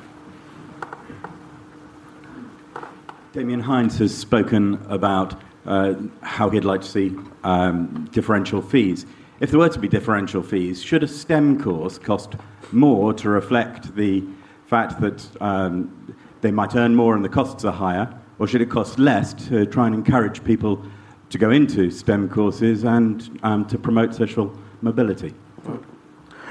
Damian 3.34 3.62
Hinds 3.62 3.98
has 3.98 4.16
spoken 4.16 4.76
about 4.90 5.42
uh, 5.66 5.96
how 6.22 6.52
he'd 6.52 6.66
like 6.66 6.82
to 6.82 6.88
see 6.88 7.16
um, 7.44 8.08
differential 8.12 8.62
fees. 8.62 9.08
If 9.40 9.50
there 9.50 9.60
were 9.60 9.70
to 9.70 9.80
be 9.80 9.88
differential 9.88 10.44
fees, 10.44 10.84
should 10.84 11.02
a 11.02 11.08
STEM 11.08 11.60
course 11.64 11.98
cost 11.98 12.36
more 12.72 13.12
to 13.16 13.30
reflect 13.30 13.96
the 13.96 14.24
fact 14.68 15.02
that 15.02 15.28
um, 15.42 16.16
they 16.42 16.52
might 16.52 16.76
earn 16.76 16.96
more 16.96 17.16
and 17.16 17.26
the 17.26 17.30
costs 17.30 17.66
are 17.66 17.74
higher, 17.74 18.08
or 18.38 18.48
should 18.48 18.62
it 18.62 18.70
cost 18.70 19.00
less 19.00 19.34
to 19.48 19.66
try 19.66 19.88
and 19.88 19.96
encourage 19.96 20.44
people 20.44 20.86
to 21.32 21.40
go 21.40 21.50
into 21.50 21.90
STEM 21.90 22.30
courses 22.30 22.84
and 22.84 23.40
um, 23.42 23.66
to 23.66 23.80
promote 23.80 24.14
social 24.14 24.56
mobility? 24.82 25.34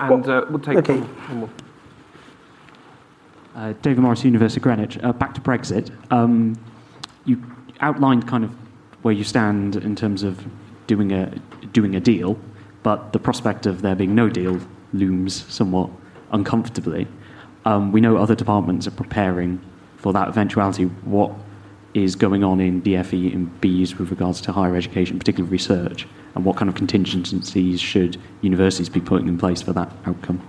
And 0.01 0.29
uh, 0.29 0.47
we'll 0.51 0.59
take 0.59 0.79
okay. 0.79 0.99
one 0.99 1.37
more. 1.39 1.51
Uh, 3.55 3.73
David 3.83 4.01
Morris, 4.01 4.25
University 4.25 4.59
of 4.59 4.65
Greenwich. 4.65 4.99
Uh, 5.01 5.13
back 5.13 5.33
to 5.35 5.41
Brexit. 5.41 5.93
Um, 6.11 6.59
you 7.25 7.43
outlined 7.81 8.27
kind 8.29 8.45
of 8.45 8.51
where 9.03 9.15
you 9.15 9.25
stand 9.25 9.77
in 9.77 9.97
terms 9.97 10.23
of 10.23 10.45
doing 10.87 11.13
a 11.13 11.27
doing 11.73 11.95
a 11.95 12.01
deal, 12.01 12.39
but 12.83 13.13
the 13.13 13.19
prospect 13.19 13.67
of 13.67 13.83
there 13.83 13.95
being 13.95 14.15
no 14.15 14.29
deal 14.29 14.61
looms 14.93 15.45
somewhat 15.53 15.91
uncomfortably. 16.33 17.07
Um, 17.65 17.93
we 17.93 18.01
know 18.01 18.17
other 18.17 18.35
departments 18.35 18.87
are 18.87 18.93
preparing 18.93 19.61
for 19.97 20.13
that 20.13 20.29
eventuality. 20.29 20.85
What 20.85 21.33
is 21.95 22.17
going 22.17 22.43
on 22.43 22.61
in 22.61 22.83
DFE 22.83 23.35
and 23.35 23.61
BEIS 23.61 23.99
with 23.99 24.11
regards 24.11 24.41
to 24.43 24.53
higher 24.53 24.75
education, 24.75 25.19
particularly 25.19 25.51
research, 25.51 26.09
and 26.35 26.45
what 26.45 26.57
kind 26.57 26.69
of 26.69 26.75
contingencies 26.75 27.81
should 27.81 28.17
universities 28.41 28.89
be 28.89 29.01
putting 29.01 29.29
in 29.29 29.39
place 29.39 29.63
for 29.63 29.73
that 29.75 29.93
outcome? 30.07 30.41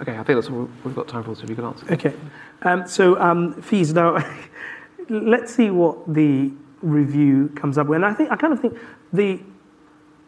Okay, 0.00 0.12
I 0.12 0.22
think 0.22 0.36
that's 0.36 0.48
all 0.48 0.68
we've 0.84 0.94
got 0.94 1.08
time 1.08 1.24
for, 1.24 1.34
so 1.34 1.42
if 1.42 1.50
you 1.50 1.56
can 1.56 1.64
answer. 1.64 1.92
Okay. 1.92 2.14
Um, 2.62 2.86
so, 2.86 3.20
um, 3.20 3.60
fees 3.60 3.92
now, 3.92 4.24
let's 5.08 5.54
see 5.54 5.70
what 5.70 6.12
the 6.12 6.52
review 6.82 7.50
comes 7.56 7.78
up 7.78 7.88
with. 7.88 7.96
And 7.96 8.04
I 8.04 8.14
think, 8.14 8.30
I 8.30 8.36
kind 8.36 8.52
of 8.52 8.60
think 8.60 8.78
the, 9.12 9.40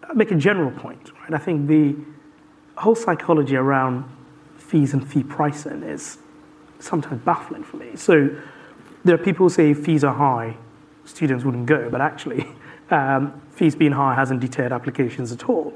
I'll 0.08 0.16
make 0.16 0.32
a 0.32 0.36
general 0.36 0.72
point, 0.72 1.12
right? 1.20 1.34
I 1.34 1.38
think 1.38 1.68
the 1.68 1.96
whole 2.76 2.96
psychology 2.96 3.56
around 3.56 4.04
fees 4.56 4.92
and 4.92 5.06
fee 5.06 5.22
pricing 5.22 5.82
is 5.82 6.18
sometimes 6.80 7.22
baffling 7.22 7.62
for 7.62 7.76
me. 7.76 7.94
So 7.94 8.30
there 9.04 9.14
are 9.14 9.18
people 9.18 9.46
who 9.46 9.50
say 9.50 9.74
fees 9.74 10.02
are 10.02 10.14
high, 10.14 10.56
students 11.04 11.44
wouldn't 11.44 11.66
go, 11.66 11.88
but 11.90 12.00
actually, 12.00 12.46
um, 12.90 13.40
fees 13.50 13.76
being 13.76 13.92
high 13.92 14.14
hasn't 14.14 14.40
deterred 14.40 14.72
applications 14.72 15.30
at 15.32 15.48
all. 15.48 15.74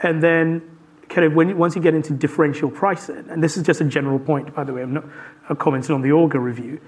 And 0.00 0.22
then, 0.22 0.68
kind 1.08 1.26
of, 1.26 1.34
when, 1.34 1.56
once 1.58 1.76
you 1.76 1.82
get 1.82 1.94
into 1.94 2.12
differential 2.12 2.70
pricing, 2.70 3.24
and 3.28 3.42
this 3.42 3.56
is 3.56 3.62
just 3.62 3.80
a 3.80 3.84
general 3.84 4.18
point, 4.18 4.54
by 4.54 4.64
the 4.64 4.72
way, 4.72 4.82
I'm 4.82 4.94
not 4.94 5.04
commenting 5.58 5.94
on 5.94 6.02
the 6.02 6.10
Augar 6.10 6.42
review. 6.42 6.80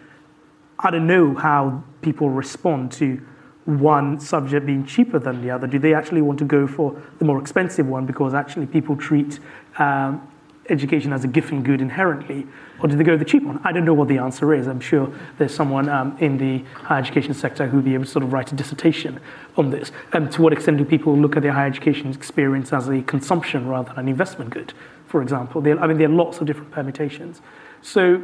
I 0.78 0.90
don't 0.90 1.06
know 1.06 1.34
how 1.34 1.84
people 2.02 2.30
respond 2.30 2.92
to 2.92 3.20
one 3.64 4.20
subject 4.20 4.66
being 4.66 4.84
cheaper 4.84 5.18
than 5.18 5.40
the 5.42 5.50
other? 5.50 5.66
Do 5.66 5.78
they 5.78 5.94
actually 5.94 6.22
want 6.22 6.38
to 6.40 6.44
go 6.44 6.66
for 6.66 7.00
the 7.18 7.24
more 7.24 7.40
expensive 7.40 7.86
one 7.86 8.06
because 8.06 8.34
actually 8.34 8.66
people 8.66 8.96
treat 8.96 9.40
um, 9.78 10.26
education 10.68 11.12
as 11.12 11.24
a 11.24 11.28
and 11.28 11.64
good 11.64 11.80
inherently, 11.80 12.46
or 12.80 12.88
do 12.88 12.96
they 12.96 13.04
go 13.04 13.16
the 13.16 13.24
cheap 13.24 13.42
one? 13.42 13.60
I 13.64 13.72
don't 13.72 13.84
know 13.84 13.94
what 13.94 14.08
the 14.08 14.18
answer 14.18 14.54
is. 14.54 14.66
I'm 14.66 14.80
sure 14.80 15.12
there's 15.38 15.54
someone 15.54 15.88
um, 15.88 16.16
in 16.20 16.38
the 16.38 16.58
higher 16.74 17.00
education 17.00 17.34
sector 17.34 17.66
who 17.66 17.76
would 17.76 17.84
be 17.84 17.94
able 17.94 18.04
to 18.04 18.10
sort 18.10 18.24
of 18.24 18.32
write 18.32 18.52
a 18.52 18.54
dissertation 18.54 19.20
on 19.56 19.70
this. 19.70 19.92
And 20.12 20.30
to 20.32 20.42
what 20.42 20.52
extent 20.52 20.78
do 20.78 20.84
people 20.84 21.16
look 21.16 21.36
at 21.36 21.42
their 21.42 21.52
higher 21.52 21.66
education 21.66 22.10
experience 22.12 22.72
as 22.72 22.88
a 22.88 23.02
consumption 23.02 23.68
rather 23.68 23.90
than 23.90 24.00
an 24.00 24.08
investment 24.08 24.50
good, 24.50 24.72
for 25.06 25.22
example? 25.22 25.60
There, 25.60 25.78
I 25.78 25.86
mean, 25.86 25.98
there 25.98 26.08
are 26.08 26.12
lots 26.12 26.40
of 26.40 26.46
different 26.46 26.70
permutations. 26.70 27.40
So, 27.82 28.22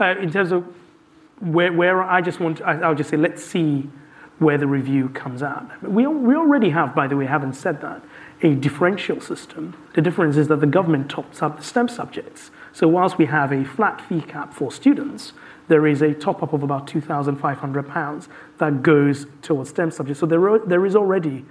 uh, 0.00 0.16
in 0.20 0.30
terms 0.30 0.52
of 0.52 0.64
where, 1.40 1.72
where 1.72 2.02
I 2.02 2.20
just 2.20 2.40
want, 2.40 2.60
I, 2.62 2.80
I'll 2.80 2.94
just 2.94 3.10
say, 3.10 3.16
let's 3.16 3.44
see 3.44 3.88
where 4.38 4.58
the 4.58 4.66
review 4.66 5.08
comes 5.10 5.42
out. 5.42 5.82
We, 5.82 6.06
we 6.06 6.34
already 6.34 6.70
have, 6.70 6.94
by 6.94 7.06
the 7.06 7.16
way, 7.16 7.26
haven't 7.26 7.54
said 7.54 7.80
that, 7.80 8.02
a 8.42 8.54
differential 8.54 9.20
system. 9.20 9.74
The 9.94 10.02
difference 10.02 10.36
is 10.36 10.48
that 10.48 10.60
the 10.60 10.66
government 10.66 11.10
tops 11.10 11.42
up 11.42 11.56
the 11.56 11.64
STEM 11.64 11.88
subjects. 11.88 12.50
So 12.72 12.86
whilst 12.86 13.16
we 13.16 13.26
have 13.26 13.52
a 13.52 13.64
flat 13.64 14.00
fee 14.02 14.20
cap 14.20 14.52
for 14.52 14.70
students, 14.70 15.32
there 15.68 15.86
is 15.86 16.02
a 16.02 16.12
top 16.12 16.42
up 16.42 16.52
of 16.52 16.62
about 16.62 16.86
£2,500 16.86 18.28
that 18.58 18.82
goes 18.82 19.26
towards 19.42 19.70
STEM 19.70 19.90
subjects. 19.90 20.20
So 20.20 20.26
there, 20.26 20.46
are, 20.48 20.58
there 20.58 20.84
is 20.84 20.94
already 20.94 21.44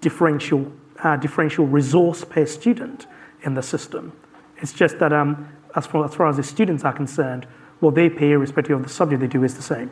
differential, 0.00 0.70
uh, 1.02 1.16
differential 1.16 1.66
resource 1.66 2.24
per 2.24 2.44
student 2.46 3.06
in 3.42 3.54
the 3.54 3.62
system. 3.62 4.12
It's 4.58 4.72
just 4.72 4.98
that 4.98 5.12
um, 5.12 5.48
as, 5.74 5.86
far, 5.86 6.04
as 6.04 6.14
far 6.14 6.28
as 6.28 6.36
the 6.36 6.42
students 6.42 6.84
are 6.84 6.92
concerned, 6.92 7.46
what 7.80 7.94
they 7.94 8.08
pay, 8.08 8.32
irrespective 8.32 8.76
of 8.76 8.82
the 8.82 8.88
subject 8.88 9.20
they 9.20 9.26
do, 9.26 9.44
is 9.44 9.54
the 9.54 9.62
same. 9.62 9.90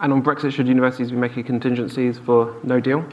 And 0.00 0.12
on 0.12 0.22
Brexit, 0.22 0.52
should 0.52 0.68
universities 0.68 1.10
be 1.10 1.16
making 1.16 1.44
contingencies 1.44 2.18
for 2.18 2.54
no 2.62 2.78
deal? 2.78 3.04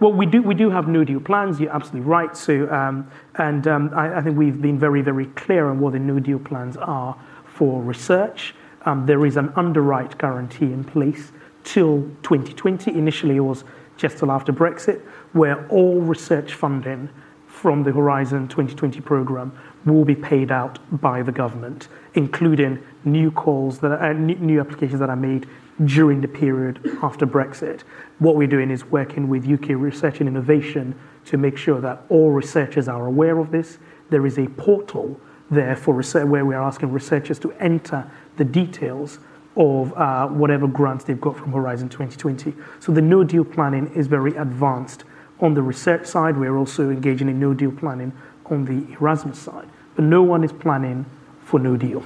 Well, 0.00 0.12
we 0.12 0.26
do, 0.26 0.42
we 0.42 0.54
do 0.54 0.70
have 0.70 0.88
no 0.88 1.04
deal 1.04 1.20
plans, 1.20 1.60
you're 1.60 1.74
absolutely 1.74 2.08
right. 2.08 2.36
So, 2.36 2.70
um, 2.72 3.10
and 3.36 3.66
um, 3.68 3.90
I, 3.94 4.16
I, 4.16 4.22
think 4.22 4.36
we've 4.36 4.60
been 4.60 4.78
very, 4.78 5.02
very 5.02 5.26
clear 5.26 5.68
on 5.68 5.78
what 5.78 5.92
the 5.92 5.98
no 5.98 6.18
deal 6.18 6.38
plans 6.38 6.76
are 6.78 7.16
for 7.44 7.82
research. 7.82 8.54
Um, 8.86 9.06
there 9.06 9.24
is 9.26 9.36
an 9.36 9.52
underwrite 9.56 10.16
guarantee 10.18 10.66
in 10.66 10.84
place 10.84 11.32
till 11.64 12.02
2020. 12.22 12.90
Initially, 12.92 13.36
it 13.36 13.40
was 13.40 13.64
just 13.96 14.18
till 14.18 14.32
after 14.32 14.52
Brexit, 14.52 15.02
where 15.32 15.68
all 15.68 16.00
research 16.00 16.54
funding 16.54 17.10
from 17.46 17.82
the 17.82 17.92
Horizon 17.92 18.48
2020 18.48 19.00
program 19.00 19.52
will 19.84 20.04
be 20.04 20.14
paid 20.14 20.50
out 20.50 20.78
by 21.00 21.22
the 21.22 21.32
government, 21.32 21.88
including 22.14 22.78
new 23.04 23.30
calls 23.30 23.78
that 23.80 23.92
are, 23.92 24.10
uh, 24.10 24.12
new 24.14 24.60
applications 24.60 25.00
that 25.00 25.10
are 25.10 25.16
made 25.16 25.46
during 25.84 26.20
the 26.20 26.28
period 26.28 26.98
after 27.02 27.26
Brexit. 27.26 27.82
What 28.18 28.36
we're 28.36 28.46
doing 28.46 28.70
is 28.70 28.84
working 28.84 29.28
with 29.28 29.48
UK 29.48 29.70
Research 29.70 30.20
and 30.20 30.28
Innovation 30.28 30.98
to 31.26 31.36
make 31.36 31.56
sure 31.56 31.80
that 31.80 32.02
all 32.08 32.30
researchers 32.30 32.88
are 32.88 33.06
aware 33.06 33.38
of 33.38 33.50
this. 33.50 33.78
There 34.10 34.26
is 34.26 34.38
a 34.38 34.46
portal 34.46 35.20
there 35.50 35.76
for 35.76 35.94
research 35.94 36.26
where 36.26 36.44
we 36.44 36.54
are 36.54 36.62
asking 36.62 36.92
researchers 36.92 37.38
to 37.40 37.52
enter 37.52 38.08
the 38.36 38.44
details 38.44 39.18
of 39.56 39.92
uh, 39.94 40.28
whatever 40.28 40.66
grants 40.66 41.04
they've 41.04 41.20
got 41.20 41.36
from 41.36 41.52
Horizon 41.52 41.88
2020. 41.88 42.54
So 42.78 42.92
the 42.92 43.02
no 43.02 43.24
deal 43.24 43.44
planning 43.44 43.92
is 43.94 44.06
very 44.06 44.36
advanced. 44.36 45.04
On 45.40 45.54
the 45.54 45.62
research 45.62 46.06
side, 46.06 46.36
we're 46.36 46.56
also 46.56 46.90
engaging 46.90 47.28
in 47.28 47.40
no 47.40 47.54
deal 47.54 47.72
planning 47.72 48.12
on 48.46 48.64
the 48.64 48.92
Erasmus 48.94 49.38
side. 49.38 49.68
But 49.96 50.04
no 50.04 50.22
one 50.22 50.44
is 50.44 50.52
planning 50.52 51.06
for 51.42 51.58
no 51.58 51.76
deal. 51.76 52.04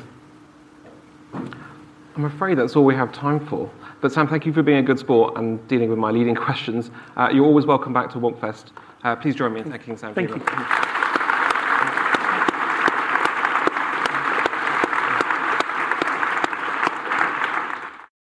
I'm 2.16 2.24
afraid 2.24 2.58
that's 2.58 2.76
all 2.76 2.84
we 2.84 2.94
have 2.94 3.12
time 3.12 3.44
for. 3.46 3.70
But 4.00 4.12
Sam, 4.12 4.28
thank 4.28 4.46
you 4.46 4.52
for 4.52 4.62
being 4.62 4.78
a 4.78 4.82
good 4.82 4.98
sport 4.98 5.36
and 5.36 5.66
dealing 5.68 5.88
with 5.88 5.98
my 5.98 6.10
leading 6.10 6.34
questions. 6.46 6.90
Uh, 7.16 7.30
you're 7.32 7.44
always 7.44 7.66
welcome 7.66 7.92
back 7.92 8.10
to 8.12 8.18
Wonkfest. 8.18 8.66
Uh, 9.02 9.16
please 9.16 9.34
join 9.34 9.52
me 9.52 9.60
in 9.60 9.70
thanking 9.70 9.96
Sam. 9.96 10.14
Thank 10.14 10.30
you. 10.30 10.93